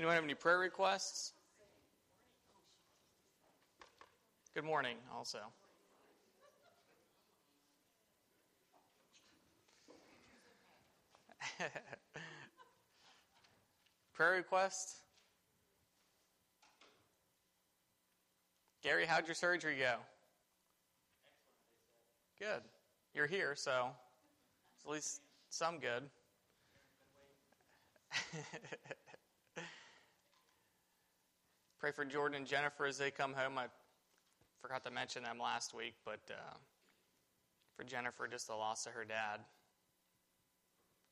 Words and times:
Anyone 0.00 0.14
have 0.14 0.24
any 0.24 0.32
prayer 0.32 0.58
requests? 0.58 1.34
Good 4.54 4.64
morning, 4.64 4.96
also. 5.14 5.40
prayer 14.14 14.32
request? 14.36 15.02
Gary, 18.82 19.04
how'd 19.04 19.26
your 19.26 19.34
surgery 19.34 19.76
go? 19.78 19.96
Good. 22.38 22.62
You're 23.12 23.26
here, 23.26 23.52
so 23.54 23.90
it's 24.76 24.86
at 24.86 24.90
least 24.92 25.20
some 25.50 25.78
good. 25.78 26.04
Pray 31.80 31.92
for 31.92 32.04
Jordan 32.04 32.36
and 32.36 32.46
Jennifer 32.46 32.84
as 32.84 32.98
they 32.98 33.10
come 33.10 33.32
home. 33.32 33.56
I 33.56 33.64
forgot 34.60 34.84
to 34.84 34.90
mention 34.90 35.22
them 35.22 35.38
last 35.42 35.72
week, 35.72 35.94
but 36.04 36.20
uh, 36.30 36.54
for 37.74 37.84
Jennifer, 37.84 38.28
just 38.28 38.48
the 38.48 38.54
loss 38.54 38.84
of 38.84 38.92
her 38.92 39.06
dad. 39.06 39.40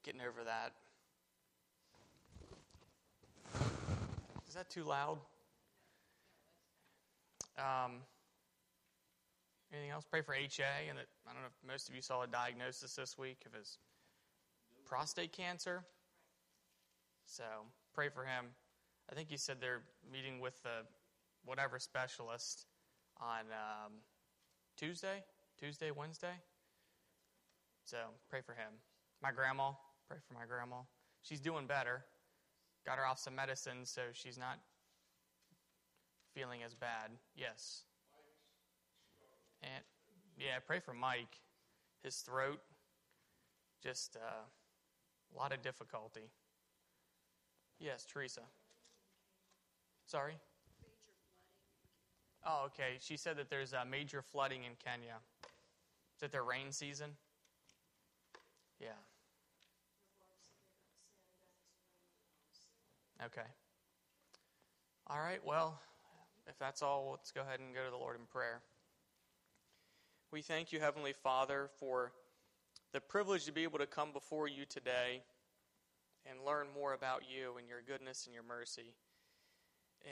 Getting 0.05 0.21
over 0.21 0.45
that. 0.45 0.75
Is 4.47 4.53
that 4.53 4.69
too 4.69 4.85
loud? 4.85 5.17
Um, 7.57 8.03
anything 9.73 9.91
else? 9.91 10.05
Pray 10.05 10.21
for 10.21 10.35
HA, 10.35 10.89
and 10.91 10.99
that 10.99 11.07
I 11.27 11.33
don't 11.33 11.41
know 11.41 11.49
if 11.49 11.67
most 11.67 11.89
of 11.89 11.95
you 11.95 12.03
saw 12.03 12.25
a 12.25 12.27
diagnosis 12.27 12.95
this 12.95 13.17
week 13.17 13.39
of 13.47 13.55
his 13.55 13.79
prostate 14.85 15.33
cancer. 15.33 15.83
So 17.25 17.45
pray 17.95 18.11
for 18.11 18.25
him. 18.25 18.49
I 19.11 19.15
think 19.15 19.31
you 19.31 19.39
said 19.39 19.57
they're 19.61 19.83
meeting 20.13 20.41
with 20.41 20.63
the 20.63 20.87
whatever 21.45 21.79
specialist 21.79 22.67
on 23.21 23.47
um, 23.53 23.93
Tuesday, 24.77 25.25
Tuesday, 25.59 25.91
Wednesday. 25.91 26.35
So 27.85 27.97
pray 28.29 28.41
for 28.43 28.53
him. 28.53 28.73
My 29.23 29.33
grandma, 29.33 29.73
pray 30.09 30.19
for 30.27 30.35
my 30.35 30.45
grandma. 30.47 30.83
She's 31.23 31.41
doing 31.41 31.67
better. 31.67 32.05
Got 32.87 32.99
her 32.99 33.07
off 33.07 33.19
some 33.19 33.35
medicine, 33.35 33.85
so 33.85 34.03
she's 34.13 34.39
not 34.39 34.59
feeling 36.35 36.63
as 36.63 36.75
bad. 36.75 37.11
Yes. 37.35 37.83
And 39.63 39.83
yeah, 40.39 40.59
pray 40.67 40.81
for 40.81 40.93
Mike. 40.93 41.41
His 42.05 42.17
throat, 42.19 42.61
just 43.83 44.17
uh, 44.17 44.45
a 45.35 45.37
lot 45.37 45.53
of 45.53 45.63
difficulty. 45.63 46.31
Yes, 47.81 48.07
Teresa. 48.11 48.43
Sorry? 50.09 50.39
Oh, 52.47 52.63
okay. 52.67 52.97
She 52.99 53.19
said 53.19 53.37
that 53.37 53.51
there's 53.51 53.75
a 53.75 53.85
major 53.85 54.23
flooding 54.23 54.65
in 54.65 54.73
Kenya. 54.83 55.17
Is 56.17 56.23
it 56.23 56.33
their 56.33 56.43
rain 56.43 56.73
season? 56.73 57.11
Yeah. 58.81 58.89
Okay. 63.23 63.47
All 65.09 65.19
right, 65.19 65.45
well, 65.45 65.79
if 66.47 66.59
that's 66.59 66.81
all, 66.81 67.09
let's 67.11 67.31
go 67.31 67.43
ahead 67.43 67.61
and 67.61 67.75
go 67.75 67.85
to 67.85 67.91
the 67.91 67.97
Lord 67.97 68.17
in 68.19 68.25
prayer. 68.27 68.61
We 70.33 70.41
thank 70.41 70.73
you, 70.73 70.81
Heavenly 70.81 71.13
Father, 71.23 71.69
for 71.79 72.13
the 72.93 73.01
privilege 73.01 73.45
to 73.45 73.53
be 73.53 73.65
able 73.65 73.79
to 73.79 73.87
come 73.87 74.13
before 74.13 74.49
you 74.49 74.65
today 74.67 75.23
and 76.25 76.39
learn 76.47 76.69
more 76.75 76.95
about 76.95 77.25
you 77.29 77.59
and 77.59 77.69
your 77.69 77.83
goodness 77.87 78.25
and 78.25 78.33
your 78.33 78.43
mercy. 78.43 78.95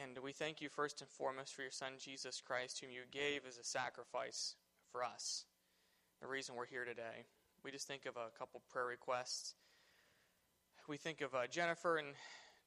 And 0.03 0.19
we 0.23 0.33
thank 0.33 0.61
you 0.61 0.69
first 0.69 1.01
and 1.01 1.11
foremost 1.11 1.55
for 1.55 1.63
your 1.63 1.71
Son, 1.71 1.93
Jesus 1.99 2.41
Christ, 2.41 2.81
whom 2.81 2.91
you 2.91 3.03
gave 3.11 3.43
as 3.47 3.57
a 3.59 3.65
sacrifice 3.65 4.57
for 4.91 5.05
us. 5.05 5.45
The 6.21 6.27
reason 6.27 6.55
we're 6.55 6.67
here 6.67 6.85
today. 6.85 7.25
We 7.65 7.71
just 7.71 7.87
think 7.89 8.07
of 8.07 8.17
a 8.17 8.37
couple 8.39 8.63
prayer 8.71 8.87
requests. 8.87 9.55
We 10.89 10.97
think 10.97 11.21
of 11.21 11.35
uh, 11.35 11.47
Jennifer 11.51 11.97
and, 11.97 12.09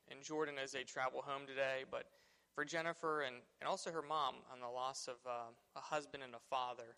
and 0.10 0.22
Jordan 0.24 0.56
as 0.62 0.72
they 0.72 0.84
travel 0.84 1.22
home 1.22 1.48
today, 1.48 1.84
but 1.90 2.06
for 2.54 2.66
Jennifer 2.66 3.22
and, 3.22 3.38
and 3.62 3.68
also 3.68 3.92
her 3.92 4.02
mom 4.02 4.36
on 4.52 4.60
the 4.60 4.68
loss 4.68 5.08
of 5.08 5.16
uh, 5.26 5.52
a 5.76 5.80
husband 5.80 6.24
and 6.24 6.36
a 6.36 6.40
father, 6.50 6.98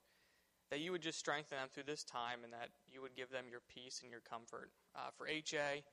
that 0.72 0.80
you 0.80 0.92
would 0.92 1.02
just 1.02 1.20
strengthen 1.20 1.58
them 1.58 1.68
through 1.72 1.84
this 1.84 2.04
time 2.04 2.40
and 2.44 2.54
that 2.54 2.70
you 2.92 3.02
would 3.02 3.16
give 3.16 3.30
them 3.30 3.46
your 3.52 3.62
peace 3.68 4.00
and 4.02 4.12
your 4.12 4.22
comfort. 4.22 4.72
Uh, 4.96 5.10
for 5.16 5.28
HA, 5.28 5.84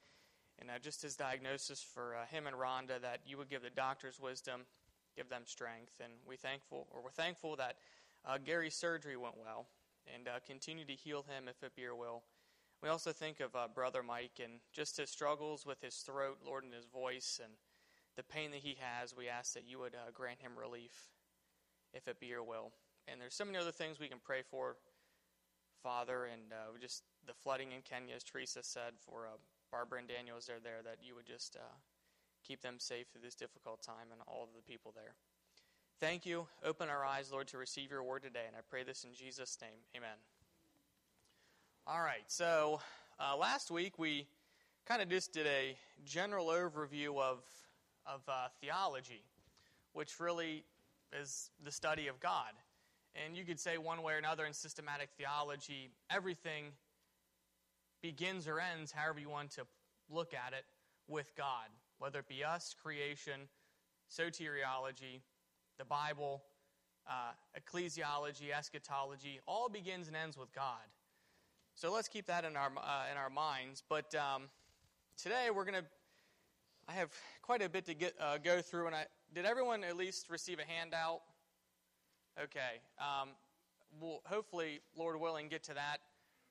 and 0.60 0.70
uh, 0.70 0.78
just 0.80 1.02
his 1.02 1.16
diagnosis 1.16 1.82
for 1.82 2.16
uh, 2.16 2.26
him 2.26 2.46
and 2.46 2.56
Rhonda, 2.56 3.00
that 3.00 3.20
you 3.26 3.38
would 3.38 3.48
give 3.48 3.62
the 3.62 3.70
doctors 3.70 4.18
wisdom, 4.20 4.62
give 5.16 5.28
them 5.28 5.42
strength. 5.44 5.94
And 6.02 6.12
we 6.28 6.36
thankful, 6.36 6.86
or 6.90 7.02
we're 7.02 7.10
thankful 7.10 7.56
that 7.56 7.76
uh, 8.26 8.38
Gary's 8.44 8.74
surgery 8.74 9.16
went 9.16 9.36
well, 9.36 9.66
and 10.12 10.26
uh, 10.26 10.40
continue 10.46 10.84
to 10.84 10.92
heal 10.92 11.24
him 11.28 11.48
if 11.48 11.62
it 11.62 11.76
be 11.76 11.82
your 11.82 11.94
will. 11.94 12.22
We 12.82 12.88
also 12.88 13.12
think 13.12 13.40
of 13.40 13.54
uh, 13.56 13.68
brother 13.72 14.02
Mike 14.02 14.40
and 14.42 14.54
just 14.72 14.96
his 14.96 15.10
struggles 15.10 15.66
with 15.66 15.80
his 15.80 15.96
throat, 15.96 16.38
Lord, 16.44 16.64
and 16.64 16.72
his 16.72 16.86
voice, 16.86 17.40
and 17.42 17.52
the 18.16 18.22
pain 18.22 18.50
that 18.50 18.60
he 18.60 18.76
has. 18.80 19.16
We 19.16 19.28
ask 19.28 19.54
that 19.54 19.64
you 19.66 19.78
would 19.78 19.94
uh, 19.94 20.10
grant 20.12 20.40
him 20.40 20.52
relief, 20.58 21.08
if 21.92 22.06
it 22.08 22.20
be 22.20 22.26
your 22.26 22.44
will. 22.44 22.72
And 23.06 23.20
there's 23.20 23.34
so 23.34 23.44
many 23.44 23.58
other 23.58 23.72
things 23.72 23.98
we 23.98 24.08
can 24.08 24.18
pray 24.22 24.42
for, 24.48 24.76
Father, 25.82 26.26
and 26.26 26.42
just 26.80 27.04
the 27.26 27.32
flooding 27.32 27.72
in 27.72 27.80
Kenya, 27.82 28.14
as 28.14 28.22
Teresa 28.22 28.62
said, 28.62 28.92
for 29.00 29.26
Barbara 29.70 29.98
and 29.98 30.08
Daniel 30.08 30.36
as 30.36 30.46
they're 30.46 30.60
there, 30.62 30.82
that 30.84 30.98
you 31.02 31.14
would 31.14 31.26
just 31.26 31.56
uh, 31.56 31.74
keep 32.46 32.62
them 32.62 32.76
safe 32.78 33.06
through 33.12 33.22
this 33.22 33.34
difficult 33.34 33.82
time 33.82 34.12
and 34.12 34.20
all 34.26 34.44
of 34.44 34.50
the 34.54 34.62
people 34.62 34.92
there. 34.94 35.14
Thank 36.00 36.24
you. 36.24 36.46
Open 36.64 36.88
our 36.88 37.04
eyes, 37.04 37.32
Lord, 37.32 37.48
to 37.48 37.58
receive 37.58 37.90
your 37.90 38.02
word 38.02 38.22
today. 38.22 38.44
And 38.46 38.56
I 38.56 38.60
pray 38.68 38.84
this 38.84 39.04
in 39.04 39.14
Jesus' 39.14 39.58
name. 39.60 39.80
Amen. 39.96 40.16
All 41.86 42.00
right. 42.00 42.22
So 42.28 42.80
uh, 43.18 43.36
last 43.36 43.70
week 43.70 43.98
we 43.98 44.26
kind 44.86 45.02
of 45.02 45.08
just 45.08 45.32
did 45.32 45.46
a 45.46 45.76
general 46.04 46.46
overview 46.46 47.20
of, 47.20 47.38
of 48.06 48.20
uh, 48.28 48.48
theology, 48.60 49.24
which 49.92 50.20
really 50.20 50.64
is 51.12 51.50
the 51.64 51.72
study 51.72 52.06
of 52.06 52.20
God. 52.20 52.52
And 53.14 53.36
you 53.36 53.44
could 53.44 53.58
say 53.58 53.76
one 53.76 54.02
way 54.02 54.14
or 54.14 54.18
another 54.18 54.44
in 54.46 54.52
systematic 54.52 55.08
theology, 55.18 55.90
everything 56.10 56.66
begins 58.02 58.46
or 58.46 58.60
ends, 58.60 58.92
however 58.92 59.20
you 59.20 59.28
want 59.28 59.50
to 59.52 59.66
look 60.10 60.32
at 60.34 60.52
it, 60.52 60.64
with 61.08 61.34
God, 61.36 61.68
whether 61.98 62.20
it 62.20 62.28
be 62.28 62.44
us, 62.44 62.74
creation, 62.80 63.48
soteriology, 64.10 65.22
the 65.78 65.84
Bible, 65.84 66.42
uh, 67.08 67.32
ecclesiology, 67.58 68.52
eschatology, 68.56 69.40
all 69.46 69.68
begins 69.68 70.08
and 70.08 70.16
ends 70.16 70.36
with 70.36 70.52
God. 70.54 70.84
So 71.74 71.92
let's 71.92 72.08
keep 72.08 72.26
that 72.26 72.44
in 72.44 72.56
our 72.56 72.70
uh, 72.76 73.04
in 73.10 73.16
our 73.16 73.30
minds. 73.30 73.82
But 73.88 74.14
um, 74.14 74.44
today 75.16 75.48
we're 75.54 75.64
going 75.64 75.80
to. 75.82 75.84
I 76.88 76.92
have 76.92 77.10
quite 77.42 77.62
a 77.62 77.68
bit 77.68 77.84
to 77.86 77.94
get 77.94 78.14
uh, 78.20 78.38
go 78.38 78.60
through, 78.60 78.86
and 78.86 78.96
I 78.96 79.06
did 79.34 79.44
everyone 79.44 79.84
at 79.84 79.96
least 79.96 80.28
receive 80.28 80.58
a 80.58 80.64
handout? 80.64 81.20
Okay. 82.42 82.80
Um, 82.98 83.28
we'll 84.00 84.20
hopefully, 84.24 84.80
Lord 84.96 85.20
willing, 85.20 85.48
get 85.48 85.62
to 85.64 85.74
that 85.74 85.98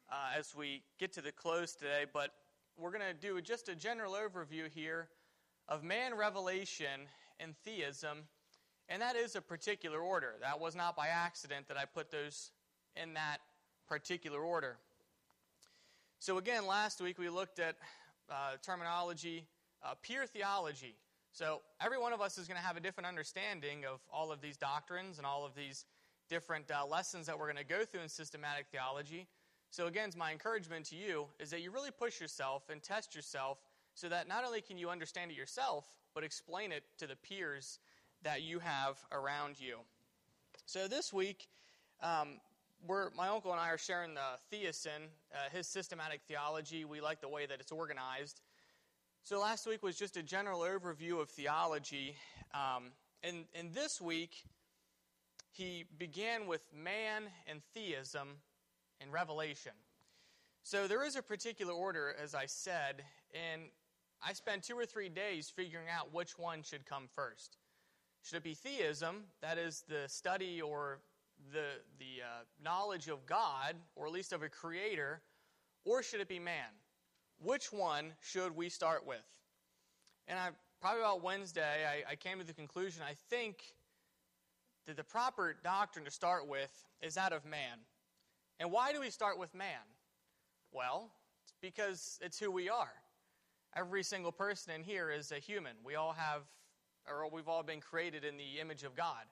uh, 0.10 0.38
as 0.38 0.56
we 0.56 0.84
get 1.00 1.14
to 1.14 1.22
the 1.22 1.32
close 1.32 1.74
today, 1.74 2.06
but 2.12 2.32
we're 2.78 2.92
going 2.92 3.04
to 3.04 3.14
do 3.14 3.42
just 3.42 3.70
a 3.70 3.76
general 3.76 4.14
overview 4.14 4.70
here 4.74 5.10
of 5.68 5.84
man 5.84 6.16
revelation 6.16 7.02
and 7.40 7.56
theism, 7.64 8.20
and 8.90 9.02
that 9.02 9.16
is 9.16 9.36
a 9.36 9.42
particular 9.42 10.00
order. 10.00 10.36
That 10.42 10.60
was 10.60 10.76
not 10.76 10.96
by 10.96 11.08
accident 11.08 11.68
that 11.68 11.78
I 11.78 11.86
put 11.86 12.12
those 12.12 12.52
in 13.02 13.14
that 13.16 13.40
particular 13.88 14.42
order. 14.42 14.78
So, 16.20 16.38
again, 16.38 16.66
last 16.66 17.02
week 17.02 17.20
we 17.20 17.30
looked 17.30 17.60
at 17.60 17.76
uh, 18.30 18.54
terminology, 18.64 19.46
uh, 19.84 19.94
pure 20.02 20.26
theology. 20.26 20.96
So, 21.32 21.62
every 21.82 22.00
one 22.00 22.14
of 22.14 22.22
us 22.22 22.38
is 22.38 22.48
going 22.48 22.60
to 22.60 22.66
have 22.66 22.78
a 22.78 22.80
different 22.80 23.08
understanding 23.08 23.86
of 23.86 24.00
all 24.12 24.32
of 24.32 24.42
these 24.42 24.58
doctrines 24.58 25.18
and 25.18 25.28
all 25.28 25.46
of 25.46 25.54
these 25.54 25.86
different 26.30 26.72
uh, 26.72 26.86
lessons 26.86 27.28
that 27.28 27.38
we're 27.38 27.52
going 27.52 27.58
to 27.58 27.64
go 27.64 27.86
through 27.86 28.02
in 28.02 28.10
systematic 28.10 28.66
theology. 28.72 29.28
So, 29.70 29.88
again, 29.88 30.10
my 30.18 30.32
encouragement 30.32 30.86
to 30.88 30.96
you 30.96 31.28
is 31.40 31.50
that 31.52 31.62
you 31.62 31.72
really 31.72 31.92
push 31.92 32.22
yourself 32.22 32.70
and 32.70 32.82
test 32.82 33.16
yourself 33.16 33.60
so 33.94 34.10
that 34.10 34.28
not 34.28 34.46
only 34.46 34.62
can 34.62 34.78
you 34.78 34.90
understand 34.90 35.32
it 35.32 35.38
yourself, 35.38 35.86
but 36.14 36.24
explain 36.24 36.72
it 36.72 36.84
to 37.00 37.08
the 37.08 37.16
peers 37.16 37.80
that 38.24 38.42
you 38.42 38.60
have 38.60 38.98
around 39.12 39.60
you. 39.60 39.78
So, 40.66 40.88
this 40.88 41.12
week, 41.12 41.48
um, 42.02 42.40
we're, 42.86 43.10
my 43.12 43.28
uncle 43.28 43.52
and 43.52 43.60
I 43.60 43.70
are 43.70 43.78
sharing 43.78 44.14
the 44.14 44.38
Theosin, 44.52 45.08
uh, 45.34 45.50
his 45.52 45.68
systematic 45.68 46.22
theology. 46.28 46.86
We 46.86 47.02
like 47.02 47.22
the 47.22 47.30
way 47.30 47.46
that 47.46 47.60
it's 47.60 47.72
organized. 47.72 48.42
So, 49.24 49.40
last 49.40 49.68
week 49.68 49.84
was 49.84 49.98
just 49.98 50.16
a 50.18 50.24
general 50.24 50.62
overview 50.62 51.22
of 51.22 51.30
theology. 51.30 52.16
Um, 52.54 52.92
and, 53.24 53.46
and 53.54 53.74
this 53.74 54.00
week, 54.00 54.44
he 55.52 55.86
began 55.98 56.48
with 56.48 56.62
man 56.74 57.24
and 57.48 57.62
theism 57.74 58.38
in 59.02 59.12
Revelation. 59.12 59.74
So 60.64 60.88
there 60.88 61.06
is 61.06 61.16
a 61.16 61.22
particular 61.22 61.74
order, 61.74 62.16
as 62.22 62.36
I 62.36 62.46
said, 62.46 63.04
and 63.34 63.64
I 64.22 64.34
spent 64.34 64.64
two 64.64 64.78
or 64.78 64.86
three 64.86 65.10
days 65.10 65.50
figuring 65.50 65.88
out 65.90 66.14
which 66.14 66.38
one 66.38 66.64
should 66.64 66.86
come 66.86 67.08
first. 67.14 67.58
Should 68.24 68.38
it 68.38 68.44
be 68.44 68.54
theism, 68.54 69.24
that 69.42 69.58
is 69.58 69.84
the 69.88 70.04
study 70.08 70.62
or 70.62 71.00
the, 71.54 71.68
the 72.00 72.24
uh, 72.24 72.44
knowledge 72.62 73.08
of 73.08 73.26
God, 73.26 73.76
or 73.96 74.08
at 74.08 74.12
least 74.12 74.34
of 74.34 74.44
a 74.44 74.50
creator, 74.50 75.22
or 75.86 76.04
should 76.04 76.20
it 76.20 76.28
be 76.28 76.40
man? 76.40 76.74
Which 77.42 77.72
one 77.72 78.14
should 78.22 78.56
we 78.56 78.70
start 78.70 79.06
with? 79.06 79.24
And 80.28 80.38
I 80.38 80.50
probably 80.82 81.02
about 81.02 81.24
Wednesday, 81.24 81.86
I, 81.88 82.12
I 82.12 82.16
came 82.16 82.40
to 82.40 82.46
the 82.46 82.54
conclusion 82.54 83.04
I 83.08 83.14
think 83.30 83.62
that 84.86 84.98
the 84.98 85.04
proper 85.04 85.56
doctrine 85.64 86.06
to 86.06 86.12
start 86.12 86.48
with 86.48 86.84
is 87.02 87.16
that 87.16 87.34
of 87.34 87.46
man. 87.46 87.80
And 88.60 88.72
why 88.72 88.92
do 88.92 89.00
we 89.00 89.10
start 89.10 89.38
with 89.38 89.54
man? 89.54 89.86
Well, 90.72 91.10
it's 91.44 91.54
because 91.62 92.20
it's 92.22 92.40
who 92.40 92.52
we 92.52 92.70
are. 92.70 92.92
Every 93.76 94.04
single 94.04 94.32
person 94.32 94.74
in 94.74 94.84
here 94.84 95.12
is 95.12 95.32
a 95.32 95.40
human. 95.40 95.74
We 95.84 95.96
all 95.96 96.14
have, 96.14 96.42
or 97.08 97.30
we've 97.30 97.48
all 97.48 97.64
been 97.64 97.82
created 97.82 98.24
in 98.24 98.38
the 98.38 98.60
image 98.60 98.84
of 98.84 98.96
God. 98.96 99.26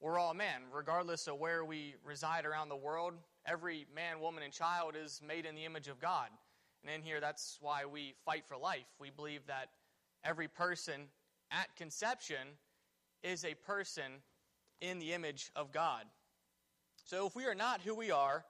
We're 0.00 0.18
all 0.18 0.34
men, 0.34 0.62
regardless 0.72 1.26
of 1.26 1.38
where 1.38 1.64
we 1.64 1.94
reside 2.04 2.44
around 2.44 2.68
the 2.68 2.76
world. 2.76 3.14
Every 3.46 3.86
man, 3.94 4.20
woman, 4.20 4.42
and 4.42 4.52
child 4.52 4.94
is 5.00 5.20
made 5.26 5.46
in 5.46 5.54
the 5.54 5.64
image 5.64 5.88
of 5.88 6.00
God. 6.00 6.28
And 6.82 6.92
in 6.92 7.02
here, 7.02 7.20
that's 7.20 7.58
why 7.60 7.84
we 7.84 8.14
fight 8.24 8.44
for 8.46 8.56
life. 8.56 8.86
We 9.00 9.10
believe 9.10 9.46
that 9.46 9.70
every 10.24 10.48
person 10.48 11.08
at 11.50 11.74
conception 11.76 12.58
is 13.22 13.44
a 13.44 13.54
person 13.54 14.22
in 14.80 14.98
the 14.98 15.12
image 15.12 15.50
of 15.56 15.72
God. 15.72 16.04
So 17.08 17.26
if 17.26 17.34
we 17.34 17.46
are 17.46 17.54
not 17.54 17.80
who 17.80 17.94
we 17.94 18.10
are, 18.10 18.44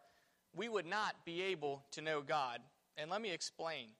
we 0.53 0.69
would 0.69 0.85
not 0.85 1.15
be 1.25 1.43
able 1.43 1.85
to 1.93 2.01
know 2.01 2.23
God. 2.23 2.59
And 2.97 3.09
let 3.09 3.23
me 3.23 3.31
explain. 3.31 3.91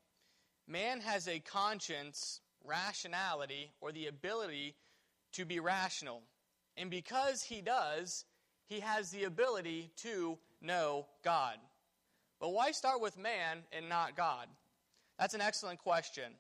Man 0.67 1.01
has 1.01 1.29
a 1.29 1.39
conscience, 1.39 2.41
rationality, 2.65 3.71
or 3.81 3.93
the 3.93 4.09
ability 4.09 4.75
to 5.35 5.45
be 5.45 5.61
rational. 5.61 6.23
And 6.77 6.91
because 6.91 7.45
he 7.45 7.61
does, 7.61 8.25
he 8.67 8.81
has 8.81 9.11
the 9.11 9.25
ability 9.25 9.93
to 9.99 10.39
know 10.61 11.07
God. 11.23 11.59
But 12.41 12.51
why 12.51 12.73
start 12.73 13.01
with 13.01 13.17
man 13.17 13.59
and 13.71 13.89
not 13.89 14.17
God? 14.17 14.49
That's 15.21 15.35
an 15.35 15.41
excellent 15.41 15.79
question. 15.79 16.33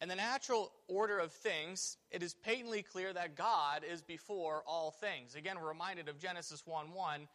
In 0.00 0.08
the 0.08 0.14
natural 0.14 0.70
order 0.86 1.18
of 1.18 1.32
things, 1.32 1.96
it 2.12 2.22
is 2.22 2.32
patently 2.32 2.82
clear 2.82 3.12
that 3.12 3.34
God 3.34 3.82
is 3.90 4.02
before 4.02 4.62
all 4.68 4.92
things. 4.92 5.34
Again, 5.34 5.56
we're 5.60 5.68
reminded 5.68 6.08
of 6.08 6.20
Genesis 6.20 6.62
1 6.64 6.92
1. 6.92 7.26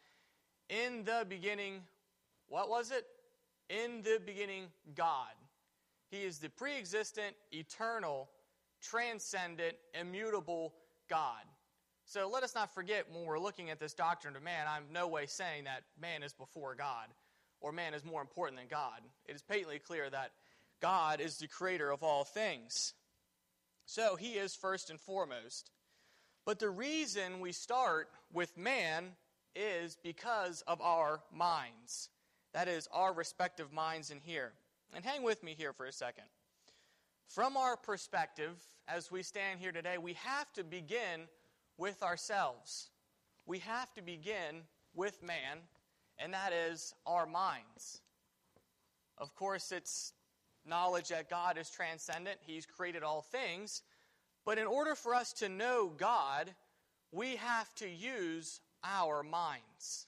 In 0.72 1.04
the 1.04 1.26
beginning, 1.28 1.82
what 2.48 2.70
was 2.70 2.90
it? 2.90 3.04
In 3.68 4.00
the 4.00 4.18
beginning, 4.24 4.68
God. 4.94 5.34
He 6.10 6.22
is 6.22 6.38
the 6.38 6.48
pre 6.48 6.78
existent, 6.78 7.36
eternal, 7.52 8.30
transcendent, 8.80 9.76
immutable 9.92 10.72
God. 11.10 11.42
So 12.06 12.30
let 12.32 12.42
us 12.42 12.54
not 12.54 12.74
forget 12.74 13.04
when 13.12 13.26
we're 13.26 13.38
looking 13.38 13.68
at 13.68 13.80
this 13.80 13.92
doctrine 13.92 14.34
of 14.34 14.42
man, 14.42 14.66
I'm 14.66 14.84
no 14.90 15.08
way 15.08 15.26
saying 15.26 15.64
that 15.64 15.82
man 16.00 16.22
is 16.22 16.32
before 16.32 16.74
God 16.74 17.08
or 17.60 17.70
man 17.70 17.92
is 17.92 18.02
more 18.02 18.22
important 18.22 18.58
than 18.58 18.68
God. 18.68 19.02
It 19.26 19.36
is 19.36 19.42
patently 19.42 19.78
clear 19.78 20.08
that 20.08 20.32
God 20.80 21.20
is 21.20 21.36
the 21.36 21.48
creator 21.48 21.90
of 21.90 22.02
all 22.02 22.24
things. 22.24 22.94
So 23.84 24.16
he 24.16 24.32
is 24.32 24.54
first 24.54 24.88
and 24.88 24.98
foremost. 24.98 25.70
But 26.46 26.58
the 26.58 26.70
reason 26.70 27.40
we 27.40 27.52
start 27.52 28.08
with 28.32 28.56
man 28.56 29.12
is 29.54 29.96
because 30.02 30.62
of 30.66 30.80
our 30.80 31.20
minds. 31.32 32.08
That 32.54 32.68
is, 32.68 32.88
our 32.92 33.12
respective 33.12 33.72
minds 33.72 34.10
in 34.10 34.20
here. 34.20 34.52
And 34.94 35.04
hang 35.04 35.22
with 35.22 35.42
me 35.42 35.54
here 35.56 35.72
for 35.72 35.86
a 35.86 35.92
second. 35.92 36.24
From 37.28 37.56
our 37.56 37.76
perspective, 37.76 38.62
as 38.88 39.10
we 39.10 39.22
stand 39.22 39.58
here 39.58 39.72
today, 39.72 39.96
we 39.96 40.12
have 40.14 40.52
to 40.52 40.64
begin 40.64 41.28
with 41.78 42.02
ourselves. 42.02 42.90
We 43.46 43.58
have 43.60 43.92
to 43.94 44.02
begin 44.02 44.62
with 44.94 45.22
man, 45.22 45.58
and 46.18 46.34
that 46.34 46.52
is 46.52 46.94
our 47.06 47.26
minds. 47.26 48.02
Of 49.16 49.34
course, 49.34 49.72
it's 49.72 50.12
knowledge 50.66 51.08
that 51.08 51.30
God 51.30 51.56
is 51.56 51.70
transcendent, 51.70 52.38
He's 52.42 52.66
created 52.66 53.02
all 53.02 53.22
things. 53.22 53.82
But 54.44 54.58
in 54.58 54.66
order 54.66 54.94
for 54.94 55.14
us 55.14 55.32
to 55.34 55.48
know 55.48 55.92
God, 55.96 56.54
we 57.12 57.36
have 57.36 57.74
to 57.76 57.88
use 57.88 58.60
our 58.84 59.22
minds. 59.22 60.06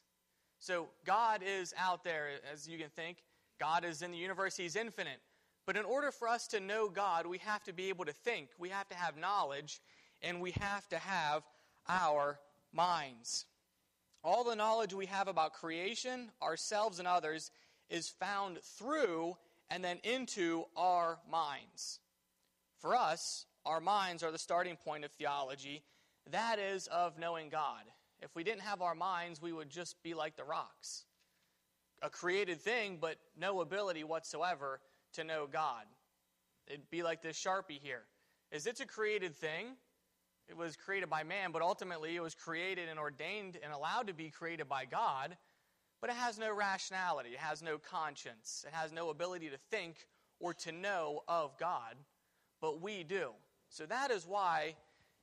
So 0.58 0.88
God 1.04 1.42
is 1.46 1.74
out 1.78 2.04
there, 2.04 2.28
as 2.52 2.68
you 2.68 2.78
can 2.78 2.88
think. 2.88 3.18
God 3.60 3.84
is 3.84 4.02
in 4.02 4.10
the 4.10 4.18
universe, 4.18 4.56
He's 4.56 4.76
infinite. 4.76 5.20
But 5.66 5.76
in 5.76 5.84
order 5.84 6.10
for 6.10 6.28
us 6.28 6.46
to 6.48 6.60
know 6.60 6.88
God, 6.88 7.26
we 7.26 7.38
have 7.38 7.62
to 7.64 7.72
be 7.72 7.88
able 7.88 8.04
to 8.04 8.12
think, 8.12 8.48
we 8.58 8.68
have 8.68 8.88
to 8.88 8.94
have 8.94 9.16
knowledge, 9.16 9.80
and 10.22 10.40
we 10.40 10.52
have 10.52 10.88
to 10.88 10.98
have 10.98 11.42
our 11.88 12.38
minds. 12.72 13.46
All 14.22 14.44
the 14.44 14.56
knowledge 14.56 14.94
we 14.94 15.06
have 15.06 15.28
about 15.28 15.52
creation, 15.52 16.30
ourselves, 16.42 16.98
and 16.98 17.06
others 17.06 17.50
is 17.90 18.08
found 18.08 18.58
through 18.62 19.36
and 19.70 19.84
then 19.84 19.98
into 20.02 20.64
our 20.76 21.18
minds. 21.30 22.00
For 22.78 22.94
us, 22.94 23.46
our 23.66 23.80
minds 23.80 24.22
are 24.22 24.30
the 24.30 24.38
starting 24.38 24.76
point 24.76 25.04
of 25.04 25.12
theology, 25.12 25.82
that 26.30 26.58
is, 26.58 26.86
of 26.88 27.18
knowing 27.18 27.48
God. 27.48 27.82
If 28.20 28.34
we 28.34 28.44
didn't 28.44 28.62
have 28.62 28.80
our 28.80 28.94
minds, 28.94 29.40
we 29.42 29.52
would 29.52 29.70
just 29.70 30.02
be 30.02 30.14
like 30.14 30.36
the 30.36 30.44
rocks 30.44 31.04
a 32.04 32.10
created 32.10 32.60
thing, 32.60 32.98
but 33.00 33.16
no 33.38 33.62
ability 33.62 34.04
whatsoever 34.04 34.80
to 35.14 35.24
know 35.24 35.48
God. 35.50 35.84
It'd 36.66 36.90
be 36.90 37.02
like 37.02 37.22
this 37.22 37.42
Sharpie 37.42 37.80
here. 37.82 38.02
Is 38.52 38.66
it's 38.66 38.80
a 38.80 38.86
created 38.86 39.34
thing, 39.34 39.76
it 40.48 40.56
was 40.56 40.76
created 40.76 41.08
by 41.08 41.22
man, 41.24 41.50
but 41.50 41.62
ultimately 41.62 42.14
it 42.14 42.22
was 42.22 42.34
created 42.34 42.88
and 42.90 42.98
ordained 42.98 43.58
and 43.62 43.72
allowed 43.72 44.08
to 44.08 44.14
be 44.14 44.30
created 44.30 44.68
by 44.68 44.84
God, 44.84 45.36
but 46.00 46.10
it 46.10 46.16
has 46.16 46.38
no 46.38 46.54
rationality, 46.54 47.30
it 47.30 47.38
has 47.38 47.62
no 47.62 47.78
conscience, 47.78 48.64
it 48.68 48.74
has 48.74 48.92
no 48.92 49.08
ability 49.08 49.48
to 49.48 49.56
think 49.70 50.06
or 50.38 50.52
to 50.52 50.72
know 50.72 51.22
of 51.26 51.58
God, 51.58 51.96
but 52.60 52.82
we 52.82 53.02
do. 53.02 53.30
So 53.70 53.86
that 53.86 54.10
is 54.10 54.26
why 54.26 54.76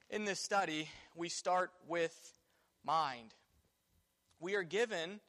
in 0.10 0.26
this 0.26 0.40
study 0.40 0.90
we 1.16 1.30
start 1.30 1.72
with 1.88 2.34
mind. 2.92 3.34
We 4.42 4.56
are 4.56 4.64
given 4.64 5.22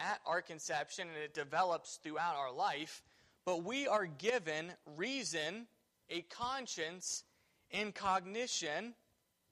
at 0.00 0.18
our 0.26 0.42
conception 0.42 1.06
and 1.06 1.16
it 1.16 1.32
develops 1.32 2.00
throughout 2.02 2.34
our 2.34 2.52
life, 2.52 3.04
but 3.44 3.62
we 3.62 3.86
are 3.86 4.06
given 4.06 4.72
reason, 4.96 5.68
a 6.10 6.22
conscience, 6.22 7.22
and 7.70 7.94
cognition 7.94 8.94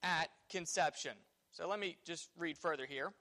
at 0.02 0.28
conception. 0.50 1.12
So 1.52 1.68
let 1.68 1.78
me 1.78 1.98
just 2.04 2.30
read 2.36 2.58
further 2.58 2.84
here. 2.84 3.12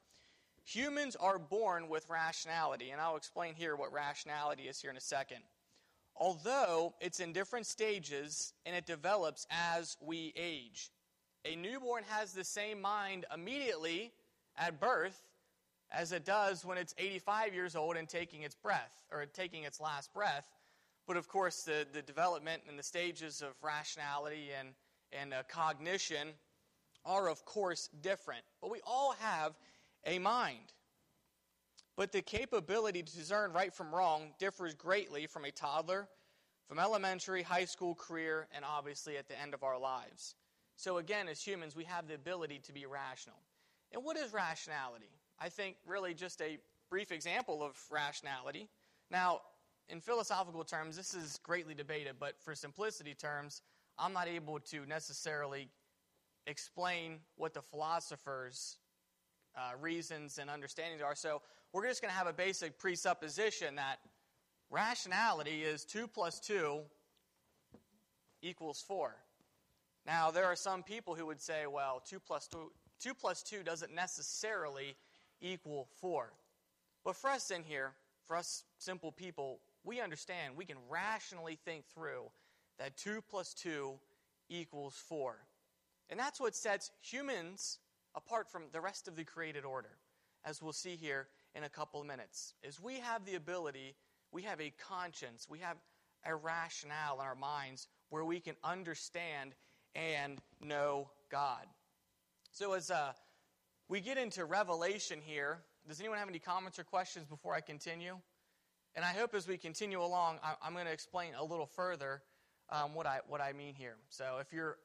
Humans 0.64 1.16
are 1.18 1.38
born 1.38 1.88
with 1.88 2.10
rationality, 2.10 2.90
and 2.90 3.00
I'll 3.00 3.18
explain 3.18 3.54
here 3.54 3.76
what 3.76 3.94
rationality 3.94 4.64
is 4.64 4.82
here 4.82 4.90
in 4.90 4.98
a 4.98 5.02
second. 5.02 5.44
Although 6.16 6.96
it's 7.00 7.20
in 7.20 7.32
different 7.32 7.68
stages 7.68 8.54
and 8.66 8.76
it 8.76 8.88
develops 8.88 9.46
as 9.52 9.98
we 10.02 10.34
age. 10.36 10.90
A 11.46 11.56
newborn 11.56 12.04
has 12.10 12.34
the 12.34 12.44
same 12.44 12.82
mind 12.82 13.26
immediately 13.32 14.12
at 14.58 14.80
birth 14.80 15.22
as 15.92 16.12
it 16.12 16.26
does 16.26 16.66
when 16.66 16.80
it's 16.80 16.96
85 16.98 17.54
years 17.54 17.76
old 17.76 17.98
and 17.98 18.10
taking 18.10 18.42
its 18.42 18.56
breath, 18.56 19.04
or 19.12 19.24
taking 19.28 19.64
its 19.64 19.80
last 19.80 20.12
breath. 20.12 20.50
But 21.08 21.18
of 21.18 21.28
course, 21.28 21.62
the, 21.62 21.86
the 21.94 22.02
development 22.02 22.64
and 22.68 22.80
the 22.80 22.84
stages 22.84 23.44
of 23.44 23.54
rationality 23.62 24.50
and, 24.60 24.70
and 25.14 25.36
uh, 25.36 25.44
cognition 25.48 26.30
are, 27.06 27.30
of 27.30 27.46
course, 27.46 27.90
different. 28.02 28.42
But 28.60 28.72
we 28.72 28.80
all 28.84 29.16
have 29.20 29.54
a 30.04 30.18
mind. 30.18 30.74
But 31.96 32.12
the 32.12 32.24
capability 32.24 33.04
to 33.04 33.16
discern 33.16 33.54
right 33.54 33.74
from 33.74 33.94
wrong 33.94 34.34
differs 34.40 34.74
greatly 34.74 35.28
from 35.28 35.46
a 35.46 35.52
toddler, 35.52 36.08
from 36.68 36.80
elementary, 36.80 37.44
high 37.44 37.66
school, 37.66 37.94
career, 37.94 38.48
and 38.52 38.66
obviously 38.66 39.16
at 39.18 39.28
the 39.28 39.40
end 39.40 39.54
of 39.54 39.64
our 39.64 39.80
lives. 39.80 40.34
So, 40.78 40.98
again, 40.98 41.28
as 41.28 41.42
humans, 41.42 41.76
we 41.76 41.86
have 41.86 42.08
the 42.08 42.16
ability 42.16 42.60
to 42.66 42.74
be 42.74 42.86
rational. 42.86 43.38
And 43.94 44.04
what 44.04 44.18
is 44.18 44.34
rationality? 44.34 45.10
I 45.40 45.50
think 45.50 45.78
really 45.86 46.14
just 46.14 46.42
a 46.42 46.58
brief 46.90 47.12
example 47.12 47.64
of 47.64 47.78
rationality. 47.90 48.68
Now, 49.10 49.42
in 49.90 50.02
philosophical 50.02 50.64
terms, 50.64 50.96
this 50.96 51.14
is 51.14 51.40
greatly 51.44 51.74
debated, 51.74 52.16
but 52.20 52.40
for 52.42 52.56
simplicity 52.56 53.14
terms, 53.14 53.62
I'm 53.98 54.14
not 54.14 54.28
able 54.28 54.60
to 54.60 54.86
necessarily 54.86 55.70
explain 56.48 57.20
what 57.38 57.54
the 57.54 57.62
philosophers' 57.62 58.78
uh, 59.56 59.72
reasons 59.80 60.38
and 60.38 60.50
understandings 60.50 61.02
are. 61.02 61.16
So 61.16 61.42
we're 61.72 61.88
just 61.88 62.02
going 62.02 62.12
to 62.12 62.18
have 62.18 62.28
a 62.28 62.34
basic 62.34 62.78
presupposition 62.78 63.76
that 63.76 64.00
rationality 64.70 65.64
is 65.64 65.86
2 65.86 66.08
plus 66.08 66.40
2 66.40 66.82
equals 68.42 68.84
4. 68.88 69.16
Now, 70.06 70.30
there 70.32 70.46
are 70.46 70.56
some 70.56 70.84
people 70.84 71.16
who 71.16 71.26
would 71.26 71.42
say, 71.42 71.66
well, 71.68 72.02
2 72.08 72.20
plus 72.20 72.48
2, 72.48 72.72
2 73.00 73.14
plus 73.14 73.42
2 73.42 73.64
doesn't 73.64 73.94
necessarily 73.94 74.96
equal 75.42 75.88
4. 76.00 76.32
But 77.04 77.16
for 77.16 77.30
us 77.30 77.52
in 77.52 77.64
here, 77.64 77.94
for 78.28 78.36
us 78.36 78.64
simple 78.78 79.12
people, 79.12 79.60
we 79.84 80.02
understand, 80.02 80.56
we 80.56 80.66
can 80.66 80.78
rationally 80.90 81.58
think 81.66 81.86
through 81.94 82.24
that 82.80 82.98
2 82.98 83.22
plus 83.30 83.54
2 83.54 83.94
equals 84.50 84.96
4. 85.08 85.38
And 86.10 86.20
that's 86.20 86.40
what 86.40 86.56
sets 86.56 86.92
humans 87.02 87.80
apart 88.16 88.50
from 88.50 88.64
the 88.72 88.82
rest 88.82 89.08
of 89.08 89.16
the 89.16 89.24
created 89.24 89.66
order, 89.66 89.98
as 90.46 90.62
we'll 90.62 90.74
see 90.74 90.96
here 90.96 91.28
in 91.56 91.64
a 91.64 91.70
couple 91.70 92.00
of 92.00 92.08
minutes. 92.08 92.54
Is 92.64 92.80
we 92.80 93.00
have 93.00 93.26
the 93.26 93.36
ability, 93.36 93.96
we 94.32 94.44
have 94.44 94.62
a 94.62 94.72
conscience, 94.78 95.48
we 95.50 95.60
have 95.60 95.78
a 96.26 96.36
rationale 96.36 97.20
in 97.20 97.26
our 97.26 97.36
minds 97.36 97.88
where 98.10 98.26
we 98.26 98.40
can 98.40 98.56
understand 98.64 99.54
and 99.96 100.40
know 100.62 101.10
God. 101.32 101.66
So 102.52 102.74
as 102.74 102.92
uh, 102.92 103.14
we 103.90 104.02
get 104.02 104.18
into 104.18 104.46
Revelation 104.46 105.20
here, 105.24 105.60
does 105.88 106.00
anyone 106.00 106.18
have 106.18 106.30
any 106.30 106.40
comments 106.40 106.80
or 106.80 106.84
questions 106.84 107.26
before 107.26 107.54
I 107.54 107.62
continue? 107.62 108.18
And 108.96 109.04
I 109.04 109.10
hope 109.10 109.36
as 109.36 109.48
we 109.48 109.58
continue 109.58 110.02
along, 110.02 110.40
I, 110.44 110.68
am 110.68 110.74
going 110.74 110.86
to 110.86 110.92
explain 110.92 111.34
a 111.38 111.44
little 111.44 111.66
further 111.66 112.22
um, 112.70 112.96
what 112.96 113.06
I 113.06 113.20
what 113.28 113.42
I 113.42 113.54
mean 113.54 113.76
here. 113.76 113.96
So 114.10 114.38
if 114.40 114.54
you're 114.54 114.78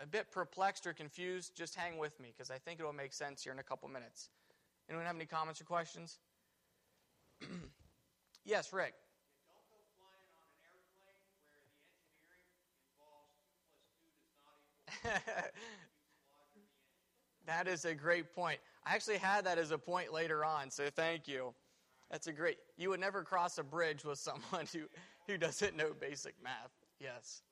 a 0.00 0.06
bit 0.06 0.30
perplexed 0.30 0.86
or 0.86 0.92
confused, 0.92 1.56
just 1.56 1.74
hang 1.74 1.98
with 1.98 2.18
me 2.20 2.32
because 2.34 2.50
I 2.50 2.58
think 2.58 2.80
it 2.80 2.84
will 2.84 2.92
make 2.92 3.12
sense 3.12 3.42
here 3.42 3.52
in 3.52 3.58
a 3.58 3.62
couple 3.62 3.88
minutes. 3.88 4.28
Anyone 4.88 5.06
have 5.06 5.16
any 5.16 5.24
comments 5.24 5.60
or 5.60 5.64
questions? 5.64 6.18
yes, 8.44 8.72
Rick. 8.72 8.94
that 17.46 17.68
is 17.68 17.84
a 17.84 17.94
great 17.94 18.34
point. 18.34 18.58
I 18.86 18.94
actually 18.94 19.18
had 19.18 19.44
that 19.46 19.58
as 19.58 19.70
a 19.70 19.78
point 19.78 20.12
later 20.12 20.44
on, 20.44 20.70
so 20.70 20.88
thank 20.94 21.28
you. 21.28 21.54
That's 22.10 22.26
a 22.26 22.32
great. 22.32 22.58
You 22.76 22.90
would 22.90 23.00
never 23.00 23.22
cross 23.22 23.58
a 23.58 23.62
bridge 23.62 24.04
with 24.04 24.18
someone 24.18 24.66
who, 24.72 24.82
who 25.26 25.38
doesn't 25.38 25.76
know 25.76 25.92
basic 25.98 26.34
math. 26.42 26.72
Yes. 27.00 27.42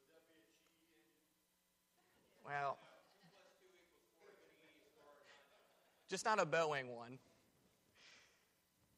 Well, 2.44 2.78
just 6.08 6.24
not 6.24 6.40
a 6.40 6.46
Boeing 6.46 6.94
one. 6.94 7.18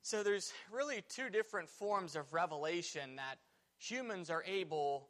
So 0.03 0.23
there's 0.23 0.53
really 0.71 1.03
two 1.09 1.31
different 1.31 1.69
forms 1.69 2.17
of 2.17 2.33
revelation 2.33 3.17
that 3.17 3.37
humans 3.79 4.29
are 4.29 4.45
able 4.47 5.09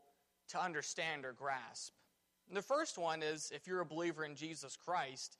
to 0.48 0.62
understand 0.62 1.24
or 1.24 1.32
grasp. 1.32 1.94
And 2.48 2.56
the 2.56 2.62
first 2.62 2.98
one 2.98 3.22
is 3.22 3.50
if 3.54 3.66
you're 3.66 3.80
a 3.80 3.86
believer 3.86 4.24
in 4.24 4.34
Jesus 4.34 4.76
Christ, 4.76 5.38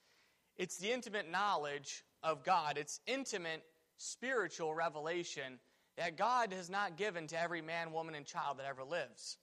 it's 0.56 0.78
the 0.78 0.92
intimate 0.92 1.30
knowledge 1.30 2.04
of 2.22 2.44
God. 2.44 2.78
It's 2.78 3.00
intimate 3.06 3.62
spiritual 3.98 4.74
revelation 4.74 5.58
that 5.96 6.16
God 6.16 6.52
has 6.52 6.70
not 6.70 6.96
given 6.96 7.26
to 7.28 7.40
every 7.40 7.62
man, 7.62 7.92
woman, 7.92 8.14
and 8.14 8.26
child 8.26 8.58
that 8.58 8.66
ever 8.66 8.84
lives. 8.84 9.38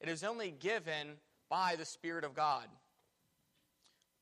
It 0.00 0.08
is 0.08 0.22
only 0.22 0.50
given 0.50 1.16
by 1.48 1.76
the 1.76 1.84
Spirit 1.84 2.24
of 2.24 2.34
God. 2.34 2.66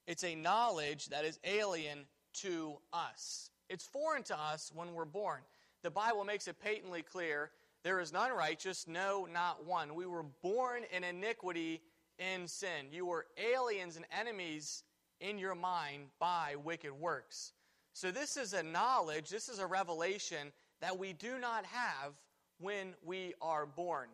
It's 0.07 0.25
a 0.25 0.35
knowledge 0.35 1.07
that 1.07 1.25
is 1.25 1.39
alien 1.45 2.07
to 2.35 2.77
us. 2.93 3.50
It's 3.69 3.87
foreign 3.87 4.23
to 4.25 4.39
us 4.39 4.73
when 4.75 4.95
we're 4.95 5.05
born. 5.05 5.41
The 5.83 5.91
Bible 5.91 6.25
makes 6.25 6.49
it 6.49 6.61
patently 6.61 7.03
clear 7.03 7.50
there 7.83 8.00
is 8.00 8.12
none 8.12 8.33
righteous, 8.33 8.87
no, 8.87 9.27
not 9.33 9.65
one. 9.65 9.95
We 9.95 10.07
were 10.07 10.25
born 10.43 10.83
in 10.93 11.05
iniquity 11.05 11.81
in 12.21 12.47
sin. 12.47 12.87
You 12.93 13.07
were 13.07 13.27
aliens 13.37 13.97
and 13.97 14.07
enemies 14.17 14.85
in 15.21 15.39
your 15.39 15.55
mind 15.55 16.05
by 16.21 16.55
wicked 16.62 16.93
works. 16.93 17.53
So, 17.93 18.11
this 18.11 18.37
is 18.37 18.53
a 18.53 18.62
knowledge, 18.62 19.31
this 19.31 19.49
is 19.49 19.59
a 19.59 19.67
revelation 19.67 20.53
that 20.81 20.99
we 20.99 21.12
do 21.12 21.39
not 21.39 21.65
have 21.67 22.12
when 22.61 22.95
we 23.05 23.35
are 23.43 23.67
born. 23.67 24.09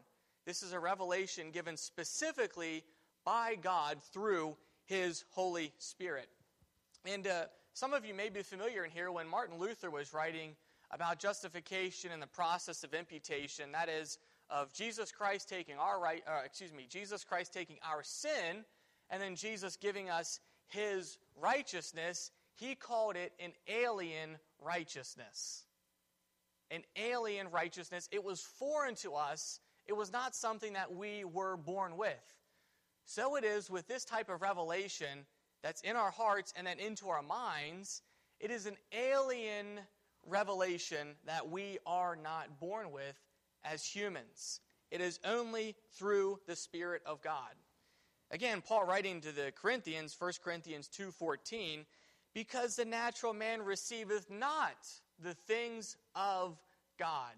This 0.46 0.62
is 0.62 0.72
a 0.72 0.78
revelation 0.78 1.50
given 1.50 1.76
specifically 1.76 2.84
by 3.24 3.56
God 3.60 3.98
through 4.12 4.56
His 4.86 5.24
Holy 5.30 5.72
Spirit. 5.78 6.28
And 7.04 7.26
uh, 7.26 7.44
some 7.74 7.92
of 7.92 8.04
you 8.04 8.14
may 8.14 8.28
be 8.28 8.42
familiar 8.42 8.84
in 8.84 8.90
here 8.90 9.10
when 9.10 9.28
Martin 9.28 9.58
Luther 9.58 9.90
was 9.90 10.14
writing 10.14 10.56
about 10.92 11.18
justification 11.18 12.12
and 12.12 12.22
the 12.22 12.28
process 12.28 12.84
of 12.84 12.94
imputation, 12.94 13.72
that 13.72 13.88
is, 13.88 14.18
of 14.50 14.72
Jesus 14.72 15.12
Christ 15.12 15.48
taking 15.48 15.76
our 15.78 16.00
right, 16.00 16.22
uh, 16.26 16.40
excuse 16.44 16.72
me, 16.72 16.86
Jesus 16.88 17.24
Christ 17.24 17.52
taking 17.52 17.76
our 17.82 18.02
sin, 18.02 18.64
and 19.10 19.22
then 19.22 19.36
Jesus 19.36 19.76
giving 19.76 20.10
us 20.10 20.40
His 20.68 21.18
righteousness. 21.40 22.30
He 22.54 22.74
called 22.74 23.16
it 23.16 23.32
an 23.38 23.52
alien 23.68 24.38
righteousness. 24.60 25.64
An 26.70 26.82
alien 26.96 27.50
righteousness. 27.50 28.08
It 28.10 28.24
was 28.24 28.40
foreign 28.40 28.94
to 28.96 29.14
us 29.14 29.60
it 29.86 29.96
was 29.96 30.12
not 30.12 30.34
something 30.34 30.72
that 30.72 30.94
we 30.94 31.24
were 31.24 31.56
born 31.56 31.96
with. 31.96 32.38
So 33.04 33.36
it 33.36 33.44
is 33.44 33.70
with 33.70 33.86
this 33.86 34.04
type 34.04 34.28
of 34.28 34.42
revelation 34.42 35.26
that's 35.62 35.80
in 35.82 35.96
our 35.96 36.10
hearts 36.10 36.52
and 36.56 36.66
then 36.66 36.78
into 36.78 37.08
our 37.08 37.22
minds. 37.22 38.02
It 38.40 38.50
is 38.50 38.66
an 38.66 38.76
alien 38.92 39.80
revelation 40.26 41.14
that 41.24 41.48
we 41.48 41.78
are 41.86 42.16
not 42.16 42.58
born 42.58 42.90
with 42.90 43.16
as 43.70 43.84
humans. 43.84 44.60
It 44.90 45.00
is 45.00 45.18
only 45.24 45.74
through 45.98 46.40
the 46.46 46.56
Spirit 46.56 47.02
of 47.04 47.20
God. 47.20 47.52
Again, 48.30 48.62
Paul 48.62 48.84
writing 48.84 49.20
to 49.20 49.32
the 49.32 49.52
Corinthians, 49.52 50.14
1 50.14 50.40
Corinthians 50.42 50.88
2:14, 50.88 51.86
because 52.32 52.76
the 52.76 52.84
natural 52.84 53.32
man 53.32 53.62
receiveth 53.62 54.30
not 54.30 54.76
the 55.18 55.34
things 55.34 55.96
of 56.14 56.58
God. 56.98 57.34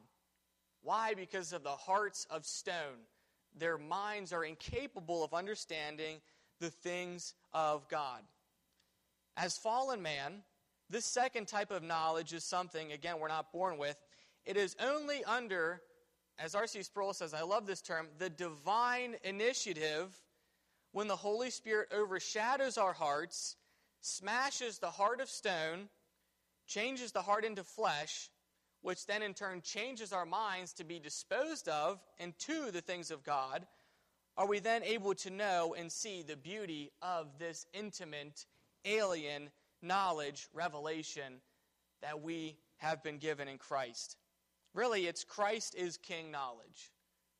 Why? 0.82 1.14
Because 1.14 1.52
of 1.52 1.62
the 1.62 1.76
hearts 1.76 2.26
of 2.30 2.46
stone. 2.46 3.06
Their 3.54 3.78
minds 3.78 4.32
are 4.32 4.44
incapable 4.44 5.24
of 5.24 5.34
understanding 5.34 6.20
the 6.60 6.70
things 6.70 7.34
of 7.52 7.88
God. 7.88 8.22
As 9.36 9.58
fallen 9.58 10.02
man, 10.02 10.42
this 10.90 11.04
second 11.04 11.48
type 11.48 11.70
of 11.70 11.82
knowledge 11.82 12.32
is 12.32 12.44
something, 12.44 12.92
again, 12.92 13.20
we're 13.20 13.28
not 13.28 13.52
born 13.52 13.78
with. 13.78 13.96
It 14.44 14.56
is 14.56 14.74
only 14.80 15.22
under, 15.24 15.82
as 16.38 16.54
R.C. 16.54 16.82
Sproul 16.82 17.12
says, 17.12 17.34
I 17.34 17.42
love 17.42 17.66
this 17.66 17.82
term, 17.82 18.06
the 18.18 18.30
divine 18.30 19.16
initiative 19.24 20.14
when 20.92 21.08
the 21.08 21.16
Holy 21.16 21.50
Spirit 21.50 21.88
overshadows 21.92 22.78
our 22.78 22.92
hearts, 22.92 23.56
smashes 24.00 24.78
the 24.78 24.90
heart 24.90 25.20
of 25.20 25.28
stone, 25.28 25.88
changes 26.66 27.12
the 27.12 27.22
heart 27.22 27.44
into 27.44 27.64
flesh, 27.64 28.30
which 28.82 29.06
then 29.06 29.22
in 29.22 29.34
turn 29.34 29.60
changes 29.60 30.12
our 30.12 30.24
minds 30.24 30.72
to 30.74 30.84
be 30.84 30.98
disposed 30.98 31.68
of 31.68 32.00
and 32.18 32.38
to 32.38 32.70
the 32.70 32.80
things 32.80 33.10
of 33.10 33.24
God, 33.24 33.66
are 34.36 34.46
we 34.46 34.60
then 34.60 34.84
able 34.84 35.14
to 35.16 35.30
know 35.30 35.74
and 35.76 35.90
see 35.90 36.22
the 36.22 36.36
beauty 36.36 36.92
of 37.02 37.26
this 37.38 37.66
intimate, 37.74 38.46
alien 38.84 39.50
knowledge, 39.82 40.46
revelation 40.54 41.40
that 42.02 42.22
we 42.22 42.56
have 42.76 43.02
been 43.02 43.18
given 43.18 43.48
in 43.48 43.58
Christ? 43.58 44.16
Really, 44.78 45.08
it's 45.08 45.24
Christ 45.24 45.74
is 45.74 45.96
King 45.96 46.30
knowledge. 46.30 46.92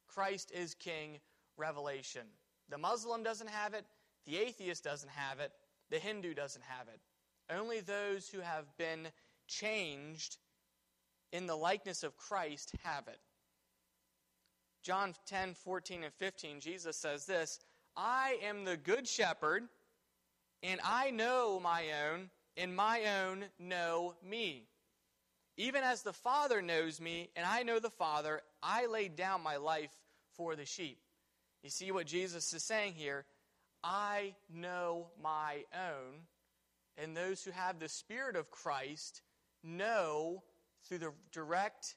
Christ 0.09 0.51
is 0.53 0.75
King 0.75 1.21
revelation. 1.57 2.27
The 2.69 2.79
Muslim 2.79 3.23
doesn't 3.23 3.49
have 3.49 3.75
it, 3.75 3.85
the 4.27 4.39
atheist 4.39 4.83
doesn't 4.83 5.13
have 5.13 5.39
it, 5.39 5.53
the 5.89 6.01
Hindu 6.01 6.35
doesn't 6.35 6.65
have 6.65 6.89
it. 6.89 6.99
Only 7.49 7.79
those 7.79 8.29
who 8.29 8.41
have 8.41 8.65
been 8.77 9.07
changed 9.47 10.39
in 11.31 11.47
the 11.47 11.55
likeness 11.55 12.03
of 12.03 12.17
Christ 12.17 12.73
have 12.83 13.07
it. 13.07 13.21
John 14.83 15.15
10, 15.27 15.55
14, 15.55 16.03
and 16.03 16.15
15, 16.15 16.59
Jesus 16.59 16.97
says 16.97 17.25
this 17.25 17.61
I 17.97 18.41
am 18.43 18.65
the 18.65 18.77
good 18.77 19.07
shepherd, 19.07 19.63
and 20.65 20.81
I 20.85 21.13
know 21.13 21.61
my 21.63 21.85
own, 22.05 22.31
and 22.57 22.75
my 22.75 23.05
own 23.23 23.45
know 23.61 24.17
me. 24.29 24.68
Even 25.59 25.83
as 25.83 26.03
the 26.03 26.13
Father 26.13 26.63
knows 26.63 27.01
me, 27.01 27.31
and 27.35 27.45
I 27.45 27.65
know 27.65 27.81
the 27.81 27.91
Father, 27.91 28.43
I 28.63 28.87
laid 28.87 29.17
down 29.17 29.43
my 29.43 29.57
life 29.57 29.91
for 30.37 30.55
the 30.55 30.65
sheep. 30.65 31.01
You 31.65 31.71
see 31.71 31.91
what 31.91 32.07
Jesus 32.07 32.55
is 32.55 32.63
saying 32.63 32.95
here? 32.95 33.27
I 33.83 34.37
know 34.49 35.09
my 35.21 35.65
own, 35.75 36.21
and 36.97 37.17
those 37.17 37.43
who 37.43 37.51
have 37.51 37.81
the 37.81 37.89
Spirit 37.89 38.37
of 38.37 38.53
Christ 38.53 39.21
know 39.65 40.45
through 40.85 40.99
the 40.99 41.13
direct, 41.33 41.97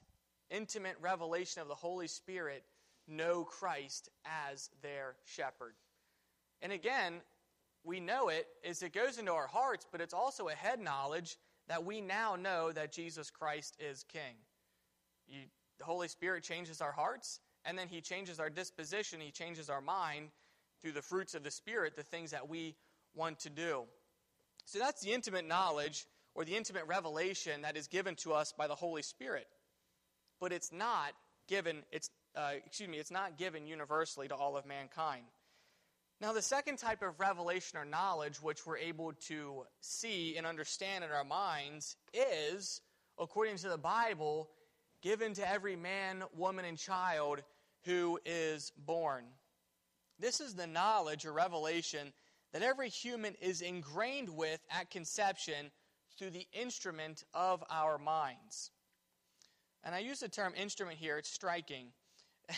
intimate 0.50 0.96
revelation 1.00 1.62
of 1.62 1.68
the 1.68 1.74
Holy 1.76 2.08
Spirit, 2.08 2.64
know 3.06 3.44
Christ 3.44 4.08
as 4.24 4.70
their 4.82 5.14
shepherd. 5.24 5.74
And 6.62 6.72
again, 6.72 7.20
we 7.84 8.00
know 8.00 8.28
it 8.28 8.48
as 8.68 8.82
it 8.82 8.92
goes 8.92 9.18
into 9.18 9.32
our 9.32 9.46
hearts, 9.46 9.86
but 9.92 10.00
it's 10.00 10.14
also 10.14 10.48
a 10.48 10.52
head 10.52 10.80
knowledge 10.80 11.36
that 11.68 11.84
we 11.84 12.00
now 12.00 12.36
know 12.36 12.72
that 12.72 12.92
Jesus 12.92 13.30
Christ 13.30 13.76
is 13.78 14.04
King. 14.12 14.36
You, 15.26 15.40
the 15.78 15.84
Holy 15.84 16.08
Spirit 16.08 16.44
changes 16.44 16.80
our 16.80 16.92
hearts, 16.92 17.40
and 17.64 17.78
then 17.78 17.88
He 17.88 18.00
changes 18.00 18.40
our 18.40 18.50
disposition, 18.50 19.20
He 19.20 19.30
changes 19.30 19.70
our 19.70 19.80
mind 19.80 20.28
through 20.80 20.92
the 20.92 21.02
fruits 21.02 21.34
of 21.34 21.44
the 21.44 21.50
Spirit, 21.50 21.96
the 21.96 22.02
things 22.02 22.32
that 22.32 22.48
we 22.48 22.74
want 23.14 23.38
to 23.40 23.50
do. 23.50 23.84
So 24.64 24.78
that's 24.78 25.02
the 25.02 25.12
intimate 25.12 25.46
knowledge 25.46 26.06
or 26.34 26.44
the 26.44 26.56
intimate 26.56 26.86
revelation 26.86 27.62
that 27.62 27.76
is 27.76 27.86
given 27.88 28.14
to 28.16 28.32
us 28.32 28.52
by 28.56 28.66
the 28.66 28.74
Holy 28.74 29.02
Spirit. 29.02 29.46
But 30.40 30.52
it's 30.52 30.72
not 30.72 31.12
given, 31.48 31.82
it's 31.92 32.10
uh, 32.34 32.52
excuse 32.64 32.88
me, 32.88 32.98
it's 32.98 33.10
not 33.10 33.36
given 33.36 33.66
universally 33.66 34.28
to 34.28 34.34
all 34.34 34.56
of 34.56 34.66
mankind. 34.66 35.24
Now, 36.22 36.32
the 36.32 36.40
second 36.40 36.76
type 36.76 37.02
of 37.02 37.18
revelation 37.18 37.80
or 37.80 37.84
knowledge 37.84 38.40
which 38.40 38.64
we're 38.64 38.76
able 38.76 39.12
to 39.26 39.64
see 39.80 40.36
and 40.36 40.46
understand 40.46 41.02
in 41.02 41.10
our 41.10 41.24
minds 41.24 41.96
is, 42.14 42.80
according 43.18 43.56
to 43.56 43.68
the 43.68 43.76
Bible, 43.76 44.48
given 45.02 45.34
to 45.34 45.50
every 45.50 45.74
man, 45.74 46.22
woman, 46.32 46.64
and 46.64 46.78
child 46.78 47.42
who 47.84 48.20
is 48.24 48.70
born. 48.86 49.24
This 50.20 50.40
is 50.40 50.54
the 50.54 50.68
knowledge 50.68 51.26
or 51.26 51.32
revelation 51.32 52.12
that 52.52 52.62
every 52.62 52.88
human 52.88 53.34
is 53.40 53.60
ingrained 53.60 54.28
with 54.28 54.60
at 54.70 54.92
conception 54.92 55.72
through 56.16 56.30
the 56.30 56.46
instrument 56.52 57.24
of 57.34 57.64
our 57.68 57.98
minds. 57.98 58.70
And 59.82 59.92
I 59.92 59.98
use 59.98 60.20
the 60.20 60.28
term 60.28 60.52
instrument 60.56 60.98
here, 60.98 61.18
it's 61.18 61.32
striking. 61.32 61.88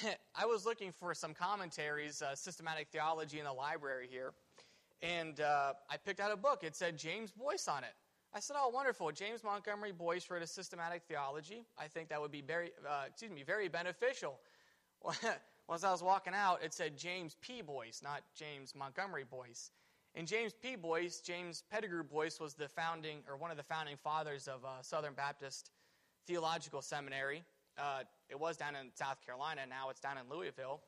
I 0.35 0.47
was 0.47 0.65
looking 0.65 0.93
for 0.93 1.15
some 1.15 1.35
commentaries, 1.35 2.23
uh, 2.23 2.35
systematic 2.35 2.89
theology 2.91 3.39
in 3.39 3.45
the 3.45 3.53
library 3.53 4.09
here, 4.11 4.33
and 5.03 5.41
uh, 5.41 5.75
I 5.91 5.97
picked 5.97 6.21
out 6.21 6.33
a 6.33 6.37
book. 6.37 6.65
It 6.65 6.77
said 6.77 6.97
James 6.99 7.31
Boyce 7.31 7.69
on 7.69 7.85
it. 7.85 7.95
I 8.33 8.41
said, 8.41 8.57
"Oh, 8.59 8.69
wonderful! 8.69 9.11
James 9.13 9.45
Montgomery 9.45 9.93
Boice 9.93 10.29
wrote 10.31 10.43
a 10.43 10.47
systematic 10.47 11.03
theology. 11.09 11.65
I 11.79 11.87
think 11.89 12.09
that 12.09 12.21
would 12.21 12.33
be 12.33 12.41
very, 12.41 12.73
uh, 12.89 13.05
excuse 13.09 13.31
me, 13.31 13.43
very 13.43 13.69
beneficial." 13.69 14.41
As 15.73 15.83
I 15.83 15.91
was 15.91 16.03
walking 16.03 16.35
out, 16.35 16.63
it 16.63 16.75
said 16.75 16.97
James 16.99 17.37
P. 17.41 17.63
Boyce, 17.63 18.01
not 18.03 18.23
James 18.37 18.75
Montgomery 18.75 19.25
Boice. 19.25 19.71
And 20.15 20.29
James 20.29 20.53
P. 20.53 20.77
Boyce, 20.77 21.21
James 21.21 21.65
Petigru 21.73 22.07
Boyce, 22.09 22.39
was 22.39 22.55
the 22.55 22.69
founding 22.69 23.21
or 23.29 23.37
one 23.37 23.51
of 23.51 23.57
the 23.57 23.63
founding 23.63 23.97
fathers 23.97 24.47
of 24.47 24.65
uh, 24.65 24.83
Southern 24.83 25.15
Baptist 25.15 25.71
Theological 26.27 26.83
Seminary. 26.83 27.45
Uh, 27.79 28.03
it 28.29 28.39
was 28.39 28.57
down 28.57 28.77
in 28.77 28.91
South 28.95 29.25
Carolina, 29.25 29.63
now 29.69 29.91
it's 29.91 30.01
down 30.01 30.17
in 30.19 30.29
Louisville. 30.35 30.81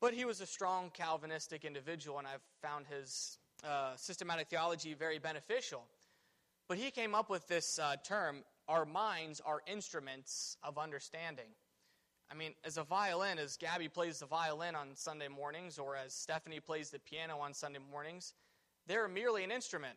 But 0.00 0.14
he 0.14 0.24
was 0.24 0.40
a 0.40 0.46
strong 0.46 0.90
Calvinistic 0.92 1.64
individual, 1.64 2.18
and 2.18 2.26
I've 2.26 2.42
found 2.60 2.86
his 2.86 3.38
uh, 3.64 3.96
systematic 3.96 4.48
theology 4.48 4.94
very 4.94 5.18
beneficial. 5.18 5.84
But 6.68 6.78
he 6.78 6.90
came 6.90 7.14
up 7.14 7.30
with 7.30 7.46
this 7.48 7.78
uh, 7.78 7.96
term 8.04 8.44
our 8.68 8.84
minds 8.84 9.40
are 9.44 9.62
instruments 9.66 10.56
of 10.62 10.76
understanding. 10.76 11.54
I 12.30 12.34
mean, 12.34 12.54
as 12.64 12.76
a 12.76 12.82
violin, 12.82 13.38
as 13.38 13.56
Gabby 13.56 13.88
plays 13.88 14.18
the 14.18 14.26
violin 14.26 14.74
on 14.74 14.88
Sunday 14.94 15.28
mornings, 15.28 15.78
or 15.78 15.94
as 15.94 16.12
Stephanie 16.12 16.58
plays 16.58 16.90
the 16.90 16.98
piano 16.98 17.38
on 17.38 17.54
Sunday 17.54 17.78
mornings, 17.90 18.34
they're 18.88 19.06
merely 19.06 19.44
an 19.44 19.52
instrument. 19.52 19.96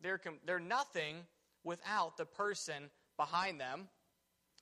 They're, 0.00 0.20
they're 0.46 0.60
nothing 0.60 1.16
without 1.64 2.16
the 2.16 2.26
person 2.26 2.90
behind 3.16 3.60
them. 3.60 3.88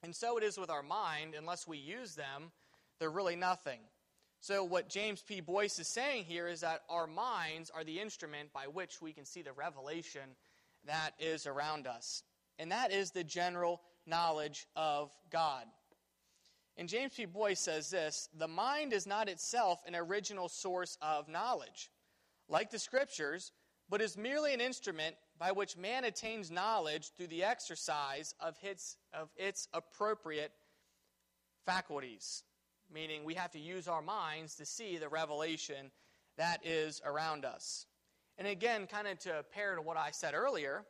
And 0.03 0.15
so 0.15 0.37
it 0.37 0.45
is 0.45 0.59
with 0.59 0.71
our 0.71 0.83
mind, 0.83 1.35
unless 1.37 1.67
we 1.67 1.79
use 1.79 2.15
them, 2.15 2.51
they're 2.99 3.11
really 3.11 3.37
nothing. 3.37 3.81
So, 4.41 4.65
what 4.65 4.89
James 4.89 5.23
P. 5.23 5.41
Boyce 5.41 5.79
is 5.79 5.87
saying 5.87 6.25
here 6.25 6.49
is 6.49 6.63
that 6.63 6.83
our 6.89 7.07
minds 7.07 7.71
are 7.71 7.85
the 7.85 8.01
instrument 8.01 8.53
by 8.53 8.67
which 8.67 9.01
we 9.01 9.13
can 9.13 9.25
see 9.25 9.43
the 9.43 9.53
revelation 9.53 10.35
that 10.85 11.13
is 11.21 11.47
around 11.47 11.87
us. 11.87 12.25
And 12.59 12.73
that 12.73 12.91
is 12.91 13.13
the 13.13 13.23
general 13.23 13.81
knowledge 14.05 14.67
of 14.75 15.13
God. 15.31 15.65
And 16.77 16.89
James 16.89 17.13
P. 17.15 17.25
Boyce 17.25 17.61
says 17.61 17.91
this 17.91 18.29
the 18.37 18.49
mind 18.49 18.93
is 18.93 19.07
not 19.07 19.29
itself 19.29 19.79
an 19.87 19.95
original 19.95 20.49
source 20.49 20.99
of 21.01 21.29
knowledge, 21.29 21.91
like 22.49 22.71
the 22.71 22.79
scriptures, 22.79 23.53
but 23.89 24.01
is 24.01 24.17
merely 24.17 24.55
an 24.55 24.61
instrument 24.61 25.17
by 25.43 25.51
which 25.51 25.77
man 25.77 26.05
attains 26.05 26.53
knowledge 26.53 27.11
through 27.17 27.27
the 27.27 27.43
exercise 27.43 28.33
of 28.39 28.57
its, 28.63 28.97
of 29.13 29.29
its 29.37 29.67
appropriate 29.75 30.53
faculties. 31.67 32.45
Meaning, 32.95 33.25
we 33.25 33.35
have 33.35 33.51
to 33.51 33.59
use 33.59 33.89
our 33.89 34.03
minds 34.03 34.55
to 34.55 34.65
see 34.65 34.99
the 34.99 35.09
revelation 35.09 35.91
that 36.37 36.65
is 36.65 37.03
around 37.05 37.45
us. 37.45 37.87
And 38.39 38.47
again, 38.47 38.87
kind 38.87 39.09
of 39.09 39.19
to 39.21 39.45
pair 39.53 39.75
to 39.75 39.83
what 39.83 39.97
I 39.97 40.13
said 40.13 40.33
earlier, 40.33 40.85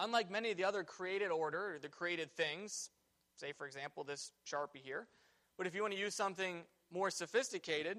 unlike 0.00 0.28
many 0.28 0.50
of 0.50 0.56
the 0.56 0.64
other 0.64 0.82
created 0.82 1.30
order, 1.30 1.76
or 1.76 1.78
the 1.78 1.88
created 1.88 2.32
things, 2.32 2.90
say, 3.36 3.52
for 3.52 3.68
example, 3.68 4.02
this 4.02 4.32
Sharpie 4.44 4.82
here, 4.82 5.06
but 5.56 5.68
if 5.68 5.74
you 5.76 5.82
want 5.82 5.94
to 5.94 6.00
use 6.00 6.16
something 6.16 6.62
more 6.90 7.10
sophisticated, 7.10 7.98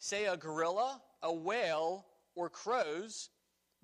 say 0.00 0.24
a 0.26 0.36
gorilla, 0.36 1.00
a 1.22 1.32
whale, 1.32 2.06
or 2.34 2.50
crows, 2.50 3.30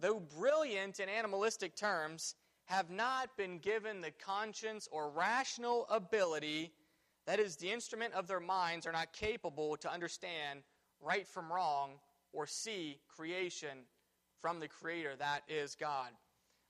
though 0.02 0.20
brilliant 0.20 0.98
in 1.00 1.08
animalistic 1.08 1.76
terms, 1.76 2.34
have 2.66 2.90
not 2.90 3.36
been 3.36 3.58
given 3.58 4.00
the 4.00 4.10
conscience 4.10 4.88
or 4.90 5.10
rational 5.10 5.86
ability, 5.88 6.72
that 7.26 7.38
is, 7.38 7.56
the 7.56 7.70
instrument 7.70 8.12
of 8.12 8.26
their 8.26 8.40
minds, 8.40 8.84
are 8.84 8.92
not 8.92 9.12
capable 9.12 9.76
to 9.76 9.90
understand 9.90 10.60
right 11.00 11.26
from 11.26 11.52
wrong 11.52 11.92
or 12.32 12.46
see 12.46 12.98
creation 13.08 13.78
from 14.40 14.58
the 14.58 14.66
Creator, 14.66 15.14
that 15.18 15.42
is 15.48 15.76
God. 15.76 16.10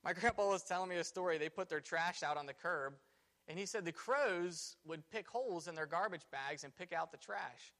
My 0.04 0.12
grandpa 0.12 0.48
was 0.48 0.62
telling 0.62 0.90
me 0.90 0.96
a 0.96 1.04
story. 1.04 1.38
They 1.38 1.48
put 1.48 1.70
their 1.70 1.80
trash 1.80 2.22
out 2.22 2.36
on 2.36 2.44
the 2.44 2.52
curb, 2.52 2.94
and 3.48 3.58
he 3.58 3.64
said 3.64 3.86
the 3.86 3.92
crows 3.92 4.76
would 4.84 5.08
pick 5.10 5.26
holes 5.26 5.68
in 5.68 5.74
their 5.74 5.86
garbage 5.86 6.26
bags 6.30 6.64
and 6.64 6.76
pick 6.76 6.92
out 6.92 7.12
the 7.12 7.18
trash. 7.18 7.72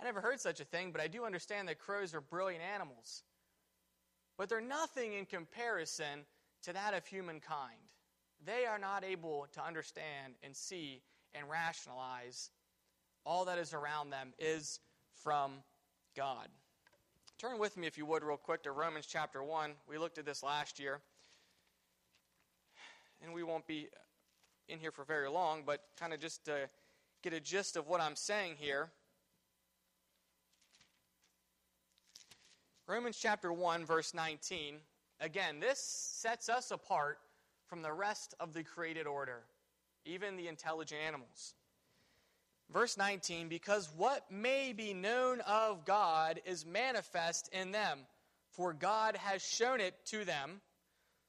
I 0.00 0.04
never 0.04 0.22
heard 0.22 0.40
such 0.40 0.60
a 0.60 0.64
thing, 0.64 0.90
but 0.90 1.02
I 1.02 1.08
do 1.08 1.26
understand 1.26 1.68
that 1.68 1.78
crows 1.78 2.14
are 2.14 2.22
brilliant 2.22 2.64
animals 2.64 3.24
but 4.40 4.48
they're 4.48 4.62
nothing 4.62 5.12
in 5.12 5.26
comparison 5.26 6.24
to 6.62 6.72
that 6.72 6.94
of 6.94 7.04
humankind. 7.04 7.76
They 8.42 8.64
are 8.64 8.78
not 8.78 9.04
able 9.04 9.46
to 9.52 9.62
understand 9.62 10.32
and 10.42 10.56
see 10.56 11.02
and 11.34 11.46
rationalize 11.50 12.48
all 13.26 13.44
that 13.44 13.58
is 13.58 13.74
around 13.74 14.08
them 14.08 14.32
is 14.38 14.80
from 15.22 15.52
God. 16.16 16.48
Turn 17.36 17.58
with 17.58 17.76
me, 17.76 17.86
if 17.86 17.98
you 17.98 18.06
would, 18.06 18.24
real 18.24 18.38
quick 18.38 18.62
to 18.62 18.72
Romans 18.72 19.04
chapter 19.04 19.42
1. 19.42 19.72
We 19.86 19.98
looked 19.98 20.16
at 20.16 20.24
this 20.24 20.42
last 20.42 20.80
year. 20.80 21.00
And 23.22 23.34
we 23.34 23.42
won't 23.42 23.66
be 23.66 23.88
in 24.70 24.78
here 24.78 24.90
for 24.90 25.04
very 25.04 25.28
long, 25.28 25.64
but 25.66 25.82
kind 25.98 26.14
of 26.14 26.18
just 26.18 26.46
to 26.46 26.70
get 27.20 27.34
a 27.34 27.40
gist 27.40 27.76
of 27.76 27.88
what 27.88 28.00
I'm 28.00 28.16
saying 28.16 28.54
here. 28.56 28.90
Romans 32.90 33.18
chapter 33.22 33.52
1, 33.52 33.86
verse 33.86 34.14
19. 34.14 34.74
Again, 35.20 35.60
this 35.60 35.78
sets 35.78 36.48
us 36.48 36.72
apart 36.72 37.18
from 37.68 37.82
the 37.82 37.92
rest 37.92 38.34
of 38.40 38.52
the 38.52 38.64
created 38.64 39.06
order, 39.06 39.44
even 40.04 40.34
the 40.34 40.48
intelligent 40.48 41.00
animals. 41.06 41.54
Verse 42.68 42.98
19, 42.98 43.48
because 43.48 43.88
what 43.96 44.28
may 44.28 44.72
be 44.72 44.92
known 44.92 45.40
of 45.42 45.84
God 45.84 46.40
is 46.44 46.66
manifest 46.66 47.48
in 47.52 47.70
them, 47.70 48.00
for 48.50 48.72
God 48.72 49.16
has 49.18 49.40
shown 49.40 49.80
it 49.80 49.94
to 50.06 50.24
them. 50.24 50.60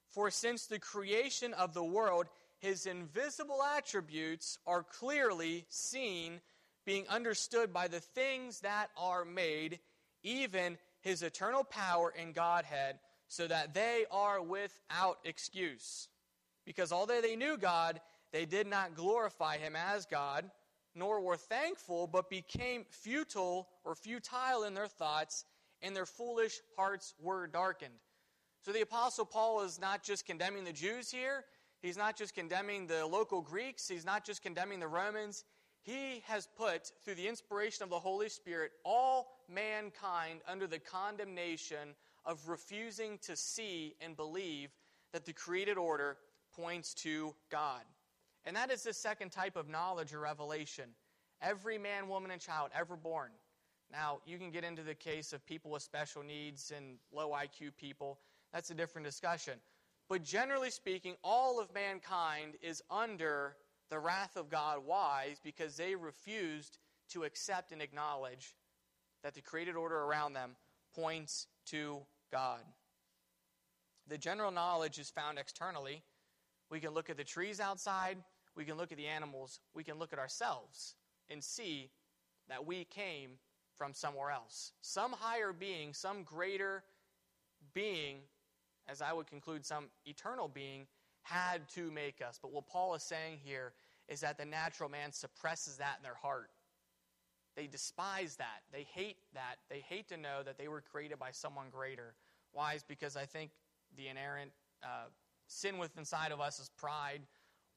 For 0.08 0.32
since 0.32 0.66
the 0.66 0.80
creation 0.80 1.54
of 1.54 1.74
the 1.74 1.84
world, 1.84 2.26
his 2.58 2.86
invisible 2.86 3.62
attributes 3.62 4.58
are 4.66 4.82
clearly 4.82 5.64
seen, 5.68 6.40
being 6.84 7.06
understood 7.06 7.72
by 7.72 7.86
the 7.86 8.00
things 8.00 8.62
that 8.62 8.88
are 8.96 9.24
made, 9.24 9.78
even 10.24 10.76
his 11.02 11.22
eternal 11.22 11.64
power 11.64 12.12
and 12.18 12.34
Godhead, 12.34 12.98
so 13.28 13.46
that 13.46 13.74
they 13.74 14.04
are 14.10 14.42
without 14.42 15.18
excuse. 15.24 16.08
Because 16.64 16.92
although 16.92 17.20
they 17.20 17.36
knew 17.36 17.56
God, 17.56 18.00
they 18.32 18.46
did 18.46 18.66
not 18.66 18.94
glorify 18.94 19.58
him 19.58 19.76
as 19.76 20.06
God, 20.06 20.50
nor 20.94 21.20
were 21.20 21.36
thankful, 21.36 22.06
but 22.06 22.30
became 22.30 22.84
futile 22.90 23.68
or 23.84 23.94
futile 23.94 24.64
in 24.64 24.74
their 24.74 24.86
thoughts, 24.86 25.44
and 25.80 25.94
their 25.94 26.06
foolish 26.06 26.60
hearts 26.76 27.14
were 27.20 27.46
darkened. 27.46 27.94
So 28.64 28.72
the 28.72 28.82
Apostle 28.82 29.24
Paul 29.24 29.62
is 29.62 29.80
not 29.80 30.02
just 30.04 30.24
condemning 30.24 30.64
the 30.64 30.72
Jews 30.72 31.10
here, 31.10 31.44
he's 31.80 31.96
not 31.96 32.16
just 32.16 32.34
condemning 32.34 32.86
the 32.86 33.04
local 33.04 33.40
Greeks, 33.42 33.88
he's 33.88 34.04
not 34.04 34.24
just 34.24 34.42
condemning 34.42 34.78
the 34.78 34.88
Romans. 34.88 35.44
He 35.82 36.22
has 36.26 36.46
put, 36.56 36.92
through 37.04 37.16
the 37.16 37.26
inspiration 37.26 37.82
of 37.82 37.90
the 37.90 37.98
Holy 37.98 38.28
Spirit, 38.28 38.72
all 38.84 39.32
mankind 39.48 40.40
under 40.48 40.66
the 40.66 40.78
condemnation 40.78 41.94
of 42.24 42.48
refusing 42.48 43.18
to 43.22 43.34
see 43.34 43.96
and 44.00 44.16
believe 44.16 44.70
that 45.12 45.24
the 45.24 45.32
created 45.32 45.76
order 45.76 46.16
points 46.54 46.94
to 46.94 47.34
God. 47.50 47.82
And 48.44 48.54
that 48.56 48.70
is 48.70 48.84
the 48.84 48.92
second 48.92 49.30
type 49.30 49.56
of 49.56 49.68
knowledge 49.68 50.14
or 50.14 50.20
revelation. 50.20 50.84
Every 51.40 51.78
man, 51.78 52.08
woman, 52.08 52.30
and 52.30 52.40
child 52.40 52.70
ever 52.74 52.96
born. 52.96 53.30
Now, 53.90 54.20
you 54.24 54.38
can 54.38 54.50
get 54.50 54.64
into 54.64 54.82
the 54.82 54.94
case 54.94 55.32
of 55.32 55.44
people 55.44 55.70
with 55.70 55.82
special 55.82 56.22
needs 56.22 56.72
and 56.74 56.98
low 57.12 57.30
IQ 57.30 57.76
people. 57.76 58.20
That's 58.52 58.70
a 58.70 58.74
different 58.74 59.04
discussion. 59.04 59.54
But 60.08 60.22
generally 60.22 60.70
speaking, 60.70 61.16
all 61.22 61.60
of 61.60 61.72
mankind 61.74 62.54
is 62.62 62.82
under 62.90 63.56
the 63.92 63.98
wrath 63.98 64.36
of 64.36 64.48
God. 64.48 64.78
Why? 64.86 65.34
Because 65.44 65.76
they 65.76 65.94
refused 65.94 66.78
to 67.10 67.24
accept 67.24 67.72
and 67.72 67.82
acknowledge 67.82 68.54
that 69.22 69.34
the 69.34 69.42
created 69.42 69.76
order 69.76 69.98
around 69.98 70.32
them 70.32 70.56
points 70.96 71.46
to 71.66 71.98
God. 72.32 72.60
The 74.08 74.16
general 74.16 74.50
knowledge 74.50 74.98
is 74.98 75.10
found 75.10 75.38
externally. 75.38 76.02
We 76.70 76.80
can 76.80 76.92
look 76.92 77.10
at 77.10 77.18
the 77.18 77.24
trees 77.24 77.60
outside, 77.60 78.16
we 78.56 78.64
can 78.64 78.78
look 78.78 78.92
at 78.92 78.96
the 78.96 79.08
animals, 79.08 79.60
we 79.74 79.84
can 79.84 79.98
look 79.98 80.14
at 80.14 80.18
ourselves 80.18 80.94
and 81.28 81.44
see 81.44 81.90
that 82.48 82.64
we 82.64 82.84
came 82.84 83.32
from 83.76 83.92
somewhere 83.92 84.30
else. 84.30 84.72
Some 84.80 85.12
higher 85.12 85.52
being, 85.52 85.92
some 85.92 86.22
greater 86.22 86.82
being, 87.74 88.20
as 88.88 89.02
I 89.02 89.12
would 89.12 89.26
conclude, 89.26 89.66
some 89.66 89.90
eternal 90.06 90.48
being, 90.48 90.86
had 91.24 91.68
to 91.74 91.90
make 91.90 92.22
us. 92.26 92.38
But 92.40 92.52
what 92.52 92.66
Paul 92.66 92.94
is 92.94 93.02
saying 93.02 93.40
here 93.44 93.74
is 94.12 94.20
that 94.20 94.36
the 94.36 94.44
natural 94.44 94.90
man 94.90 95.10
suppresses 95.10 95.78
that 95.78 95.96
in 95.96 96.02
their 96.02 96.14
heart. 96.14 96.50
They 97.56 97.66
despise 97.66 98.36
that. 98.36 98.60
They 98.72 98.86
hate 98.94 99.16
that. 99.34 99.56
They 99.70 99.80
hate 99.80 100.08
to 100.08 100.16
know 100.16 100.42
that 100.44 100.58
they 100.58 100.68
were 100.68 100.82
created 100.82 101.18
by 101.18 101.30
someone 101.32 101.66
greater. 101.70 102.14
Why? 102.52 102.74
Is 102.74 102.82
because 102.82 103.16
I 103.16 103.24
think 103.24 103.50
the 103.96 104.08
inerrant 104.08 104.52
uh, 104.82 105.08
sin 105.46 105.78
within 105.78 106.00
inside 106.00 106.30
of 106.30 106.40
us 106.40 106.60
is 106.60 106.70
pride, 106.76 107.22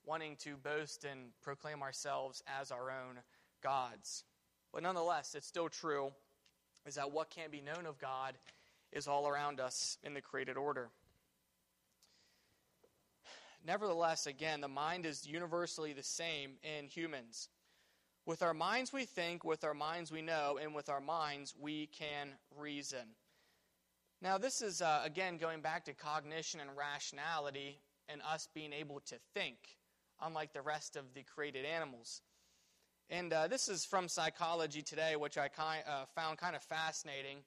wanting 0.05 0.35
to 0.37 0.57
boast 0.57 1.05
and 1.05 1.29
proclaim 1.41 1.81
ourselves 1.81 2.43
as 2.59 2.71
our 2.71 2.91
own 2.91 3.19
gods. 3.63 4.23
But 4.73 4.83
nonetheless, 4.83 5.35
it's 5.35 5.47
still 5.47 5.69
true 5.69 6.11
is 6.85 6.95
that 6.95 7.11
what 7.11 7.29
can 7.29 7.49
be 7.49 7.61
known 7.61 7.85
of 7.85 7.97
God 7.97 8.35
is 8.91 9.07
all 9.07 9.27
around 9.27 9.59
us 9.59 9.97
in 10.03 10.13
the 10.13 10.21
created 10.21 10.57
order. 10.57 10.89
Nevertheless, 13.65 14.27
again, 14.27 14.61
the 14.61 14.67
mind 14.67 15.05
is 15.05 15.25
universally 15.25 15.93
the 15.93 16.03
same 16.03 16.51
in 16.61 16.85
humans. 16.85 17.49
With 18.25 18.43
our 18.43 18.53
minds 18.53 18.93
we 18.93 19.05
think, 19.05 19.43
with 19.43 19.63
our 19.63 19.73
minds 19.73 20.11
we 20.11 20.21
know, 20.21 20.59
and 20.61 20.75
with 20.75 20.87
our 20.89 21.01
minds 21.01 21.55
we 21.59 21.87
can 21.87 22.35
reason. 22.57 23.15
Now, 24.21 24.37
this 24.37 24.61
is, 24.61 24.81
uh, 24.81 25.01
again, 25.03 25.37
going 25.37 25.61
back 25.61 25.85
to 25.85 25.93
cognition 25.93 26.59
and 26.59 26.69
rationality 26.77 27.79
and 28.07 28.21
us 28.21 28.47
being 28.53 28.71
able 28.71 28.99
to 29.07 29.15
think, 29.33 29.57
unlike 30.21 30.53
the 30.53 30.61
rest 30.61 30.95
of 30.95 31.13
the 31.13 31.23
created 31.23 31.65
animals. 31.65 32.21
And 33.09 33.33
uh, 33.33 33.47
this 33.47 33.67
is 33.67 33.85
from 33.85 34.07
Psychology 34.07 34.81
Today, 34.81 35.15
which 35.15 35.37
I 35.37 35.49
uh, 35.55 36.05
found 36.15 36.37
kind 36.37 36.55
of 36.55 36.63
fascinating. 36.63 37.37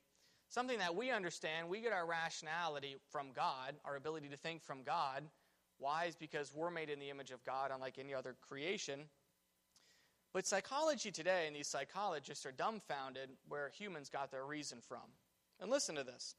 Something 0.51 0.79
that 0.79 0.95
we 0.95 1.11
understand, 1.11 1.69
we 1.69 1.81
get 1.81 1.93
our 1.93 2.07
rationality 2.07 2.97
from 3.11 3.33
God, 3.35 3.75
our 3.85 3.97
ability 3.97 4.29
to 4.29 4.37
think 4.37 4.63
from 4.63 4.83
God. 4.83 5.25
Why? 5.79 6.07
Is 6.07 6.17
because 6.17 6.53
we're 6.55 6.71
made 6.71 6.91
in 6.91 6.99
the 6.99 7.11
image 7.11 7.31
of 7.31 7.45
God, 7.45 7.71
unlike 7.73 7.99
any 7.99 8.15
other 8.15 8.35
creation. 8.49 9.05
But 10.33 10.47
psychology 10.47 11.11
today 11.11 11.45
and 11.47 11.57
these 11.57 11.69
psychologists 11.69 12.45
are 12.45 12.53
dumbfounded 12.53 13.31
where 13.49 13.71
humans 13.71 14.09
got 14.11 14.31
their 14.31 14.45
reason 14.45 14.79
from. 14.87 15.03
And 15.61 15.71
listen 15.71 15.95
to 15.95 16.05
this. 16.05 16.35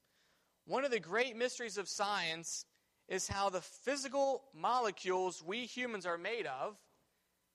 One 0.66 0.84
of 0.84 0.90
the 0.90 1.00
great 1.00 1.36
mysteries 1.36 1.78
of 1.78 1.88
science 1.88 2.64
is 3.08 3.26
how 3.26 3.50
the 3.50 3.60
physical 3.60 4.44
molecules 4.54 5.42
we 5.44 5.66
humans 5.66 6.06
are 6.06 6.18
made 6.18 6.46
of, 6.46 6.76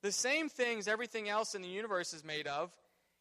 the 0.01 0.11
same 0.11 0.49
things 0.49 0.87
everything 0.87 1.29
else 1.29 1.55
in 1.55 1.61
the 1.61 1.67
universe 1.69 2.13
is 2.13 2.23
made 2.23 2.45
of, 2.45 2.71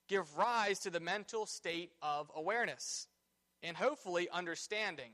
give 0.08 0.36
rise 0.36 0.80
to 0.80 0.90
the 0.90 1.00
mental 1.00 1.46
state 1.46 1.92
of 2.02 2.30
awareness 2.34 3.06
and 3.62 3.76
hopefully 3.76 4.28
understanding 4.30 5.12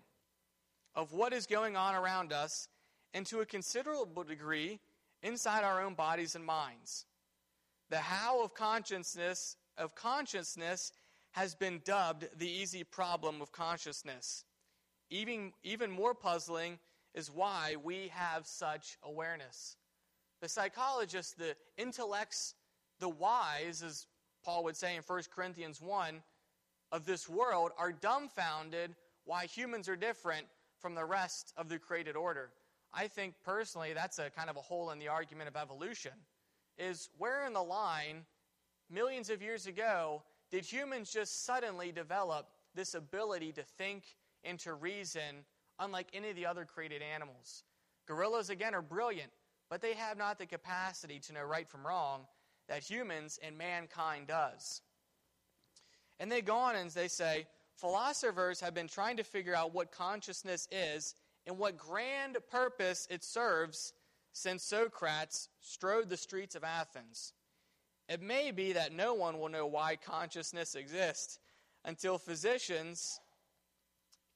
of 0.94 1.12
what 1.12 1.32
is 1.32 1.46
going 1.46 1.76
on 1.76 1.94
around 1.94 2.32
us 2.32 2.68
and 3.14 3.26
to 3.26 3.40
a 3.40 3.46
considerable 3.46 4.24
degree 4.24 4.80
inside 5.22 5.64
our 5.64 5.82
own 5.82 5.94
bodies 5.94 6.34
and 6.34 6.44
minds. 6.44 7.06
The 7.90 7.98
how 7.98 8.42
of 8.44 8.54
consciousness 8.54 9.56
of 9.76 9.94
consciousness 9.94 10.92
has 11.32 11.54
been 11.54 11.80
dubbed 11.84 12.28
the 12.36 12.48
easy 12.48 12.84
problem 12.84 13.40
of 13.40 13.52
consciousness. 13.52 14.44
Even, 15.10 15.52
even 15.62 15.90
more 15.90 16.14
puzzling 16.14 16.78
is 17.14 17.30
why 17.30 17.76
we 17.82 18.08
have 18.14 18.46
such 18.46 18.98
awareness. 19.02 19.76
The 20.40 20.48
psychologists, 20.48 21.34
the 21.34 21.56
intellects, 21.76 22.54
the 22.98 23.08
wise, 23.08 23.82
as 23.82 24.06
Paul 24.44 24.64
would 24.64 24.76
say 24.76 24.96
in 24.96 25.02
1 25.02 25.22
Corinthians 25.34 25.80
1, 25.80 26.22
of 26.92 27.06
this 27.06 27.28
world 27.28 27.70
are 27.78 27.92
dumbfounded 27.92 28.94
why 29.24 29.46
humans 29.46 29.88
are 29.88 29.96
different 29.96 30.46
from 30.78 30.94
the 30.94 31.04
rest 31.04 31.52
of 31.56 31.68
the 31.68 31.78
created 31.78 32.16
order. 32.16 32.50
I 32.92 33.06
think 33.06 33.34
personally 33.44 33.92
that's 33.92 34.18
a 34.18 34.30
kind 34.30 34.50
of 34.50 34.56
a 34.56 34.60
hole 34.60 34.90
in 34.90 34.98
the 34.98 35.08
argument 35.08 35.48
of 35.48 35.56
evolution. 35.56 36.12
Is 36.78 37.10
where 37.18 37.46
in 37.46 37.52
the 37.52 37.62
line, 37.62 38.24
millions 38.90 39.30
of 39.30 39.42
years 39.42 39.66
ago, 39.66 40.22
did 40.50 40.64
humans 40.64 41.12
just 41.12 41.44
suddenly 41.44 41.92
develop 41.92 42.48
this 42.74 42.94
ability 42.94 43.52
to 43.52 43.62
think 43.62 44.04
and 44.44 44.58
to 44.60 44.74
reason 44.74 45.44
unlike 45.78 46.08
any 46.12 46.30
of 46.30 46.36
the 46.36 46.46
other 46.46 46.64
created 46.64 47.02
animals? 47.02 47.64
Gorillas, 48.06 48.50
again, 48.50 48.74
are 48.74 48.82
brilliant, 48.82 49.30
but 49.68 49.80
they 49.80 49.94
have 49.94 50.18
not 50.18 50.38
the 50.38 50.46
capacity 50.46 51.18
to 51.20 51.32
know 51.32 51.42
right 51.42 51.68
from 51.68 51.86
wrong 51.86 52.22
that 52.68 52.82
humans 52.82 53.38
and 53.42 53.56
mankind 53.56 54.26
does. 54.26 54.82
And 56.18 56.30
they 56.30 56.42
go 56.42 56.56
on 56.56 56.76
and 56.76 56.90
they 56.90 57.08
say, 57.08 57.46
philosophers 57.76 58.60
have 58.60 58.74
been 58.74 58.88
trying 58.88 59.16
to 59.16 59.24
figure 59.24 59.54
out 59.54 59.74
what 59.74 59.92
consciousness 59.92 60.68
is 60.70 61.14
and 61.50 61.58
what 61.58 61.76
grand 61.76 62.38
purpose 62.48 63.08
it 63.10 63.24
serves 63.24 63.92
since 64.32 64.62
Socrates 64.62 65.48
strode 65.60 66.08
the 66.08 66.16
streets 66.16 66.54
of 66.54 66.62
Athens. 66.62 67.32
It 68.08 68.22
may 68.22 68.52
be 68.52 68.72
that 68.72 68.92
no 68.92 69.14
one 69.14 69.40
will 69.40 69.48
know 69.48 69.66
why 69.66 69.96
consciousness 69.96 70.76
exists 70.76 71.40
until 71.84 72.18
physicians 72.18 73.18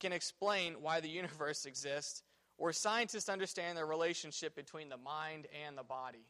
can 0.01 0.13
explain 0.13 0.75
why 0.81 1.01
the 1.01 1.09
universe 1.09 1.67
exists 1.67 2.25
or 2.59 2.73
scientists 2.73 3.29
understand 3.29 3.79
the 3.79 3.85
relationship 3.85 4.57
between 4.57 4.89
the 4.89 4.97
mind 4.97 5.47
and 5.65 5.79
the 5.79 5.85
body. 5.85 6.27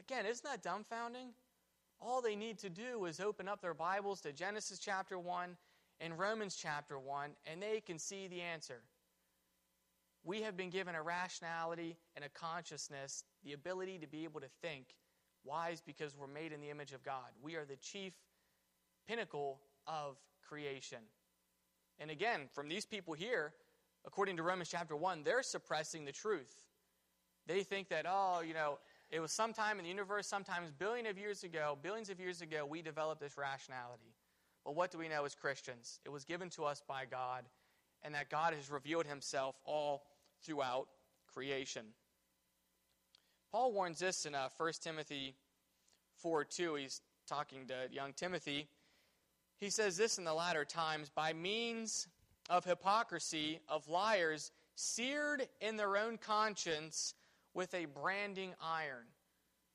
Again, 0.00 0.26
isn't 0.26 0.44
that 0.44 0.64
dumbfounding? 0.64 1.28
All 2.00 2.20
they 2.20 2.34
need 2.34 2.58
to 2.58 2.70
do 2.70 3.04
is 3.04 3.20
open 3.20 3.46
up 3.46 3.62
their 3.62 3.72
Bibles 3.72 4.20
to 4.22 4.32
Genesis 4.32 4.80
chapter 4.80 5.16
1 5.16 5.56
and 6.00 6.18
Romans 6.18 6.56
chapter 6.60 6.98
1, 6.98 7.30
and 7.46 7.62
they 7.62 7.80
can 7.80 8.00
see 8.00 8.26
the 8.26 8.40
answer. 8.40 8.82
We 10.24 10.42
have 10.42 10.56
been 10.56 10.70
given 10.70 10.94
a 10.94 11.02
rationality 11.02 11.96
and 12.14 12.24
a 12.24 12.28
consciousness, 12.28 13.24
the 13.44 13.52
ability 13.52 13.98
to 13.98 14.06
be 14.06 14.24
able 14.24 14.40
to 14.40 14.48
think. 14.60 14.86
Wise 15.44 15.82
because 15.84 16.16
we're 16.16 16.28
made 16.28 16.52
in 16.52 16.60
the 16.60 16.70
image 16.70 16.92
of 16.92 17.02
God. 17.02 17.26
We 17.42 17.56
are 17.56 17.64
the 17.64 17.76
chief 17.76 18.12
pinnacle 19.08 19.58
of 19.88 20.16
creation. 20.48 20.98
And 21.98 22.10
again, 22.10 22.42
from 22.52 22.68
these 22.68 22.86
people 22.86 23.14
here, 23.14 23.52
according 24.06 24.36
to 24.36 24.44
Romans 24.44 24.68
chapter 24.68 24.94
1, 24.94 25.24
they're 25.24 25.42
suppressing 25.42 26.04
the 26.04 26.12
truth. 26.12 26.54
They 27.46 27.64
think 27.64 27.88
that, 27.88 28.06
oh, 28.08 28.40
you 28.46 28.54
know, 28.54 28.78
it 29.10 29.20
was 29.20 29.32
sometime 29.32 29.78
in 29.78 29.84
the 29.84 29.90
universe, 29.90 30.26
sometimes 30.28 30.70
billions 30.70 31.08
of 31.08 31.18
years 31.18 31.42
ago, 31.42 31.76
billions 31.82 32.08
of 32.08 32.20
years 32.20 32.40
ago, 32.40 32.64
we 32.64 32.80
developed 32.80 33.20
this 33.20 33.36
rationality. 33.36 34.14
But 34.64 34.76
what 34.76 34.92
do 34.92 34.98
we 34.98 35.08
know 35.08 35.24
as 35.24 35.34
Christians? 35.34 35.98
It 36.04 36.10
was 36.10 36.24
given 36.24 36.50
to 36.50 36.64
us 36.64 36.82
by 36.86 37.04
God, 37.04 37.44
and 38.02 38.14
that 38.14 38.30
God 38.30 38.54
has 38.54 38.70
revealed 38.70 39.06
himself 39.06 39.56
all 39.64 40.04
throughout 40.42 40.88
creation. 41.32 41.86
Paul 43.50 43.72
warns 43.72 43.98
this 43.98 44.26
in 44.26 44.34
uh, 44.34 44.48
1 44.56 44.72
Timothy 44.80 45.34
4 46.16 46.44
2. 46.44 46.74
He's 46.76 47.00
talking 47.26 47.66
to 47.68 47.92
young 47.92 48.12
Timothy. 48.12 48.68
He 49.58 49.70
says 49.70 49.96
this 49.96 50.18
in 50.18 50.24
the 50.24 50.34
latter 50.34 50.64
times 50.64 51.10
by 51.10 51.32
means 51.32 52.08
of 52.50 52.64
hypocrisy, 52.64 53.60
of 53.68 53.88
liars, 53.88 54.50
seared 54.74 55.46
in 55.60 55.76
their 55.76 55.96
own 55.96 56.18
conscience 56.18 57.14
with 57.54 57.72
a 57.74 57.84
branding 57.84 58.54
iron. 58.60 59.06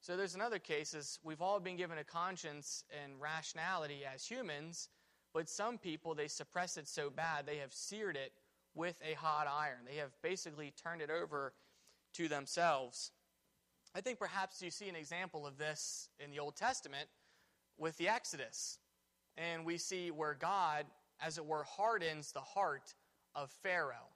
So 0.02 0.18
there's 0.18 0.36
another 0.36 0.60
case 0.60 0.94
is 0.94 1.20
we've 1.24 1.42
all 1.42 1.60
been 1.60 1.78
given 1.78 1.98
a 1.98 2.04
conscience 2.04 2.84
and 3.04 3.20
rationality 3.20 4.02
as 4.12 4.26
humans, 4.26 4.90
but 5.34 5.50
some 5.50 5.78
people 5.78 6.16
they 6.16 6.28
suppress 6.28 6.78
it 6.78 6.88
so 6.88 7.10
bad 7.10 7.46
they 7.46 7.58
have 7.58 7.74
seared 7.74 8.16
it 8.16 8.34
with 8.78 9.02
a 9.04 9.16
hot 9.16 9.48
iron. 9.48 9.80
They 9.86 9.98
have 9.98 10.12
basically 10.22 10.74
turned 10.82 11.02
it 11.02 11.10
over 11.10 11.54
to 12.14 12.28
themselves. 12.28 13.12
I 13.96 14.02
think 14.02 14.20
perhaps 14.20 14.62
you 14.62 14.70
see 14.70 14.88
an 14.88 14.96
example 14.96 15.48
of 15.48 15.58
this 15.58 16.10
in 16.24 16.30
the 16.30 16.40
Old 16.40 16.56
Testament 16.56 17.10
with 17.78 17.98
the 17.98 18.08
Exodus. 18.08 18.78
And 19.38 19.66
we 19.66 19.78
see 19.78 20.12
where 20.12 20.36
God, 20.40 20.86
as 21.22 21.38
it 21.38 21.46
were, 21.46 21.64
hardens 21.64 22.32
the 22.32 22.40
heart 22.40 22.94
of 23.36 23.52
Pharaoh. 23.64 24.10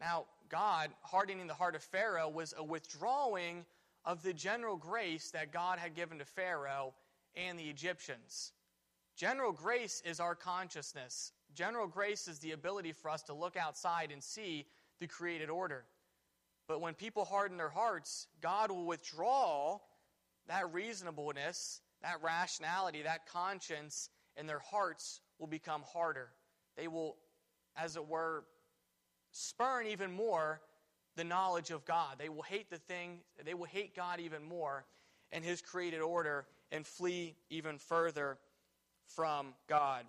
Now, 0.00 0.24
God 0.48 0.90
hardening 1.02 1.46
the 1.46 1.54
heart 1.54 1.74
of 1.74 1.82
Pharaoh 1.82 2.28
was 2.28 2.54
a 2.56 2.64
withdrawing 2.64 3.64
of 4.04 4.22
the 4.22 4.32
general 4.32 4.76
grace 4.76 5.30
that 5.30 5.52
God 5.52 5.78
had 5.78 5.94
given 5.94 6.18
to 6.18 6.24
Pharaoh 6.24 6.94
and 7.34 7.58
the 7.58 7.64
Egyptians. 7.64 8.52
General 9.16 9.52
grace 9.52 10.02
is 10.04 10.20
our 10.20 10.34
consciousness. 10.34 11.32
General 11.56 11.86
grace 11.86 12.28
is 12.28 12.38
the 12.38 12.52
ability 12.52 12.92
for 12.92 13.10
us 13.10 13.22
to 13.24 13.32
look 13.34 13.56
outside 13.56 14.10
and 14.12 14.22
see 14.22 14.66
the 15.00 15.06
created 15.06 15.48
order. 15.48 15.84
But 16.68 16.82
when 16.82 16.92
people 16.92 17.24
harden 17.24 17.56
their 17.56 17.70
hearts, 17.70 18.26
God 18.42 18.70
will 18.70 18.84
withdraw 18.84 19.78
that 20.48 20.72
reasonableness, 20.72 21.80
that 22.02 22.22
rationality, 22.22 23.02
that 23.02 23.26
conscience, 23.26 24.10
and 24.36 24.46
their 24.46 24.58
hearts 24.58 25.20
will 25.38 25.46
become 25.46 25.82
harder. 25.92 26.28
They 26.76 26.88
will, 26.88 27.16
as 27.74 27.96
it 27.96 28.06
were, 28.06 28.44
spurn 29.30 29.86
even 29.86 30.12
more 30.12 30.60
the 31.16 31.24
knowledge 31.24 31.70
of 31.70 31.86
God. 31.86 32.16
They 32.18 32.28
will 32.28 32.42
hate 32.42 32.68
the 32.68 32.78
thing, 32.78 33.20
they 33.42 33.54
will 33.54 33.64
hate 33.64 33.96
God 33.96 34.20
even 34.20 34.44
more 34.44 34.84
and 35.32 35.42
His 35.42 35.62
created 35.62 36.00
order 36.00 36.46
and 36.70 36.86
flee 36.86 37.34
even 37.48 37.78
further 37.78 38.36
from 39.08 39.54
God. 39.68 40.04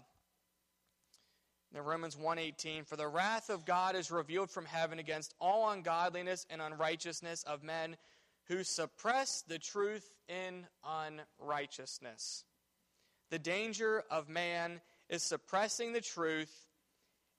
In 1.73 1.82
Romans 1.82 2.15
1:18 2.15 2.86
for 2.86 2.95
the 2.95 3.08
wrath 3.08 3.49
of 3.49 3.65
God 3.65 3.95
is 3.95 4.10
revealed 4.10 4.49
from 4.49 4.65
heaven 4.65 4.99
against 4.99 5.34
all 5.39 5.69
ungodliness 5.69 6.45
and 6.49 6.62
unrighteousness 6.62 7.43
of 7.43 7.63
men 7.63 7.97
who 8.45 8.63
suppress 8.63 9.41
the 9.41 9.60
truth 9.60 10.13
in 10.27 10.67
unrighteousness. 10.84 12.45
The 13.30 13.39
danger 13.39 14.03
of 14.10 14.30
man 14.30 14.82
is 15.10 15.23
suppressing 15.23 15.91
the 15.91 16.01
truth 16.01 16.69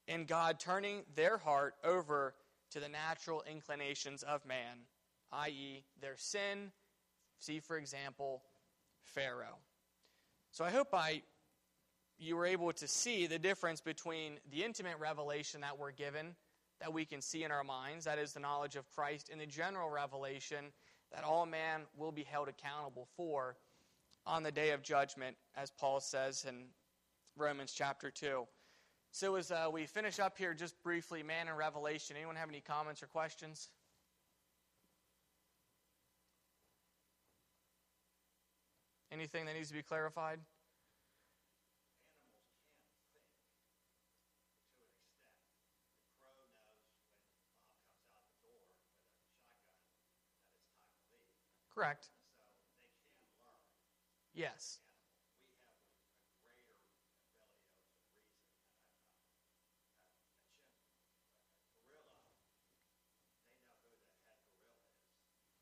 and 0.07 0.27
God 0.27 0.59
turning 0.59 1.03
their 1.15 1.37
heart 1.37 1.75
over 1.83 2.35
to 2.71 2.79
the 2.79 2.89
natural 2.89 3.43
inclinations 3.49 4.21
of 4.23 4.45
man, 4.45 4.85
i.e., 5.31 5.83
their 5.99 6.17
sin. 6.17 6.71
See, 7.39 7.59
for 7.59 7.77
example, 7.77 8.43
Pharaoh. 9.01 9.57
So 10.51 10.63
I 10.63 10.71
hope 10.71 10.93
I 10.93 11.23
you 12.19 12.35
were 12.35 12.45
able 12.45 12.71
to 12.73 12.87
see 12.87 13.27
the 13.27 13.39
difference 13.39 13.79
between 13.79 14.39
the 14.51 14.63
intimate 14.63 14.99
revelation 14.99 15.61
that 15.61 15.79
we're 15.79 15.91
given, 15.91 16.35
that 16.81 16.91
we 16.91 17.05
can 17.05 17.21
see 17.21 17.43
in 17.43 17.51
our 17.51 17.63
minds, 17.63 18.05
that 18.05 18.19
is 18.19 18.33
the 18.33 18.39
knowledge 18.39 18.75
of 18.75 18.89
Christ, 18.93 19.29
and 19.31 19.39
the 19.39 19.45
general 19.45 19.89
revelation 19.89 20.65
that 21.13 21.23
all 21.23 21.45
man 21.45 21.81
will 21.97 22.11
be 22.11 22.23
held 22.23 22.49
accountable 22.49 23.07
for 23.15 23.55
on 24.27 24.43
the 24.43 24.51
day 24.51 24.71
of 24.71 24.83
judgment, 24.83 25.37
as 25.55 25.71
Paul 25.71 26.01
says 26.01 26.45
in 26.47 26.65
Romans 27.37 27.73
chapter 27.75 28.11
2. 28.11 28.45
So, 29.11 29.35
as 29.35 29.49
uh, 29.49 29.69
we 29.71 29.85
finish 29.85 30.19
up 30.19 30.37
here, 30.37 30.53
just 30.53 30.81
briefly, 30.83 31.23
man 31.23 31.47
and 31.47 31.57
revelation, 31.57 32.15
anyone 32.15 32.35
have 32.35 32.49
any 32.49 32.61
comments 32.61 33.01
or 33.01 33.07
questions? 33.07 33.69
Anything 39.11 39.45
that 39.45 39.55
needs 39.55 39.69
to 39.69 39.73
be 39.73 39.81
clarified? 39.81 40.39
Correct. 51.79 52.09
Yes. 54.33 54.79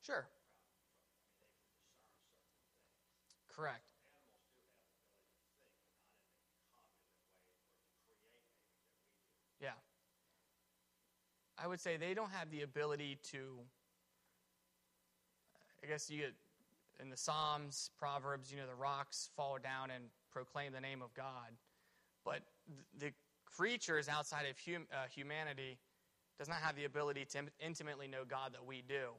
Sure. 0.02 0.28
Correct. 3.48 3.84
Yeah. 9.62 9.72
I 11.58 11.68
would 11.68 11.80
say 11.80 11.98
they 11.98 12.14
don't 12.14 12.32
have 12.32 12.50
the 12.52 12.62
ability 12.62 13.18
to 13.32 13.60
I 15.84 15.88
guess 15.88 16.10
you 16.10 16.20
get 16.20 16.34
in 17.00 17.10
the 17.10 17.18
Psalms, 17.18 17.92
Proverbs, 17.98 18.52
you 18.52 18.58
know, 18.58 18.68
the 18.68 18.76
rocks 18.76 19.30
fall 19.36 19.58
down 19.62 19.92
and 19.92 20.06
proclaim 20.32 20.74
the 20.74 20.82
name 20.82 21.02
of 21.02 21.14
God. 21.14 21.54
But 22.26 22.42
the 22.98 23.12
creatures 23.46 24.10
outside 24.10 24.46
of 24.50 24.56
hum, 24.66 24.88
uh, 24.92 25.08
humanity 25.14 25.78
does 26.38 26.48
not 26.48 26.58
have 26.58 26.76
the 26.76 26.86
ability 26.86 27.26
to 27.32 27.40
intimately 27.60 28.08
know 28.08 28.24
God 28.28 28.54
that 28.54 28.66
we 28.66 28.84
do. 28.88 29.10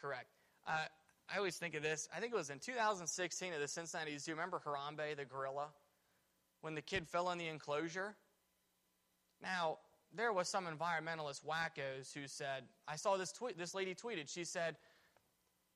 Correct. 0.00 0.26
Uh, 0.66 0.86
I 1.32 1.38
always 1.38 1.56
think 1.56 1.74
of 1.74 1.82
this. 1.82 2.08
I 2.14 2.20
think 2.20 2.32
it 2.32 2.36
was 2.36 2.50
in 2.50 2.58
2016 2.58 3.52
at 3.52 3.60
the 3.60 3.68
Cincinnati 3.68 4.18
Zoo. 4.18 4.32
Remember 4.32 4.60
Harambe, 4.64 5.16
the 5.16 5.24
gorilla? 5.24 5.68
When 6.60 6.74
the 6.74 6.82
kid 6.82 7.08
fell 7.08 7.30
in 7.30 7.38
the 7.38 7.48
enclosure? 7.48 8.16
Now, 9.42 9.78
there 10.14 10.32
was 10.32 10.48
some 10.48 10.66
environmentalist 10.66 11.44
wackos 11.44 12.12
who 12.12 12.26
said, 12.26 12.64
I 12.88 12.96
saw 12.96 13.16
this 13.16 13.32
tweet, 13.32 13.56
this 13.56 13.74
lady 13.74 13.94
tweeted, 13.94 14.32
she 14.32 14.44
said, 14.44 14.76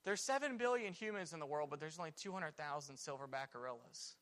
there's 0.04 0.20
7 0.20 0.56
billion 0.56 0.92
humans 0.92 1.32
in 1.32 1.40
the 1.40 1.46
world, 1.46 1.70
but 1.70 1.80
there's 1.80 1.98
only 1.98 2.12
200,000 2.16 2.96
silverback 2.96 3.52
gorillas. 3.52 4.16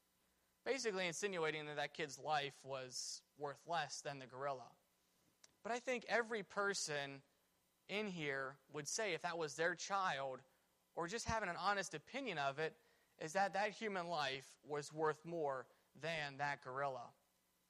Basically, 0.65 1.07
insinuating 1.09 1.67
that 1.67 1.77
that 1.77 1.95
kid's 1.95 2.19
life 2.19 2.55
was 2.63 3.21
worth 3.37 3.61
less 3.67 4.01
than 4.01 4.21
the 4.21 4.27
gorilla. 4.27 4.71
But 5.65 5.73
I 5.73 5.81
think 5.81 6.05
every 6.09 6.45
person 6.45 7.23
in 7.89 8.07
here 8.07 8.57
would 8.73 8.87
say, 8.87 9.13
if 9.13 9.23
that 9.23 9.39
was 9.39 9.57
their 9.57 9.75
child, 9.75 10.41
or 10.95 11.09
just 11.09 11.29
having 11.29 11.49
an 11.49 11.57
honest 11.61 11.95
opinion 11.95 12.39
of 12.39 12.59
it, 12.61 12.77
is 13.21 13.33
that 13.33 13.55
that 13.55 13.71
human 13.71 14.09
life 14.09 14.47
was 14.65 14.93
worth 14.93 15.25
more 15.25 15.67
than 16.01 16.37
that 16.39 16.63
gorilla. 16.63 17.11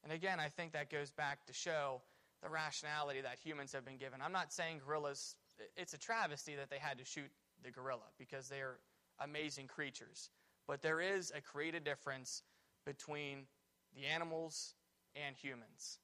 And 0.05 0.13
again, 0.13 0.39
I 0.39 0.49
think 0.49 0.73
that 0.73 0.91
goes 0.91 1.11
back 1.11 1.47
to 1.47 1.53
show 1.53 2.03
the 2.43 2.49
rationality 2.49 3.21
that 3.21 3.39
humans 3.43 3.73
have 3.73 3.85
been 3.85 3.97
given. 3.97 4.21
I'm 4.21 4.33
not 4.33 4.53
saying 4.53 4.81
gorillas, 4.85 5.37
it's 5.77 5.95
a 5.95 5.99
travesty 5.99 6.57
that 6.57 6.71
they 6.71 6.79
had 6.79 6.99
to 6.99 7.05
shoot 7.05 7.31
the 7.63 7.71
gorilla 7.71 8.11
because 8.19 8.49
they 8.49 8.61
are 8.61 8.79
amazing 9.21 9.67
creatures. 9.67 10.31
But 10.67 10.83
there 10.83 11.01
is 11.01 11.33
a 11.35 11.41
created 11.41 11.85
difference 11.85 12.43
between 12.85 13.47
the 13.95 14.07
animals 14.07 14.75
and 15.15 15.37
humans. 15.37 15.99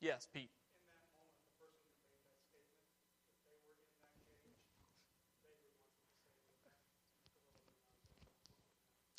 Yes, 0.00 0.26
Pete. 0.32 0.50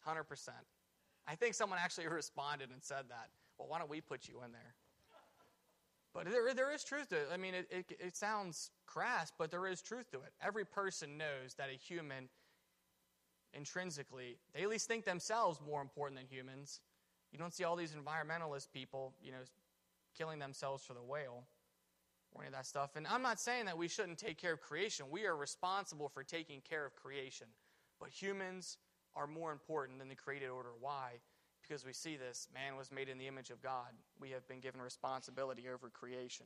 Hundred 0.04 0.24
percent. 0.24 0.56
I 1.28 1.36
think 1.36 1.54
someone 1.54 1.80
actually 1.82 2.08
responded 2.10 2.70
and 2.72 2.82
said 2.82 3.06
that. 3.10 3.30
Well, 3.58 3.68
why 3.68 3.80
don't 3.80 3.90
we 3.90 4.00
put 4.00 4.28
you 4.28 4.42
in 4.46 4.52
there? 4.54 4.76
But 6.18 6.32
there, 6.32 6.52
there 6.56 6.74
is 6.74 6.84
truth 6.84 7.10
to 7.10 7.16
it. 7.16 7.28
I 7.32 7.38
mean, 7.38 7.54
it, 7.54 7.68
it, 7.70 7.86
it 8.00 8.18
sounds 8.18 8.72
crass, 8.88 9.32
but 9.38 9.52
there 9.52 9.68
is 9.68 9.84
truth 9.84 10.10
to 10.14 10.18
it. 10.18 10.34
Every 10.42 10.66
person 10.66 11.16
knows 11.16 11.54
that 11.60 11.70
a 11.70 11.78
human, 11.78 12.28
intrinsically, 13.54 14.40
they 14.56 14.64
at 14.64 14.70
least 14.70 14.88
think 14.88 15.06
themselves 15.06 15.60
more 15.64 15.80
important 15.80 16.20
than 16.20 16.26
humans. 16.28 16.82
You 17.32 17.38
don't 17.38 17.54
see 17.54 17.66
all 17.66 17.76
these 17.76 17.94
environmentalist 17.94 18.72
people, 18.74 19.14
you 19.22 19.32
know, 19.32 19.38
killing 20.18 20.40
themselves 20.40 20.84
for 20.84 20.96
the 20.96 21.04
whale 21.04 21.44
or 22.34 22.42
any 22.42 22.48
of 22.48 22.54
that 22.54 22.66
stuff. 22.66 22.96
And 22.96 23.06
I'm 23.06 23.22
not 23.22 23.40
saying 23.40 23.66
that 23.66 23.78
we 23.78 23.88
shouldn't 23.88 24.18
take 24.18 24.40
care 24.40 24.54
of 24.54 24.60
creation. 24.60 25.06
We 25.12 25.28
are 25.28 25.36
responsible 25.36 26.10
for 26.10 26.24
taking 26.24 26.62
care 26.62 26.84
of 26.84 26.96
creation. 26.96 27.46
But 28.00 28.10
humans 28.10 28.80
are 29.16 29.28
more 29.28 29.52
important 29.52 30.00
than 30.00 30.10
the 30.10 30.16
created 30.16 30.50
order. 30.50 30.70
Why? 30.80 31.20
Because 31.68 31.86
we 31.86 31.94
see 31.94 32.16
this 32.16 32.48
man 32.54 32.78
was 32.78 32.92
made 32.92 33.10
in 33.10 33.18
the 33.18 33.28
image 33.28 33.50
of 33.50 33.62
God. 33.62 33.92
We 34.20 34.32
have 34.32 34.48
been 34.48 34.60
given 34.60 34.82
responsibility 34.82 35.66
over 35.68 35.90
creation. 35.90 36.46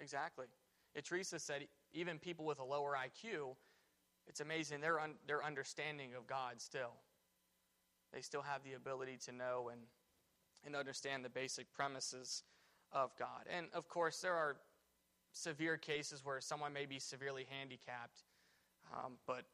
Exactly. 0.00 0.46
Teresa 1.04 1.38
said 1.38 1.66
even 1.92 2.18
people 2.18 2.44
with 2.44 2.58
a 2.58 2.64
lower 2.64 2.96
IQ, 2.96 3.54
it's 4.26 4.40
amazing 4.40 4.80
their, 4.80 4.98
un, 4.98 5.14
their 5.26 5.44
understanding 5.44 6.14
of 6.16 6.26
God 6.26 6.60
still. 6.60 6.94
They 8.12 8.22
still 8.22 8.42
have 8.42 8.64
the 8.64 8.72
ability 8.72 9.18
to 9.26 9.32
know 9.32 9.70
and, 9.70 9.82
and 10.64 10.74
understand 10.74 11.24
the 11.24 11.28
basic 11.28 11.72
premises 11.72 12.42
of 12.92 13.14
God. 13.16 13.46
And 13.48 13.66
of 13.72 13.88
course, 13.88 14.20
there 14.20 14.34
are 14.34 14.56
severe 15.32 15.76
cases 15.76 16.24
where 16.24 16.40
someone 16.40 16.72
may 16.72 16.86
be 16.86 16.98
severely 16.98 17.46
handicapped, 17.48 18.24
um, 18.92 19.14
but 19.26 19.44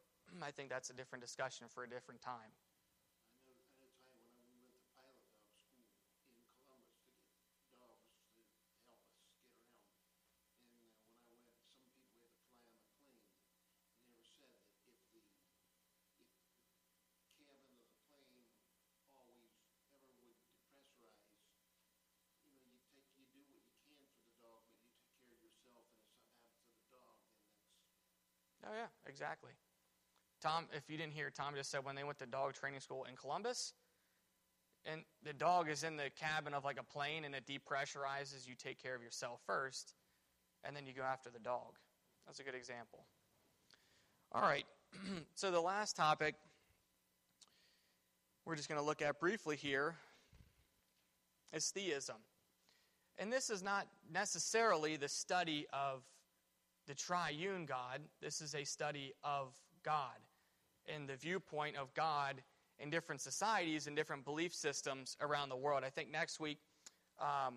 I 0.43 0.51
think 0.51 0.71
that's 0.71 0.91
a 0.91 0.95
different 0.95 1.23
discussion 1.23 1.67
for 1.73 1.85
a 1.85 1.89
different 1.89 2.21
time. 2.21 2.53
Oh, 28.67 28.73
yeah, 28.75 28.89
exactly. 29.09 29.53
Tom, 30.43 30.67
if 30.73 30.91
you 30.91 30.97
didn't 30.97 31.13
hear, 31.13 31.31
Tom 31.31 31.55
just 31.57 31.71
said 31.71 31.85
when 31.85 31.95
they 31.95 32.05
went 32.05 32.19
to 32.19 32.27
dog 32.27 32.55
training 32.55 32.81
school 32.81 33.07
in 33.09 33.17
Columbus, 33.17 33.73
and 34.85 35.03
the 35.25 35.33
dog 35.33 35.69
is 35.69 35.83
in 35.83 35.97
the 35.97 36.11
cabin 36.19 36.55
of 36.55 36.65
like 36.65 36.79
a 36.79 36.83
plane 36.83 37.25
and 37.25 37.35
it 37.35 37.45
depressurizes, 37.47 38.47
you 38.47 38.55
take 38.55 38.81
care 38.81 38.95
of 38.95 39.03
yourself 39.03 39.41
first, 39.47 39.95
and 40.65 40.77
then 40.77 40.87
you 40.87 40.93
go 40.93 41.03
after 41.03 41.31
the 41.31 41.39
dog. 41.39 41.79
That's 42.27 42.41
a 42.41 42.43
good 42.43 42.55
example. 42.55 43.05
All 44.33 44.43
right, 44.43 44.65
so 45.35 45.51
the 45.51 45.61
last 45.61 45.97
topic 45.97 46.35
we're 48.45 48.57
just 48.57 48.69
going 48.69 48.81
to 48.81 48.87
look 48.87 49.03
at 49.03 49.19
briefly 49.19 49.57
here 49.57 49.97
is 51.53 51.71
theism. 51.71 52.17
And 53.19 53.33
this 53.33 53.51
is 53.51 53.63
not 53.63 53.89
necessarily 54.13 54.97
the 54.97 55.09
study 55.09 55.67
of 55.73 56.03
the 56.87 56.95
triune 56.95 57.67
God. 57.67 58.01
This 58.21 58.41
is 58.41 58.55
a 58.55 58.65
study 58.65 59.13
of 59.25 59.55
God 59.83 60.17
and 60.93 61.09
the 61.09 61.17
viewpoint 61.17 61.77
of 61.77 61.93
God 61.95 62.43
in 62.79 62.91
different 62.91 63.21
societies 63.21 63.87
and 63.87 63.97
different 63.97 64.25
belief 64.25 64.55
systems 64.55 65.17
around 65.21 65.49
the 65.49 65.57
world. 65.57 65.83
I 65.85 65.91
think 65.91 66.11
next 66.11 66.41
week, 66.41 66.59
um, 67.21 67.57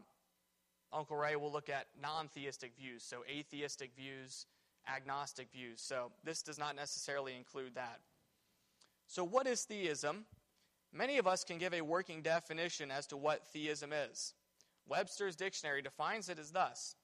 Uncle 0.91 1.17
Ray 1.17 1.35
will 1.35 1.51
look 1.51 1.69
at 1.69 1.87
non 2.01 2.27
theistic 2.27 2.75
views, 2.75 3.03
so 3.03 3.23
atheistic 3.29 3.91
views, 3.95 4.45
agnostic 4.87 5.51
views. 5.51 5.81
So 5.81 6.11
this 6.23 6.41
does 6.41 6.57
not 6.57 6.75
necessarily 6.75 7.35
include 7.35 7.75
that. 7.75 7.99
So, 9.07 9.23
what 9.23 9.47
is 9.47 9.63
theism? 9.63 10.25
Many 10.91 11.19
of 11.19 11.27
us 11.27 11.43
can 11.43 11.59
give 11.59 11.73
a 11.73 11.81
working 11.81 12.23
definition 12.23 12.89
as 12.89 13.05
to 13.07 13.17
what 13.17 13.45
theism 13.47 13.93
is. 13.93 14.33
Webster's 14.87 15.35
dictionary 15.35 15.83
defines 15.83 16.29
it 16.29 16.39
as 16.39 16.51
thus 16.51 16.95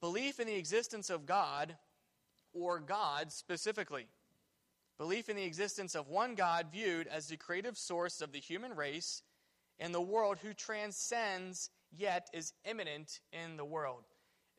belief 0.00 0.40
in 0.40 0.46
the 0.46 0.56
existence 0.56 1.10
of 1.10 1.26
God, 1.26 1.76
or 2.52 2.80
God 2.80 3.32
specifically. 3.32 4.06
Belief 4.98 5.28
in 5.28 5.36
the 5.36 5.44
existence 5.44 5.94
of 5.94 6.08
one 6.08 6.34
God 6.34 6.66
viewed 6.72 7.06
as 7.06 7.28
the 7.28 7.36
creative 7.36 7.76
source 7.76 8.20
of 8.20 8.32
the 8.32 8.40
human 8.40 8.74
race 8.74 9.22
and 9.78 9.94
the 9.94 10.00
world 10.00 10.38
who 10.42 10.52
transcends 10.52 11.70
yet 11.96 12.28
is 12.32 12.52
immanent 12.64 13.20
in 13.32 13.56
the 13.56 13.64
world. 13.64 14.02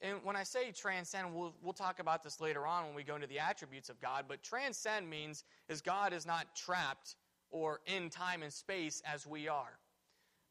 And 0.01 0.19
when 0.23 0.37
I 0.37 0.43
say 0.43 0.71
transcend, 0.71 1.35
we'll, 1.35 1.53
we'll 1.61 1.73
talk 1.73 1.99
about 1.99 2.23
this 2.23 2.39
later 2.39 2.65
on 2.65 2.85
when 2.85 2.95
we 2.95 3.03
go 3.03 3.15
into 3.15 3.27
the 3.27 3.39
attributes 3.39 3.89
of 3.89 3.99
God, 3.99 4.25
but 4.29 4.41
transcend 4.41 5.09
means 5.09 5.43
is 5.67 5.81
God 5.81 6.13
is 6.13 6.25
not 6.25 6.55
trapped 6.55 7.15
or 7.51 7.81
in 7.85 8.09
time 8.09 8.41
and 8.41 8.53
space 8.53 9.01
as 9.05 9.27
we 9.27 9.49
are. 9.49 9.77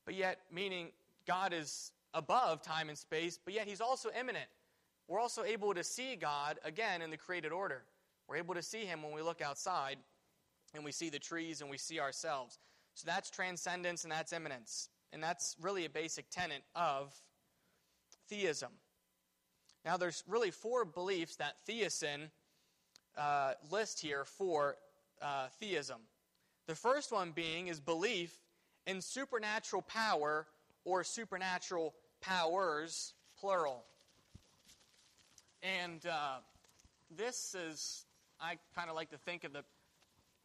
But 0.04 0.16
yet, 0.16 0.40
meaning 0.52 0.88
God 1.26 1.54
is 1.54 1.92
above 2.12 2.62
time 2.62 2.90
and 2.90 2.98
space, 2.98 3.38
but 3.42 3.54
yet 3.54 3.66
he's 3.66 3.80
also 3.80 4.10
immanent. 4.18 4.48
We're 5.08 5.20
also 5.20 5.42
able 5.42 5.74
to 5.74 5.82
see 5.82 6.16
God 6.16 6.58
again 6.64 7.02
in 7.02 7.10
the 7.10 7.16
created 7.16 7.50
order. 7.50 7.82
We're 8.28 8.36
able 8.36 8.54
to 8.54 8.62
see 8.62 8.84
him 8.84 9.02
when 9.02 9.12
we 9.12 9.22
look 9.22 9.40
outside 9.40 9.96
and 10.74 10.84
we 10.84 10.92
see 10.92 11.08
the 11.08 11.18
trees 11.18 11.62
and 11.62 11.70
we 11.70 11.78
see 11.78 11.98
ourselves. 11.98 12.58
So 12.94 13.04
that's 13.06 13.30
transcendence 13.30 14.04
and 14.04 14.12
that's 14.12 14.32
immanence. 14.32 14.90
And 15.12 15.22
that's 15.22 15.56
really 15.60 15.86
a 15.86 15.90
basic 15.90 16.28
tenet 16.30 16.62
of 16.74 17.14
theism. 18.28 18.72
Now, 19.84 19.96
there's 19.96 20.22
really 20.28 20.50
four 20.50 20.84
beliefs 20.84 21.36
that 21.36 21.54
Thiessen 21.66 22.30
uh, 23.16 23.54
list 23.70 24.00
here 24.00 24.24
for 24.24 24.76
uh, 25.22 25.46
theism. 25.58 25.98
The 26.66 26.74
first 26.74 27.10
one 27.10 27.32
being 27.32 27.68
is 27.68 27.80
belief 27.80 28.36
in 28.86 29.00
supernatural 29.00 29.82
power 29.82 30.46
or 30.84 31.04
supernatural 31.04 31.94
powers, 32.20 33.14
plural. 33.40 33.84
And 35.62 36.04
uh, 36.06 36.38
this 37.16 37.54
is, 37.54 38.06
I 38.40 38.58
kind 38.74 38.88
of 38.88 38.96
like 38.96 39.10
to 39.10 39.18
think 39.18 39.44
of 39.44 39.52
the, 39.52 39.64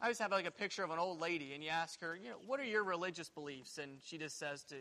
I 0.01 0.05
always 0.05 0.19
have 0.19 0.31
like 0.31 0.47
a 0.47 0.51
picture 0.51 0.83
of 0.83 0.89
an 0.89 0.99
old 0.99 1.21
lady, 1.21 1.53
and 1.53 1.63
you 1.63 1.69
ask 1.69 2.01
her, 2.01 2.15
you 2.15 2.29
know, 2.29 2.35
what 2.45 2.59
are 2.59 2.65
your 2.65 2.83
religious 2.83 3.29
beliefs? 3.29 3.77
And 3.77 3.99
she 4.03 4.17
just 4.17 4.39
says 4.39 4.63
to, 4.65 4.75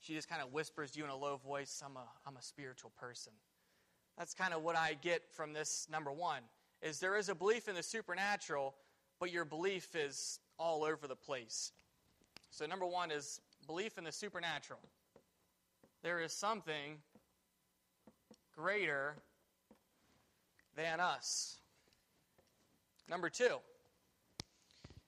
she 0.00 0.14
just 0.14 0.28
kind 0.28 0.42
of 0.42 0.52
whispers 0.52 0.92
to 0.92 0.98
you 0.98 1.04
in 1.04 1.10
a 1.10 1.16
low 1.16 1.36
voice, 1.36 1.82
I'm 1.84 1.96
a, 1.96 2.04
I'm 2.26 2.36
a 2.36 2.42
spiritual 2.42 2.92
person. 3.00 3.32
That's 4.16 4.34
kind 4.34 4.52
of 4.52 4.62
what 4.62 4.76
I 4.76 4.96
get 5.00 5.22
from 5.32 5.52
this 5.52 5.88
number 5.90 6.12
one, 6.12 6.42
is 6.82 7.00
there 7.00 7.16
is 7.16 7.28
a 7.28 7.34
belief 7.34 7.68
in 7.68 7.74
the 7.74 7.82
supernatural, 7.82 8.74
but 9.18 9.32
your 9.32 9.44
belief 9.44 9.96
is 9.96 10.38
all 10.58 10.84
over 10.84 11.06
the 11.06 11.16
place. 11.16 11.72
So 12.50 12.66
number 12.66 12.86
one 12.86 13.10
is 13.10 13.40
belief 13.66 13.98
in 13.98 14.04
the 14.04 14.12
supernatural. 14.12 14.80
There 16.02 16.20
is 16.20 16.32
something 16.32 16.98
greater 18.56 19.16
than 20.78 21.00
us. 21.00 21.58
Number 23.10 23.28
two 23.28 23.56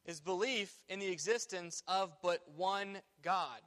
is 0.05 0.21
belief 0.21 0.75
in 0.89 0.99
the 0.99 1.07
existence 1.07 1.83
of 1.87 2.11
but 2.23 2.41
one 2.57 2.99
God. 3.23 3.61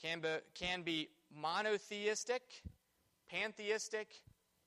Can 0.00 0.20
be, 0.20 0.28
can 0.54 0.80
be 0.80 1.08
monotheistic, 1.30 2.42
pantheistic, 3.30 4.14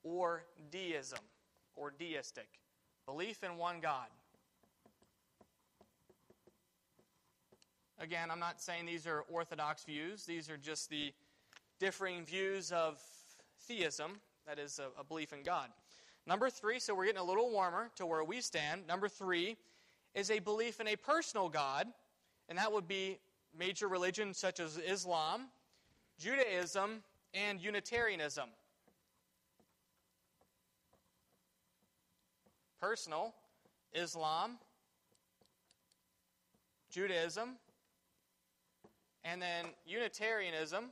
or 0.04 0.44
deism, 0.70 1.20
or 1.76 1.92
deistic. 1.98 2.48
Belief 3.08 3.44
in 3.44 3.58
one 3.58 3.80
God. 3.80 4.08
Again, 8.00 8.30
I'm 8.30 8.39
not 8.39 8.62
saying 8.62 8.86
these 8.86 9.08
are 9.08 9.22
orthodox 9.22 9.86
views, 9.86 10.26
these 10.26 10.52
are 10.52 10.58
just 10.58 10.89
the 10.92 11.13
differing 11.80 12.26
views 12.26 12.72
of 12.72 13.02
theism, 13.62 14.20
that 14.46 14.60
is, 14.60 14.78
a, 14.78 15.00
a 15.00 15.04
belief 15.04 15.34
in 15.34 15.42
God. 15.42 15.70
Number 16.26 16.50
three, 16.50 16.80
so 16.80 16.96
we're 16.96 17.06
getting 17.06 17.20
a 17.20 17.24
little 17.24 17.52
warmer 17.52 17.90
to 17.96 18.06
where 18.06 18.24
we 18.24 18.40
stand. 18.40 18.88
Number 18.88 19.10
three 19.10 19.58
is 20.16 20.32
a 20.32 20.40
belief 20.40 20.80
in 20.80 20.88
a 20.88 20.96
personal 20.96 21.50
God, 21.50 21.88
and 22.48 22.58
that 22.58 22.72
would 22.72 22.88
be 22.88 23.20
major 23.58 23.90
religions 23.90 24.38
such 24.38 24.60
as 24.62 24.78
Islam, 24.78 25.48
Judaism, 26.18 27.04
and 27.34 27.60
Unitarianism. 27.60 28.50
Personal, 32.80 33.34
Islam, 33.94 34.58
Judaism, 36.90 37.58
and 39.26 39.42
then 39.42 39.66
Unitarianism 39.86 40.86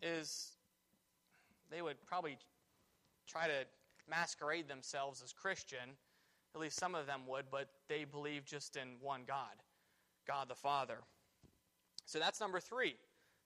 is 0.00 0.52
they 1.72 1.82
would 1.82 1.96
probably 2.06 2.38
try 3.26 3.46
to 3.46 3.64
masquerade 4.08 4.68
themselves 4.68 5.22
as 5.22 5.32
Christian. 5.32 5.96
At 6.54 6.60
least 6.60 6.78
some 6.78 6.94
of 6.94 7.06
them 7.06 7.22
would, 7.28 7.46
but 7.50 7.68
they 7.88 8.04
believe 8.04 8.44
just 8.44 8.76
in 8.76 8.96
one 9.00 9.22
God, 9.26 9.62
God 10.26 10.48
the 10.48 10.54
Father. 10.54 10.98
So 12.04 12.18
that's 12.18 12.40
number 12.40 12.60
three. 12.60 12.96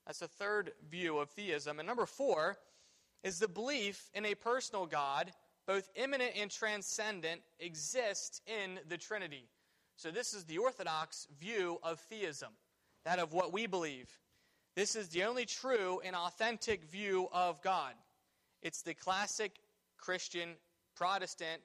That's 0.07 0.19
the 0.21 0.29
third 0.29 0.73
view 0.89 1.19
of 1.19 1.31
theism. 1.31 1.79
And 1.79 1.87
number 1.87 2.07
four 2.07 2.57
is 3.23 3.39
the 3.39 3.49
belief 3.49 4.11
in 4.15 4.25
a 4.25 4.35
personal 4.35 4.87
God, 4.87 5.33
both 5.67 5.89
immanent 5.95 6.33
and 6.37 6.51
transcendent, 6.51 7.43
exists 7.61 8.41
in 8.47 8.79
the 8.89 8.97
Trinity. 8.97 9.49
So 9.97 10.11
this 10.11 10.35
is 10.35 10.45
the 10.45 10.59
Orthodox 10.59 11.27
view 11.39 11.79
of 11.83 11.99
theism, 12.01 12.51
that 13.05 13.19
of 13.19 13.33
what 13.33 13.53
we 13.53 13.67
believe. 13.67 14.09
This 14.75 14.95
is 14.95 15.09
the 15.09 15.25
only 15.25 15.47
true 15.47 16.01
and 16.05 16.15
authentic 16.15 16.85
view 16.85 17.29
of 17.33 17.63
God. 17.63 17.95
It's 18.67 18.83
the 18.83 18.95
classic 18.95 19.61
Christian, 19.97 20.57
Protestant, 20.97 21.63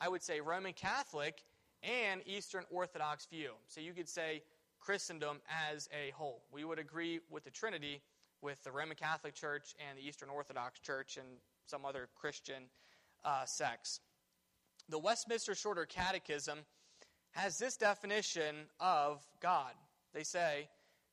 I 0.00 0.08
would 0.08 0.24
say 0.24 0.40
Roman 0.40 0.72
Catholic, 0.72 1.44
and 1.84 2.20
Eastern 2.26 2.64
Orthodox 2.68 3.26
view. 3.26 3.52
So 3.68 3.80
you 3.80 3.92
could 3.92 4.08
say 4.08 4.42
Christendom 4.80 5.40
as 5.72 5.88
a 5.92 6.10
whole. 6.10 6.42
We 6.50 6.64
would 6.64 6.80
agree 6.80 7.20
with 7.30 7.44
the 7.44 7.52
Trinity 7.52 8.02
with 8.40 8.60
the 8.64 8.72
Roman 8.72 8.96
Catholic 8.96 9.36
Church 9.36 9.76
and 9.88 9.96
the 9.96 10.02
Eastern 10.02 10.30
Orthodox 10.30 10.80
Church 10.80 11.16
and 11.16 11.28
some 11.66 11.84
other 11.84 12.08
Christian 12.16 12.64
uh, 13.24 13.44
sects. 13.44 14.00
The 14.88 14.98
Westminster 14.98 15.54
Shorter 15.54 15.86
Catechism 15.86 16.58
has 17.30 17.56
this 17.56 17.76
definition 17.76 18.66
of 18.80 19.24
God. 19.40 19.74
They 20.12 20.24
say, 20.24 20.68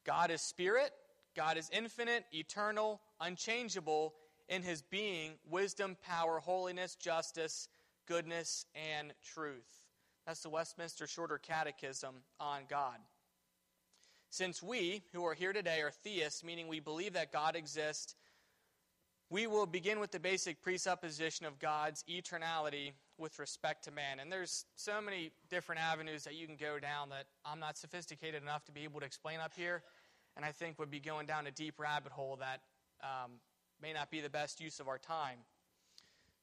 God 0.08 0.32
is 0.32 0.42
spirit, 0.42 0.90
God 1.36 1.56
is 1.56 1.70
infinite, 1.72 2.26
eternal, 2.34 3.00
unchangeable 3.22 4.16
in 4.50 4.64
his 4.64 4.82
being, 4.82 5.34
wisdom, 5.50 5.96
power, 6.06 6.40
holiness, 6.40 6.96
justice, 6.96 7.70
goodness, 8.08 8.66
and 8.76 9.14
truth. 9.24 9.86
That's 10.26 10.42
the 10.42 10.50
Westminster 10.50 11.08
Shorter 11.08 11.38
Catechism 11.38 12.16
on 12.40 12.62
God. 12.70 12.98
Since 14.32 14.62
we, 14.62 15.04
who 15.14 15.26
are 15.26 15.34
here 15.34 15.54
today, 15.54 15.82
are 15.82 15.92
theists, 15.92 16.44
meaning 16.44 16.68
we 16.68 16.80
believe 16.80 17.14
that 17.14 17.32
God 17.32 17.56
exists, 17.56 18.16
we 19.32 19.46
will 19.46 19.68
begin 19.68 20.00
with 20.00 20.12
the 20.12 20.20
basic 20.20 20.62
presupposition 20.62 21.46
of 21.46 21.60
God's 21.60 22.04
eternality 22.10 22.94
with 23.18 23.38
respect 23.38 23.84
to 23.86 23.92
man. 23.92 24.20
And 24.20 24.32
there's 24.32 24.66
so 24.76 25.00
many 25.02 25.32
different 25.50 25.82
avenues 25.82 26.24
that 26.24 26.36
you 26.36 26.48
can 26.48 26.56
go 26.56 26.80
down 26.80 27.10
that 27.10 27.26
I'm 27.46 27.60
not 27.60 27.78
sophisticated 27.78 28.42
enough 28.42 28.66
to 28.66 28.72
be 28.72 28.84
able 28.84 29.00
to 29.02 29.06
explain 29.06 29.40
up 29.40 29.54
here, 29.56 29.84
and 30.36 30.44
I 30.44 30.52
think 30.52 30.80
would 30.80 30.90
be 30.90 31.00
going 31.00 31.28
down 31.28 31.46
a 31.46 31.52
deep 31.52 31.80
rabbit 31.80 32.12
hole 32.12 32.38
that 32.40 32.62
um, 33.04 33.34
may 33.82 33.94
not 33.94 34.12
be 34.12 34.22
the 34.22 34.30
best 34.30 34.60
use 34.60 34.80
of 34.80 34.88
our 34.88 34.98
time. 34.98 35.40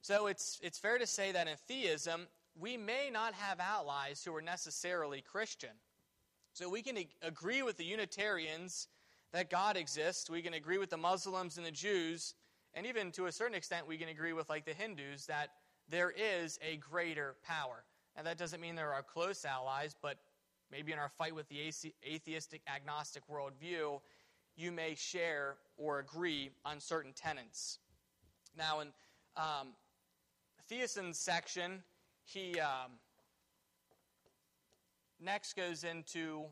So 0.01 0.27
it's, 0.27 0.59
it's 0.61 0.79
fair 0.79 0.97
to 0.97 1.07
say 1.07 1.31
that 1.31 1.47
in 1.47 1.55
theism, 1.67 2.27
we 2.59 2.77
may 2.77 3.09
not 3.11 3.33
have 3.33 3.59
allies 3.59 4.23
who 4.23 4.35
are 4.35 4.41
necessarily 4.41 5.21
Christian. 5.21 5.71
So 6.53 6.69
we 6.69 6.81
can 6.81 6.97
agree 7.21 7.61
with 7.61 7.77
the 7.77 7.85
Unitarians 7.85 8.87
that 9.31 9.49
God 9.49 9.77
exists. 9.77 10.29
We 10.29 10.41
can 10.41 10.53
agree 10.53 10.77
with 10.77 10.89
the 10.89 10.97
Muslims 10.97 11.57
and 11.57 11.65
the 11.65 11.71
Jews. 11.71 12.33
And 12.73 12.85
even 12.85 13.11
to 13.11 13.25
a 13.25 13.31
certain 13.31 13.55
extent, 13.55 13.87
we 13.87 13.97
can 13.97 14.09
agree 14.09 14.33
with 14.33 14.49
like 14.49 14.65
the 14.65 14.73
Hindus 14.73 15.25
that 15.27 15.49
there 15.89 16.11
is 16.11 16.57
a 16.67 16.77
greater 16.77 17.35
power. 17.45 17.83
And 18.15 18.25
that 18.25 18.37
doesn't 18.37 18.59
mean 18.61 18.75
there 18.75 18.93
are 18.93 19.03
close 19.03 19.45
allies, 19.45 19.95
but 20.01 20.17
maybe 20.71 20.91
in 20.91 20.99
our 20.99 21.09
fight 21.09 21.35
with 21.35 21.47
the 21.49 21.59
atheistic 22.05 22.61
agnostic 22.73 23.23
worldview, 23.29 23.99
you 24.57 24.71
may 24.71 24.95
share 24.95 25.55
or 25.77 25.99
agree 25.99 26.49
on 26.65 26.79
certain 26.79 27.13
tenets. 27.13 27.77
Now, 28.57 28.79
in 28.79 28.87
um, 29.37 29.67
Thiessen's 30.69 31.19
section, 31.19 31.83
he 32.23 32.59
um, 32.59 32.93
next 35.23 35.55
goes 35.55 35.83
into 35.83 36.45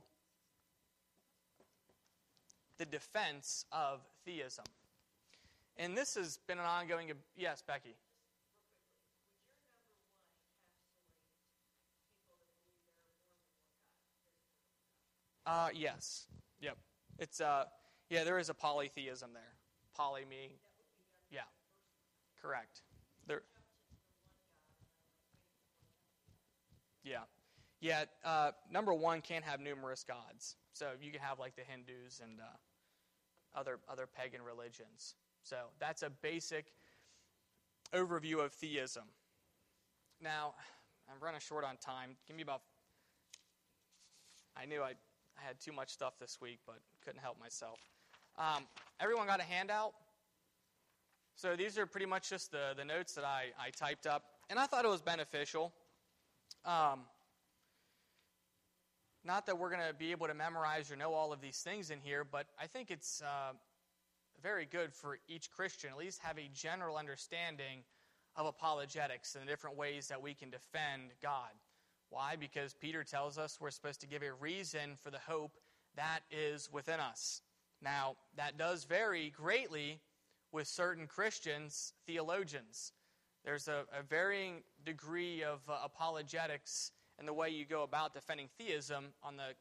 the 2.77 2.85
defense 2.85 3.65
of 3.71 4.01
theism. 4.23 4.65
And 5.77 5.97
this 5.97 6.15
has 6.15 6.37
been 6.47 6.59
an 6.59 6.65
ongoing. 6.65 7.11
Yes, 7.35 7.63
Becky. 7.65 7.95
Uh, 15.45 15.69
yes. 15.73 16.27
Yep. 16.61 16.77
It's 17.19 17.39
uh, 17.39 17.65
yeah. 18.09 18.23
There 18.23 18.39
is 18.39 18.49
a 18.49 18.53
polytheism 18.53 19.31
there. 19.33 19.53
Poly 19.95 20.25
me. 20.29 20.51
Yeah. 21.31 21.41
Correct. 22.41 22.81
There. 23.27 23.41
Yeah. 27.03 27.23
Yeah. 27.79 28.05
Uh, 28.23 28.51
number 28.71 28.93
one 28.93 29.21
can't 29.21 29.43
have 29.43 29.59
numerous 29.59 30.03
gods. 30.03 30.55
So 30.73 30.91
you 31.01 31.11
can 31.11 31.21
have 31.21 31.39
like 31.39 31.55
the 31.55 31.61
Hindus 31.61 32.21
and 32.23 32.39
uh, 32.39 33.57
other 33.57 33.79
other 33.89 34.07
pagan 34.07 34.41
religions. 34.41 35.15
So 35.43 35.57
that's 35.79 36.01
a 36.03 36.09
basic 36.09 36.73
overview 37.93 38.43
of 38.43 38.51
theism. 38.51 39.03
Now, 40.21 40.55
I'm 41.09 41.21
running 41.21 41.39
short 41.39 41.63
on 41.63 41.77
time. 41.77 42.17
Give 42.27 42.35
me 42.35 42.43
about. 42.43 42.61
I 44.57 44.65
knew 44.65 44.81
I, 44.81 44.91
I 45.37 45.45
had 45.45 45.59
too 45.59 45.71
much 45.71 45.89
stuff 45.89 46.17
this 46.19 46.39
week, 46.41 46.59
but 46.65 46.79
couldn't 47.03 47.21
help 47.21 47.39
myself. 47.39 47.79
Um, 48.37 48.65
everyone 48.99 49.27
got 49.27 49.39
a 49.39 49.43
handout? 49.43 49.93
So 51.35 51.55
these 51.55 51.77
are 51.77 51.85
pretty 51.85 52.05
much 52.05 52.29
just 52.29 52.51
the, 52.51 52.73
the 52.77 52.85
notes 52.85 53.13
that 53.13 53.25
I, 53.25 53.45
I 53.59 53.69
typed 53.69 54.07
up, 54.07 54.23
and 54.49 54.57
I 54.59 54.65
thought 54.65 54.85
it 54.85 54.89
was 54.89 55.01
beneficial. 55.01 55.73
Um, 56.65 57.01
not 59.23 59.45
that 59.47 59.57
we're 59.57 59.69
going 59.69 59.87
to 59.87 59.93
be 59.93 60.11
able 60.11 60.27
to 60.27 60.33
memorize 60.33 60.91
or 60.91 60.95
know 60.95 61.13
all 61.13 61.33
of 61.33 61.41
these 61.41 61.57
things 61.57 61.91
in 61.91 61.99
here, 61.99 62.23
but 62.23 62.47
I 62.61 62.67
think 62.67 62.91
it's 62.91 63.21
uh, 63.21 63.53
very 64.41 64.65
good 64.65 64.93
for 64.93 65.17
each 65.27 65.49
Christian, 65.49 65.89
at 65.89 65.97
least 65.97 66.21
have 66.21 66.37
a 66.37 66.49
general 66.53 66.97
understanding 66.97 67.83
of 68.35 68.45
apologetics 68.45 69.35
and 69.35 69.45
the 69.45 69.49
different 69.49 69.77
ways 69.77 70.07
that 70.09 70.21
we 70.21 70.33
can 70.33 70.49
defend 70.49 71.11
God. 71.21 71.51
Why? 72.09 72.35
Because 72.35 72.73
Peter 72.73 73.03
tells 73.03 73.37
us 73.37 73.57
we're 73.59 73.71
supposed 73.71 74.01
to 74.01 74.07
give 74.07 74.21
a 74.21 74.33
reason 74.33 74.95
for 75.01 75.09
the 75.09 75.19
hope 75.19 75.57
that 75.95 76.19
is 76.29 76.69
within 76.71 76.99
us. 76.99 77.41
Now, 77.81 78.15
that 78.35 78.57
does 78.57 78.83
vary 78.85 79.29
greatly 79.29 79.99
with 80.51 80.67
certain 80.67 81.07
Christians, 81.07 81.93
theologians. 82.05 82.93
There's 83.43 83.67
a, 83.67 83.83
a 83.97 84.03
varying 84.03 84.63
degree 84.85 85.43
of 85.43 85.59
uh, 85.69 85.77
apologetics 85.83 86.91
in 87.19 87.25
the 87.25 87.33
way 87.33 87.49
you 87.49 87.65
go 87.65 87.83
about 87.83 88.13
defending 88.13 88.49
theism 88.57 89.13
on 89.21 89.37
the, 89.37 89.53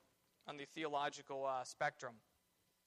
on 0.49 0.57
the 0.57 0.65
theological 0.65 1.45
uh, 1.45 1.65
spectrum. 1.65 2.15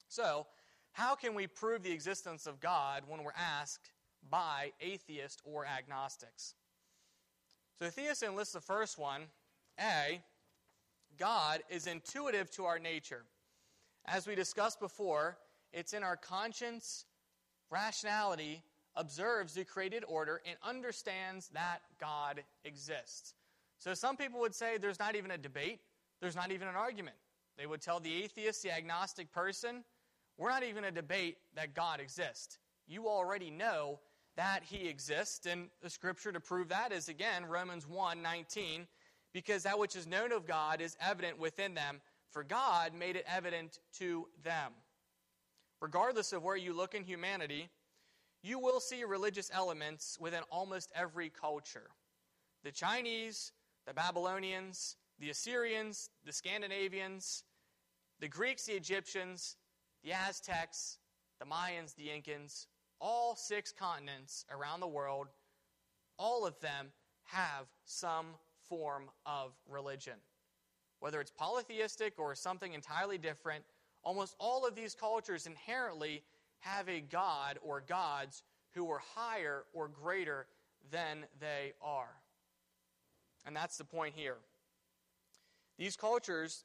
So, 0.08 0.48
how 0.94 1.16
can 1.16 1.36
we 1.36 1.46
prove 1.46 1.84
the 1.84 1.92
existence 1.92 2.48
of 2.48 2.60
God 2.60 3.04
when 3.08 3.24
we're 3.24 3.32
asked 3.38 3.92
by 4.30 4.72
atheists 4.82 5.42
or 5.46 5.66
agnostics? 5.66 6.56
So 7.80 7.86
Thiessen 7.86 8.36
lists 8.36 8.54
the 8.54 8.62
first 8.62 8.98
one. 8.98 9.24
A, 9.80 10.22
God 11.20 11.62
is 11.70 11.86
intuitive 11.86 12.50
to 12.52 12.66
our 12.66 12.80
nature. 12.80 13.26
As 14.08 14.26
we 14.26 14.36
discussed 14.36 14.80
before, 14.80 15.38
it's 15.74 15.94
in 15.94 16.02
our 16.02 16.16
conscience, 16.16 17.06
rationality, 17.70 18.64
observes 18.96 19.54
the 19.54 19.66
created 19.66 20.04
order, 20.08 20.42
and 20.46 20.58
understands 20.64 21.50
that 21.50 21.80
God 22.00 22.44
exists. 22.64 23.34
So 23.80 23.94
some 23.94 24.16
people 24.16 24.40
would 24.40 24.56
say 24.56 24.78
there's 24.78 25.00
not 25.00 25.16
even 25.16 25.32
a 25.32 25.38
debate, 25.38 25.82
there's 26.22 26.36
not 26.36 26.52
even 26.52 26.68
an 26.68 26.76
argument. 26.76 27.18
They 27.58 27.68
would 27.68 27.82
tell 27.82 28.00
the 28.00 28.24
atheist, 28.24 28.64
the 28.64 28.72
agnostic 28.72 29.32
person, 29.32 29.84
we're 30.38 30.50
not 30.50 30.64
even 30.64 30.84
a 30.84 30.92
debate 30.92 31.38
that 31.56 31.74
God 31.74 32.00
exists. 32.00 32.60
You 32.88 33.08
already 33.08 33.50
know 33.50 34.00
that 34.36 34.64
he 34.64 34.88
exists, 34.88 35.46
and 35.48 35.68
the 35.82 35.90
scripture 35.90 36.32
to 36.32 36.40
prove 36.40 36.70
that 36.70 36.92
is 36.92 37.10
again 37.10 37.46
Romans 37.46 37.88
1 37.88 38.22
19, 38.22 38.88
because 39.34 39.64
that 39.64 39.78
which 39.78 39.96
is 39.96 40.08
known 40.08 40.32
of 40.32 40.48
God 40.48 40.80
is 40.80 40.96
evident 41.02 41.40
within 41.40 41.74
them, 41.74 42.00
for 42.30 42.44
God 42.44 42.94
made 42.94 43.16
it 43.16 43.26
evident 43.28 43.80
to 44.00 44.28
them. 44.44 44.74
Regardless 45.82 46.34
of 46.34 46.44
where 46.44 46.56
you 46.56 46.74
look 46.74 46.96
in 46.96 47.04
humanity, 47.04 47.70
you 48.44 48.60
will 48.60 48.80
see 48.80 49.04
religious 49.04 49.52
elements 49.54 50.18
within 50.20 50.44
almost 50.50 50.92
every 50.96 51.30
culture. 51.30 51.90
The 52.64 52.72
Chinese, 52.72 53.52
the 53.86 53.94
Babylonians, 53.94 54.96
the 55.20 55.30
Assyrians, 55.30 56.10
the 56.26 56.34
Scandinavians, 56.34 57.44
the 58.20 58.28
Greeks, 58.28 58.66
the 58.66 58.74
Egyptians, 58.74 59.56
the 60.04 60.14
Aztecs, 60.14 60.98
the 61.40 61.46
Mayans, 61.46 61.96
the 61.96 62.08
Incans, 62.08 62.66
all 63.00 63.36
six 63.36 63.72
continents 63.72 64.46
around 64.52 64.80
the 64.80 64.88
world, 64.88 65.28
all 66.18 66.46
of 66.46 66.60
them 66.60 66.88
have 67.26 67.68
some 67.86 68.28
form 68.68 69.10
of 69.26 69.54
religion. 69.70 70.16
Whether 71.00 71.22
it's 71.22 71.32
polytheistic 71.32 72.14
or 72.18 72.34
something 72.36 72.74
entirely 72.74 73.18
different, 73.18 73.64
almost 74.04 74.36
all 74.40 74.66
of 74.66 74.76
these 74.76 74.96
cultures 74.96 75.46
inherently 75.46 76.24
have 76.60 76.90
a 76.90 77.02
god 77.02 77.60
or 77.62 77.82
gods 77.82 78.44
who 78.74 78.90
are 78.90 79.02
higher 79.16 79.64
or 79.74 79.88
greater 79.88 80.48
than 80.92 81.26
they 81.40 81.74
are. 81.82 82.16
And 83.46 83.56
that's 83.56 83.78
the 83.78 83.84
point 83.84 84.14
here. 84.16 84.38
These 85.78 85.96
cultures 85.96 86.64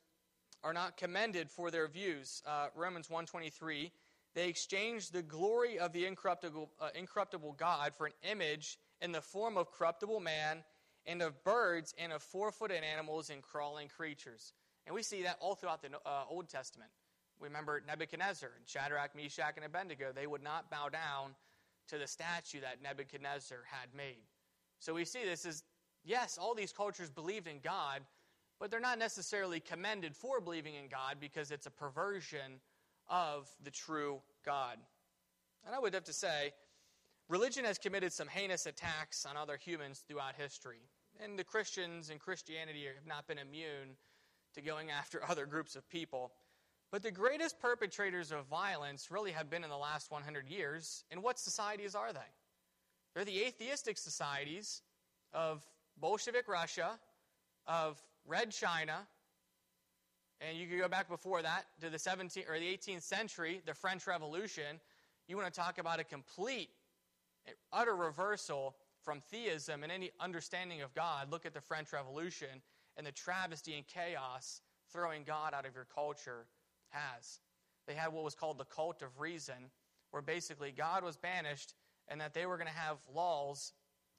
are 0.65 0.73
not 0.73 0.97
commended 0.97 1.51
for 1.51 1.71
their 1.71 1.89
views. 1.89 2.43
Uh, 2.47 2.69
Romans 2.75 3.09
1.23, 3.09 3.91
they 4.35 4.49
exchanged 4.49 5.13
the 5.13 5.23
glory 5.23 5.79
of 5.79 5.93
the 5.93 6.07
incorruptible, 6.07 6.71
uh, 6.81 6.89
incorruptible 6.95 7.55
God 7.59 7.93
for 7.95 8.07
an 8.07 8.13
image 8.31 8.79
in 9.01 9.13
the 9.13 9.21
form 9.21 9.59
of 9.59 9.71
corruptible 9.71 10.21
man 10.21 10.65
and 11.07 11.23
of 11.23 11.43
birds 11.45 11.95
and 11.99 12.13
of 12.13 12.23
four-footed 12.23 12.83
animals 12.83 13.31
and 13.31 13.43
crawling 13.43 13.89
creatures. 13.89 14.53
And 14.87 14.95
we 14.95 15.03
see 15.03 15.23
that 15.23 15.39
all 15.41 15.55
throughout 15.55 15.83
the 15.83 15.89
uh, 16.07 16.25
Old 16.29 16.49
Testament. 16.49 16.91
We 17.41 17.49
remember 17.49 17.83
Nebuchadnezzar 17.87 18.51
and 18.57 18.69
Shadrach, 18.69 19.17
Meshach, 19.17 19.55
and 19.57 19.65
Abednego. 19.65 20.13
They 20.15 20.27
would 20.27 20.43
not 20.43 20.71
bow 20.71 20.89
down 20.89 21.35
to 21.89 21.99
the 21.99 22.07
statue 22.07 22.61
that 22.61 22.83
Nebuchadnezzar 22.83 23.59
had 23.71 23.89
made. 23.97 24.23
So 24.79 24.95
we 24.95 25.05
see 25.05 25.25
this 25.25 25.45
is, 25.45 25.65
yes, 26.05 26.39
all 26.39 26.55
these 26.55 26.73
cultures 26.73 27.11
believed 27.11 27.49
in 27.49 27.59
God, 27.63 28.03
but 28.61 28.71
they're 28.71 28.81
not 28.81 28.99
necessarily 28.99 29.59
commended 29.59 30.15
for 30.15 30.41
believing 30.41 30.75
in 30.75 30.89
God 30.89 31.17
because 31.21 31.51
it's 31.51 31.67
a 31.67 31.71
perversion 31.71 32.61
of 33.09 33.49
the 33.63 33.73
true 33.73 34.21
God. 34.45 34.79
And 35.67 35.75
I 35.75 35.81
would 35.81 35.95
have 35.95 36.05
to 36.05 36.13
say, 36.13 36.53
religion 37.29 37.65
has 37.65 37.79
committed 37.79 38.13
some 38.13 38.29
heinous 38.29 38.67
attacks 38.67 39.27
on 39.27 39.37
other 39.37 39.57
humans 39.57 40.05
throughout 40.07 40.37
history. 40.37 40.83
And 41.23 41.39
the 41.39 41.45
Christians 41.45 42.11
and 42.11 42.19
Christianity 42.19 42.85
have 42.85 43.07
not 43.07 43.27
been 43.29 43.39
immune 43.39 43.97
to 44.55 44.61
going 44.61 44.91
after 44.91 45.23
other 45.29 45.47
groups 45.47 45.77
of 45.77 45.89
people. 45.89 46.33
But 46.91 47.03
the 47.03 47.11
greatest 47.11 47.61
perpetrators 47.61 48.33
of 48.33 48.47
violence 48.47 49.11
really 49.11 49.33
have 49.33 49.49
been 49.49 49.65
in 49.65 49.71
the 49.71 49.77
last 49.77 50.11
100 50.11 50.49
years. 50.49 51.05
And 51.11 51.23
what 51.23 51.39
societies 51.39 51.95
are 51.95 52.13
they? 52.13 52.21
They're 53.15 53.25
the 53.25 53.45
atheistic 53.45 53.99
societies 53.99 54.83
of 55.33 55.65
Bolshevik 55.99 56.49
Russia, 56.49 56.99
of 57.67 58.03
Red 58.27 58.51
China, 58.51 59.07
and 60.41 60.59
you 60.59 60.67
could 60.67 60.81
go 60.81 60.89
back 60.89 61.09
before 61.09 61.41
that 61.43 61.67
to 61.81 61.89
the 61.89 61.99
17th 61.99 62.51
or 62.51 62.59
the 62.59 62.67
18th 62.67 63.03
century, 63.03 63.63
the 63.65 63.75
French 63.75 64.07
Revolution. 64.07 64.81
You 65.29 65.37
want 65.37 65.53
to 65.53 65.59
talk 65.59 65.79
about 65.79 66.01
a 66.01 66.05
complete, 66.05 66.71
utter 67.73 67.95
reversal 67.95 68.75
from 69.05 69.21
theism 69.21 69.83
and 69.83 69.93
any 69.93 70.11
understanding 70.21 70.83
of 70.83 70.95
God. 70.95 71.31
Look 71.31 71.47
at 71.47 71.55
the 71.55 71.61
French 71.61 71.93
Revolution 71.93 72.63
and 72.97 73.07
the 73.07 73.13
travesty 73.13 73.75
and 73.75 73.87
chaos 73.87 74.61
throwing 74.93 75.25
God 75.25 75.55
out 75.55 75.67
of 75.67 75.75
your 75.75 75.87
culture 75.95 76.47
has. 76.91 77.41
They 77.87 77.95
had 77.95 78.13
what 78.13 78.25
was 78.25 78.35
called 78.35 78.59
the 78.59 78.65
cult 78.65 79.03
of 79.03 79.19
reason, 79.19 79.71
where 80.11 80.23
basically 80.23 80.73
God 80.73 81.03
was 81.03 81.17
banished 81.17 81.75
and 82.09 82.21
that 82.21 82.35
they 82.35 82.47
were 82.47 82.57
going 82.57 82.69
to 82.69 82.73
have 82.73 82.99
laws 83.13 83.73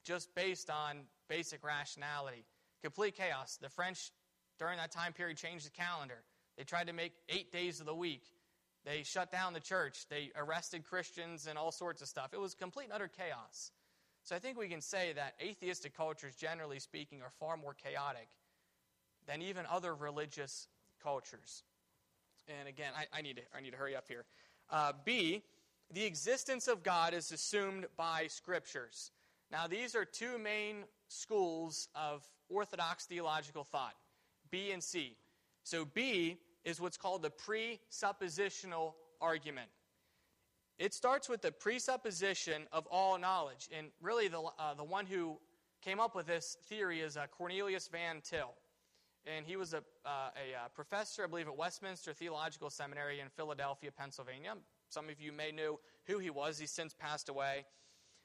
just 0.04 0.34
based 0.34 0.70
on 0.70 1.02
basic 1.28 1.64
rationality. 1.64 2.44
Complete 2.82 3.16
chaos. 3.16 3.58
The 3.60 3.68
French, 3.68 4.10
during 4.58 4.76
that 4.78 4.90
time 4.90 5.12
period, 5.12 5.38
changed 5.38 5.66
the 5.66 5.70
calendar. 5.70 6.22
They 6.58 6.64
tried 6.64 6.88
to 6.88 6.92
make 6.92 7.12
eight 7.28 7.52
days 7.52 7.80
of 7.80 7.86
the 7.86 7.94
week. 7.94 8.24
They 8.84 9.02
shut 9.02 9.32
down 9.32 9.54
the 9.54 9.60
church. 9.60 10.06
They 10.10 10.30
arrested 10.36 10.84
Christians 10.84 11.46
and 11.46 11.56
all 11.56 11.72
sorts 11.72 12.02
of 12.02 12.08
stuff. 12.08 12.34
It 12.34 12.40
was 12.40 12.54
complete 12.54 12.84
and 12.84 12.92
utter 12.92 13.08
chaos. 13.08 13.70
So 14.24 14.34
I 14.34 14.38
think 14.38 14.58
we 14.58 14.68
can 14.68 14.80
say 14.80 15.12
that 15.12 15.34
atheistic 15.40 15.94
cultures, 15.94 16.34
generally 16.34 16.78
speaking, 16.78 17.20
are 17.20 17.30
far 17.38 17.58
more 17.58 17.74
chaotic 17.74 18.28
than 19.26 19.42
even 19.42 19.66
other 19.70 19.94
religious 19.94 20.66
cultures. 21.02 21.62
And 22.48 22.66
again, 22.66 22.92
I, 22.96 23.18
I 23.18 23.20
need, 23.20 23.36
to, 23.36 23.42
I 23.54 23.60
need 23.60 23.72
to 23.72 23.76
hurry 23.76 23.94
up 23.94 24.06
here. 24.08 24.24
Uh, 24.70 24.92
B, 25.04 25.42
the 25.92 26.04
existence 26.04 26.68
of 26.68 26.82
God 26.82 27.12
is 27.12 27.32
assumed 27.32 27.84
by 27.98 28.26
scriptures. 28.28 29.10
Now, 29.52 29.66
these 29.66 29.94
are 29.94 30.06
two 30.06 30.38
main 30.38 30.84
schools 31.08 31.88
of 31.94 32.26
orthodox 32.48 33.04
theological 33.04 33.62
thought 33.64 33.94
B 34.50 34.70
and 34.72 34.82
C. 34.82 35.16
So, 35.64 35.84
B 35.84 36.38
is 36.64 36.80
what's 36.80 36.96
called 36.96 37.22
the 37.22 37.30
presuppositional 37.30 38.94
argument. 39.20 39.68
It 40.78 40.92
starts 40.92 41.28
with 41.28 41.42
the 41.42 41.52
presupposition 41.52 42.66
of 42.72 42.86
all 42.86 43.18
knowledge. 43.18 43.68
And 43.76 43.88
really, 44.00 44.28
the, 44.28 44.40
uh, 44.58 44.74
the 44.74 44.84
one 44.84 45.06
who 45.06 45.38
came 45.82 46.00
up 46.00 46.16
with 46.16 46.26
this 46.26 46.56
theory 46.66 47.00
is 47.00 47.16
uh, 47.16 47.26
Cornelius 47.30 47.88
Van 47.88 48.20
Til. 48.22 48.52
And 49.26 49.46
he 49.46 49.56
was 49.56 49.72
a, 49.72 49.78
uh, 50.04 50.30
a 50.34 50.64
uh, 50.64 50.68
professor, 50.74 51.24
I 51.24 51.26
believe, 51.26 51.48
at 51.48 51.56
Westminster 51.56 52.12
Theological 52.12 52.70
Seminary 52.70 53.20
in 53.20 53.28
Philadelphia, 53.28 53.90
Pennsylvania. 53.90 54.54
Some 54.88 55.08
of 55.08 55.20
you 55.20 55.32
may 55.32 55.50
know 55.50 55.78
who 56.06 56.18
he 56.18 56.30
was. 56.30 56.58
He's 56.58 56.70
since 56.70 56.92
passed 56.92 57.28
away. 57.28 57.64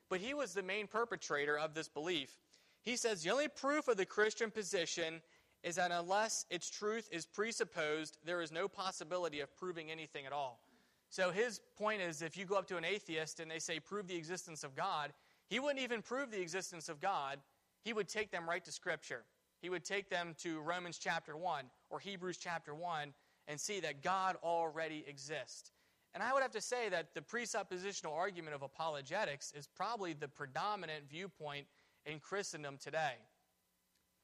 But 0.10 0.20
he 0.20 0.34
was 0.34 0.54
the 0.54 0.64
main 0.64 0.88
perpetrator 0.88 1.58
of 1.58 1.74
this 1.74 1.88
belief. 1.88 2.36
He 2.82 2.96
says 2.96 3.24
the 3.24 3.30
only 3.30 3.48
proof 3.48 3.88
of 3.88 3.98
the 3.98 4.06
Christian 4.06 4.50
position 4.50 5.22
is 5.64 5.76
that 5.76 5.92
unless 5.92 6.46
its 6.50 6.70
truth 6.70 7.08
is 7.12 7.26
presupposed, 7.26 8.18
there 8.26 8.42
is 8.42 8.52
no 8.52 8.68
possibility 8.68 9.42
of 9.42 9.56
proving 9.56 9.92
anything 9.92 10.26
at 10.26 10.32
all. 10.32 10.62
So 11.10 11.32
his 11.32 11.60
point 11.78 12.02
is 12.02 12.22
if 12.22 12.38
you 12.38 12.46
go 12.46 12.56
up 12.56 12.68
to 12.68 12.78
an 12.78 12.86
atheist 12.86 13.40
and 13.40 13.50
they 13.50 13.60
say, 13.60 13.80
prove 13.80 14.08
the 14.08 14.16
existence 14.16 14.64
of 14.64 14.76
God, 14.76 15.12
he 15.48 15.60
wouldn't 15.60 15.84
even 15.84 16.02
prove 16.02 16.32
the 16.32 16.42
existence 16.42 16.88
of 16.90 17.00
God. 17.00 17.40
He 17.84 17.94
would 17.94 18.08
take 18.08 18.32
them 18.32 18.48
right 18.48 18.64
to 18.64 18.72
Scripture. 18.72 19.24
He 19.62 19.70
would 19.70 19.84
take 19.84 20.10
them 20.10 20.36
to 20.44 20.60
Romans 20.62 21.00
chapter 21.00 21.36
1 21.36 21.66
or 21.90 22.00
Hebrews 22.00 22.38
chapter 22.38 22.76
1 22.76 23.14
and 23.48 23.60
see 23.60 23.80
that 23.80 24.04
God 24.04 24.38
already 24.44 25.04
exists. 25.08 25.72
And 26.14 26.24
I 26.24 26.34
would 26.34 26.42
have 26.42 26.52
to 26.52 26.62
say 26.62 26.90
that 26.90 27.14
the 27.14 27.22
presuppositional 27.22 28.14
argument 28.14 28.56
of 28.56 28.62
apologetics 28.62 29.52
is 29.56 29.68
probably 29.68 30.14
the 30.14 30.28
predominant 30.28 31.10
viewpoint 31.10 31.66
in 32.06 32.20
Christendom 32.20 32.78
today. 32.78 33.14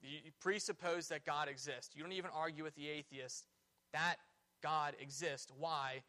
You 0.01 0.31
presuppose 0.39 1.07
that 1.07 1.25
God 1.25 1.47
exists. 1.47 1.95
You 1.95 2.03
don't 2.03 2.11
even 2.11 2.31
argue 2.35 2.63
with 2.63 2.75
the 2.75 2.87
atheist 2.87 3.47
that 3.93 4.15
God 4.61 4.93
exists. 4.99 5.51
Why? 5.57 6.03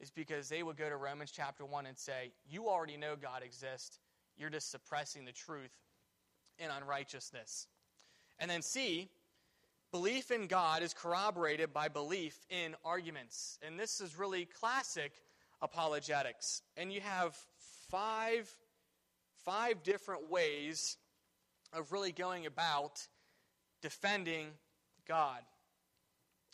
Is 0.00 0.10
because 0.10 0.48
they 0.48 0.62
would 0.62 0.76
go 0.76 0.88
to 0.88 0.96
Romans 0.96 1.30
chapter 1.30 1.64
1 1.64 1.86
and 1.86 1.96
say, 1.96 2.32
You 2.50 2.68
already 2.68 2.96
know 2.96 3.16
God 3.16 3.42
exists. 3.42 3.98
You're 4.36 4.50
just 4.50 4.70
suppressing 4.70 5.24
the 5.24 5.32
truth 5.32 5.72
in 6.58 6.70
unrighteousness. 6.70 7.66
And 8.38 8.50
then 8.50 8.60
C, 8.60 9.08
belief 9.90 10.30
in 10.30 10.46
God 10.46 10.82
is 10.82 10.92
corroborated 10.92 11.72
by 11.72 11.88
belief 11.88 12.38
in 12.50 12.74
arguments. 12.84 13.58
And 13.66 13.80
this 13.80 14.00
is 14.00 14.18
really 14.18 14.44
classic 14.44 15.12
apologetics. 15.62 16.62
And 16.76 16.92
you 16.92 17.00
have 17.00 17.34
five, 17.90 18.50
five 19.44 19.82
different 19.82 20.30
ways 20.30 20.98
of 21.72 21.92
really 21.92 22.12
going 22.12 22.46
about 22.46 23.06
defending 23.82 24.48
God 25.08 25.40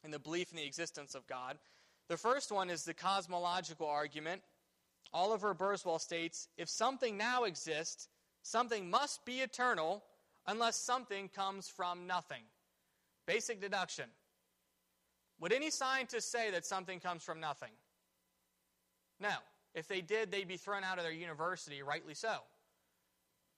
and 0.04 0.12
the 0.12 0.18
belief 0.18 0.50
in 0.50 0.56
the 0.56 0.66
existence 0.66 1.14
of 1.14 1.26
God. 1.26 1.58
The 2.12 2.18
first 2.18 2.52
one 2.52 2.68
is 2.68 2.84
the 2.84 2.92
cosmological 2.92 3.86
argument. 3.86 4.42
Oliver 5.14 5.54
Buswell 5.54 5.98
states 5.98 6.46
if 6.58 6.68
something 6.68 7.16
now 7.16 7.44
exists, 7.44 8.06
something 8.42 8.90
must 8.90 9.24
be 9.24 9.40
eternal 9.40 10.04
unless 10.46 10.76
something 10.76 11.30
comes 11.30 11.70
from 11.70 12.06
nothing. 12.06 12.42
Basic 13.26 13.62
deduction. 13.62 14.10
Would 15.40 15.54
any 15.54 15.70
scientist 15.70 16.30
say 16.30 16.50
that 16.50 16.66
something 16.66 17.00
comes 17.00 17.22
from 17.22 17.40
nothing? 17.40 17.72
No. 19.18 19.32
If 19.74 19.88
they 19.88 20.02
did, 20.02 20.30
they'd 20.30 20.46
be 20.46 20.58
thrown 20.58 20.84
out 20.84 20.98
of 20.98 21.04
their 21.04 21.14
university, 21.14 21.82
rightly 21.82 22.12
so. 22.12 22.40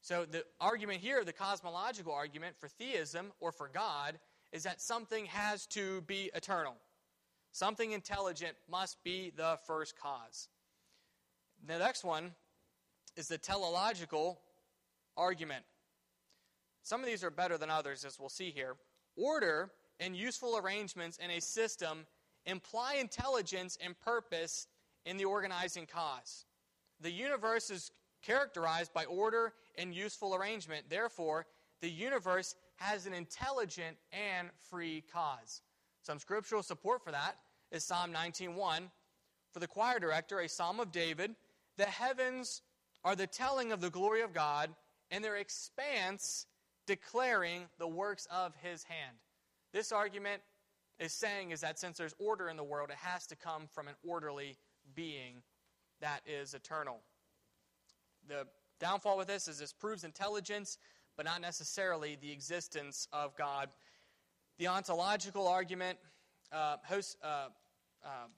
So 0.01 0.27
the 0.31 0.45
argument 0.61 1.01
here, 1.01 1.25
the 1.25 1.33
cosmological 1.33 2.13
argument 2.13 2.55
for 2.61 2.69
theism 2.69 3.33
or 3.41 3.51
for 3.51 3.67
God, 3.67 4.21
is 4.53 4.63
that 4.63 4.81
something 4.81 5.27
has 5.27 5.67
to 5.71 6.03
be 6.03 6.31
eternal. 6.37 6.77
Something 7.55 7.93
intelligent 7.93 8.57
must 8.69 8.97
be 9.05 9.31
the 9.37 9.57
first 9.65 9.97
cause. 9.97 10.49
The 11.65 11.79
next 11.79 12.03
one 12.03 12.33
is 13.17 13.29
the 13.29 13.39
teleological 13.39 14.41
argument. 15.17 15.65
Some 16.83 16.99
of 16.99 17.07
these 17.07 17.23
are 17.23 17.31
better 17.31 17.57
than 17.57 17.71
others, 17.71 18.05
as 18.05 18.19
we'll 18.19 18.29
see 18.29 18.51
here. 18.51 18.75
Order 19.17 19.71
and 20.01 20.17
useful 20.17 20.59
arrangements 20.59 21.19
in 21.19 21.31
a 21.31 21.41
system 21.41 22.07
imply 22.45 22.95
intelligence 22.95 23.79
and 23.81 23.97
purpose 24.01 24.67
in 25.07 25.17
the 25.17 25.25
organizing 25.25 25.87
cause. 25.87 26.47
The 27.01 27.13
universe 27.13 27.71
is 27.71 27.93
characterized 28.21 28.93
by 28.93 29.05
order 29.05 29.53
and 29.79 29.95
useful 29.95 30.35
arrangement. 30.35 30.87
Therefore, 30.91 31.47
the 31.81 31.89
universe 31.89 32.57
has 32.79 33.07
an 33.07 33.15
intelligent 33.15 33.97
and 34.11 34.49
free 34.59 35.05
cause. 35.13 35.63
Some 36.03 36.19
scriptural 36.19 36.65
support 36.65 37.05
for 37.05 37.13
that 37.13 37.37
is 37.75 37.85
Psalm 37.85 38.13
19:1. 38.13 38.91
For 39.53 39.59
the 39.59 39.67
choir 39.67 39.99
director, 39.99 40.41
a 40.41 40.49
psalm 40.49 40.79
of 40.79 40.93
David, 40.93 41.35
the 41.77 41.87
heavens 41.87 42.63
are 43.03 43.17
the 43.17 43.27
telling 43.27 43.73
of 43.73 43.81
the 43.81 43.91
glory 43.91 44.23
of 44.23 44.33
God, 44.33 44.75
and 45.11 45.25
their 45.25 45.37
expanse 45.37 46.47
declaring 46.87 47.69
the 47.79 47.89
works 47.89 48.27
of 48.27 48.55
his 48.57 48.85
hand. 48.85 49.19
This 49.73 49.91
argument 49.91 50.43
is 51.01 51.13
saying 51.13 51.51
is 51.51 51.61
that 51.63 51.79
since 51.79 51.99
there's 51.99 52.15
order 52.19 52.49
in 52.49 52.57
the 52.57 52.65
world, 52.65 52.91
it 52.91 52.97
has 52.97 53.27
to 53.27 53.37
come 53.37 53.67
from 53.67 53.89
an 53.89 53.97
orderly 54.05 54.57
being 54.95 55.43
that 56.01 56.23
is 56.27 56.55
eternal. 56.55 57.03
The 58.29 58.47
downfall 58.79 59.17
with 59.19 59.27
this 59.27 59.49
is 59.49 59.59
this 59.59 59.73
proves 59.73 60.05
intelligence, 60.05 60.79
but 61.17 61.27
not 61.27 61.41
necessarily 61.41 62.15
the 62.17 62.31
existence 62.31 63.09
of 63.13 63.37
God. 63.37 63.71
The 64.59 64.69
ontological 64.69 65.49
argument, 65.49 65.99
uh, 66.53 66.77
host, 66.85 67.17
uh, 67.23 67.49
uh, 68.05 68.29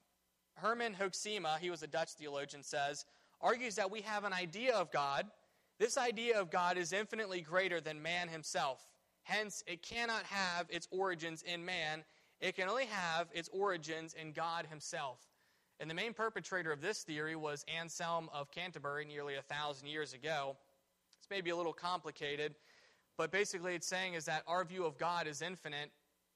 Herman 0.54 0.94
Hoeksema, 0.94 1.58
he 1.58 1.70
was 1.70 1.82
a 1.82 1.86
Dutch 1.86 2.10
theologian, 2.12 2.62
says, 2.62 3.04
argues 3.40 3.74
that 3.74 3.90
we 3.90 4.00
have 4.02 4.24
an 4.24 4.32
idea 4.32 4.74
of 4.74 4.90
God. 4.90 5.26
This 5.78 5.98
idea 5.98 6.40
of 6.40 6.50
God 6.50 6.78
is 6.78 6.92
infinitely 6.92 7.42
greater 7.42 7.80
than 7.80 8.00
man 8.00 8.28
himself. 8.28 8.86
Hence, 9.22 9.62
it 9.66 9.82
cannot 9.82 10.22
have 10.24 10.66
its 10.70 10.88
origins 10.90 11.42
in 11.42 11.64
man. 11.64 12.04
It 12.40 12.56
can 12.56 12.68
only 12.68 12.86
have 12.86 13.28
its 13.32 13.50
origins 13.52 14.14
in 14.14 14.32
God 14.32 14.66
himself. 14.66 15.18
And 15.78 15.90
the 15.90 15.94
main 15.94 16.14
perpetrator 16.14 16.72
of 16.72 16.80
this 16.80 17.02
theory 17.02 17.36
was 17.36 17.64
Anselm 17.68 18.30
of 18.32 18.50
Canterbury 18.50 19.04
nearly 19.04 19.34
a 19.34 19.42
thousand 19.42 19.88
years 19.88 20.14
ago. 20.14 20.56
It's 21.18 21.28
maybe 21.28 21.50
a 21.50 21.56
little 21.56 21.72
complicated, 21.72 22.54
but 23.18 23.30
basically 23.30 23.74
it's 23.74 23.86
saying 23.86 24.14
is 24.14 24.24
that 24.24 24.42
our 24.46 24.64
view 24.64 24.84
of 24.86 24.96
God 24.96 25.26
is 25.26 25.42
infinite, 25.42 25.90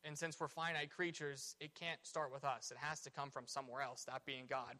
and 0.05 0.16
since 0.16 0.38
we're 0.40 0.48
finite 0.48 0.90
creatures, 0.90 1.55
it 1.61 1.74
can't 1.74 1.98
start 2.03 2.32
with 2.32 2.44
us. 2.44 2.70
It 2.70 2.78
has 2.80 3.01
to 3.03 3.11
come 3.11 3.30
from 3.30 3.44
somewhere 3.46 3.82
else, 3.82 4.05
that 4.05 4.24
being 4.24 4.44
God. 4.48 4.76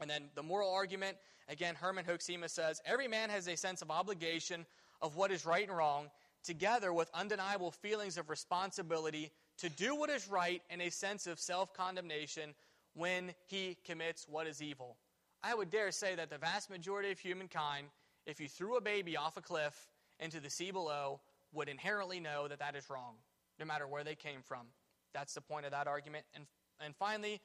And 0.00 0.10
then 0.10 0.30
the 0.34 0.42
moral 0.42 0.72
argument, 0.72 1.16
again, 1.48 1.74
Herman 1.74 2.04
Hoeksema 2.04 2.50
says 2.50 2.80
every 2.84 3.08
man 3.08 3.30
has 3.30 3.46
a 3.48 3.56
sense 3.56 3.82
of 3.82 3.90
obligation 3.90 4.66
of 5.00 5.16
what 5.16 5.30
is 5.30 5.46
right 5.46 5.66
and 5.68 5.76
wrong, 5.76 6.10
together 6.44 6.92
with 6.92 7.10
undeniable 7.14 7.70
feelings 7.70 8.18
of 8.18 8.30
responsibility 8.30 9.30
to 9.58 9.68
do 9.68 9.94
what 9.94 10.10
is 10.10 10.28
right 10.28 10.62
and 10.70 10.82
a 10.82 10.90
sense 10.90 11.26
of 11.26 11.38
self 11.38 11.72
condemnation 11.72 12.54
when 12.94 13.34
he 13.46 13.76
commits 13.84 14.26
what 14.28 14.46
is 14.46 14.60
evil. 14.60 14.96
I 15.42 15.54
would 15.54 15.70
dare 15.70 15.90
say 15.90 16.14
that 16.14 16.30
the 16.30 16.38
vast 16.38 16.70
majority 16.70 17.10
of 17.10 17.18
humankind, 17.18 17.88
if 18.26 18.40
you 18.40 18.48
threw 18.48 18.76
a 18.76 18.80
baby 18.80 19.16
off 19.16 19.36
a 19.36 19.40
cliff 19.40 19.88
into 20.20 20.40
the 20.40 20.50
sea 20.50 20.70
below, 20.70 21.20
would 21.52 21.68
inherently 21.68 22.20
know 22.20 22.48
that 22.48 22.60
that 22.60 22.76
is 22.76 22.88
wrong, 22.88 23.14
no 23.58 23.66
matter 23.66 23.86
where 23.86 24.04
they 24.04 24.14
came 24.14 24.42
from. 24.42 24.66
That's 25.14 25.34
the 25.34 25.40
point 25.40 25.66
of 25.66 25.72
that 25.72 25.86
argument. 25.86 26.24
And, 26.34 26.46
and 26.80 26.94
finally, 26.96 27.40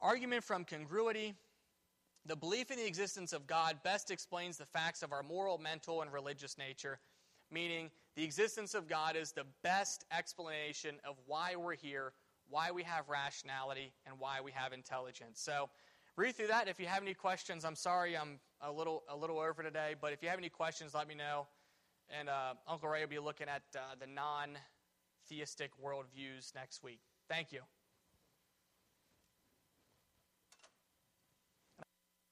argument 0.00 0.44
from 0.44 0.64
congruity. 0.64 1.34
The 2.26 2.36
belief 2.36 2.70
in 2.70 2.76
the 2.78 2.86
existence 2.86 3.32
of 3.32 3.46
God 3.46 3.78
best 3.82 4.10
explains 4.10 4.58
the 4.58 4.66
facts 4.66 5.02
of 5.02 5.12
our 5.12 5.22
moral, 5.22 5.58
mental, 5.58 6.02
and 6.02 6.12
religious 6.12 6.58
nature, 6.58 7.00
meaning 7.50 7.90
the 8.16 8.24
existence 8.24 8.74
of 8.74 8.88
God 8.88 9.16
is 9.16 9.32
the 9.32 9.46
best 9.62 10.04
explanation 10.16 10.96
of 11.04 11.16
why 11.26 11.56
we're 11.56 11.74
here, 11.74 12.12
why 12.48 12.70
we 12.70 12.82
have 12.82 13.08
rationality, 13.08 13.92
and 14.04 14.16
why 14.18 14.40
we 14.42 14.52
have 14.52 14.72
intelligence. 14.72 15.40
So, 15.40 15.70
read 16.16 16.36
through 16.36 16.48
that. 16.48 16.68
If 16.68 16.78
you 16.78 16.86
have 16.86 17.02
any 17.02 17.14
questions, 17.14 17.64
I'm 17.64 17.76
sorry 17.76 18.16
I'm 18.16 18.38
a 18.60 18.70
little 18.70 19.04
a 19.08 19.16
little 19.16 19.38
over 19.38 19.62
today, 19.62 19.94
but 19.98 20.12
if 20.12 20.22
you 20.22 20.28
have 20.28 20.38
any 20.38 20.50
questions, 20.50 20.94
let 20.94 21.08
me 21.08 21.14
know. 21.14 21.46
And 22.18 22.28
uh, 22.28 22.54
Uncle 22.66 22.88
Ray 22.88 23.00
will 23.00 23.08
be 23.08 23.18
looking 23.18 23.48
at 23.48 23.62
uh, 23.74 23.94
the 23.98 24.06
non-theistic 25.30 25.72
worldviews 25.82 26.54
next 26.54 26.82
week. 26.82 27.00
Thank 27.28 27.52
you. 27.52 27.60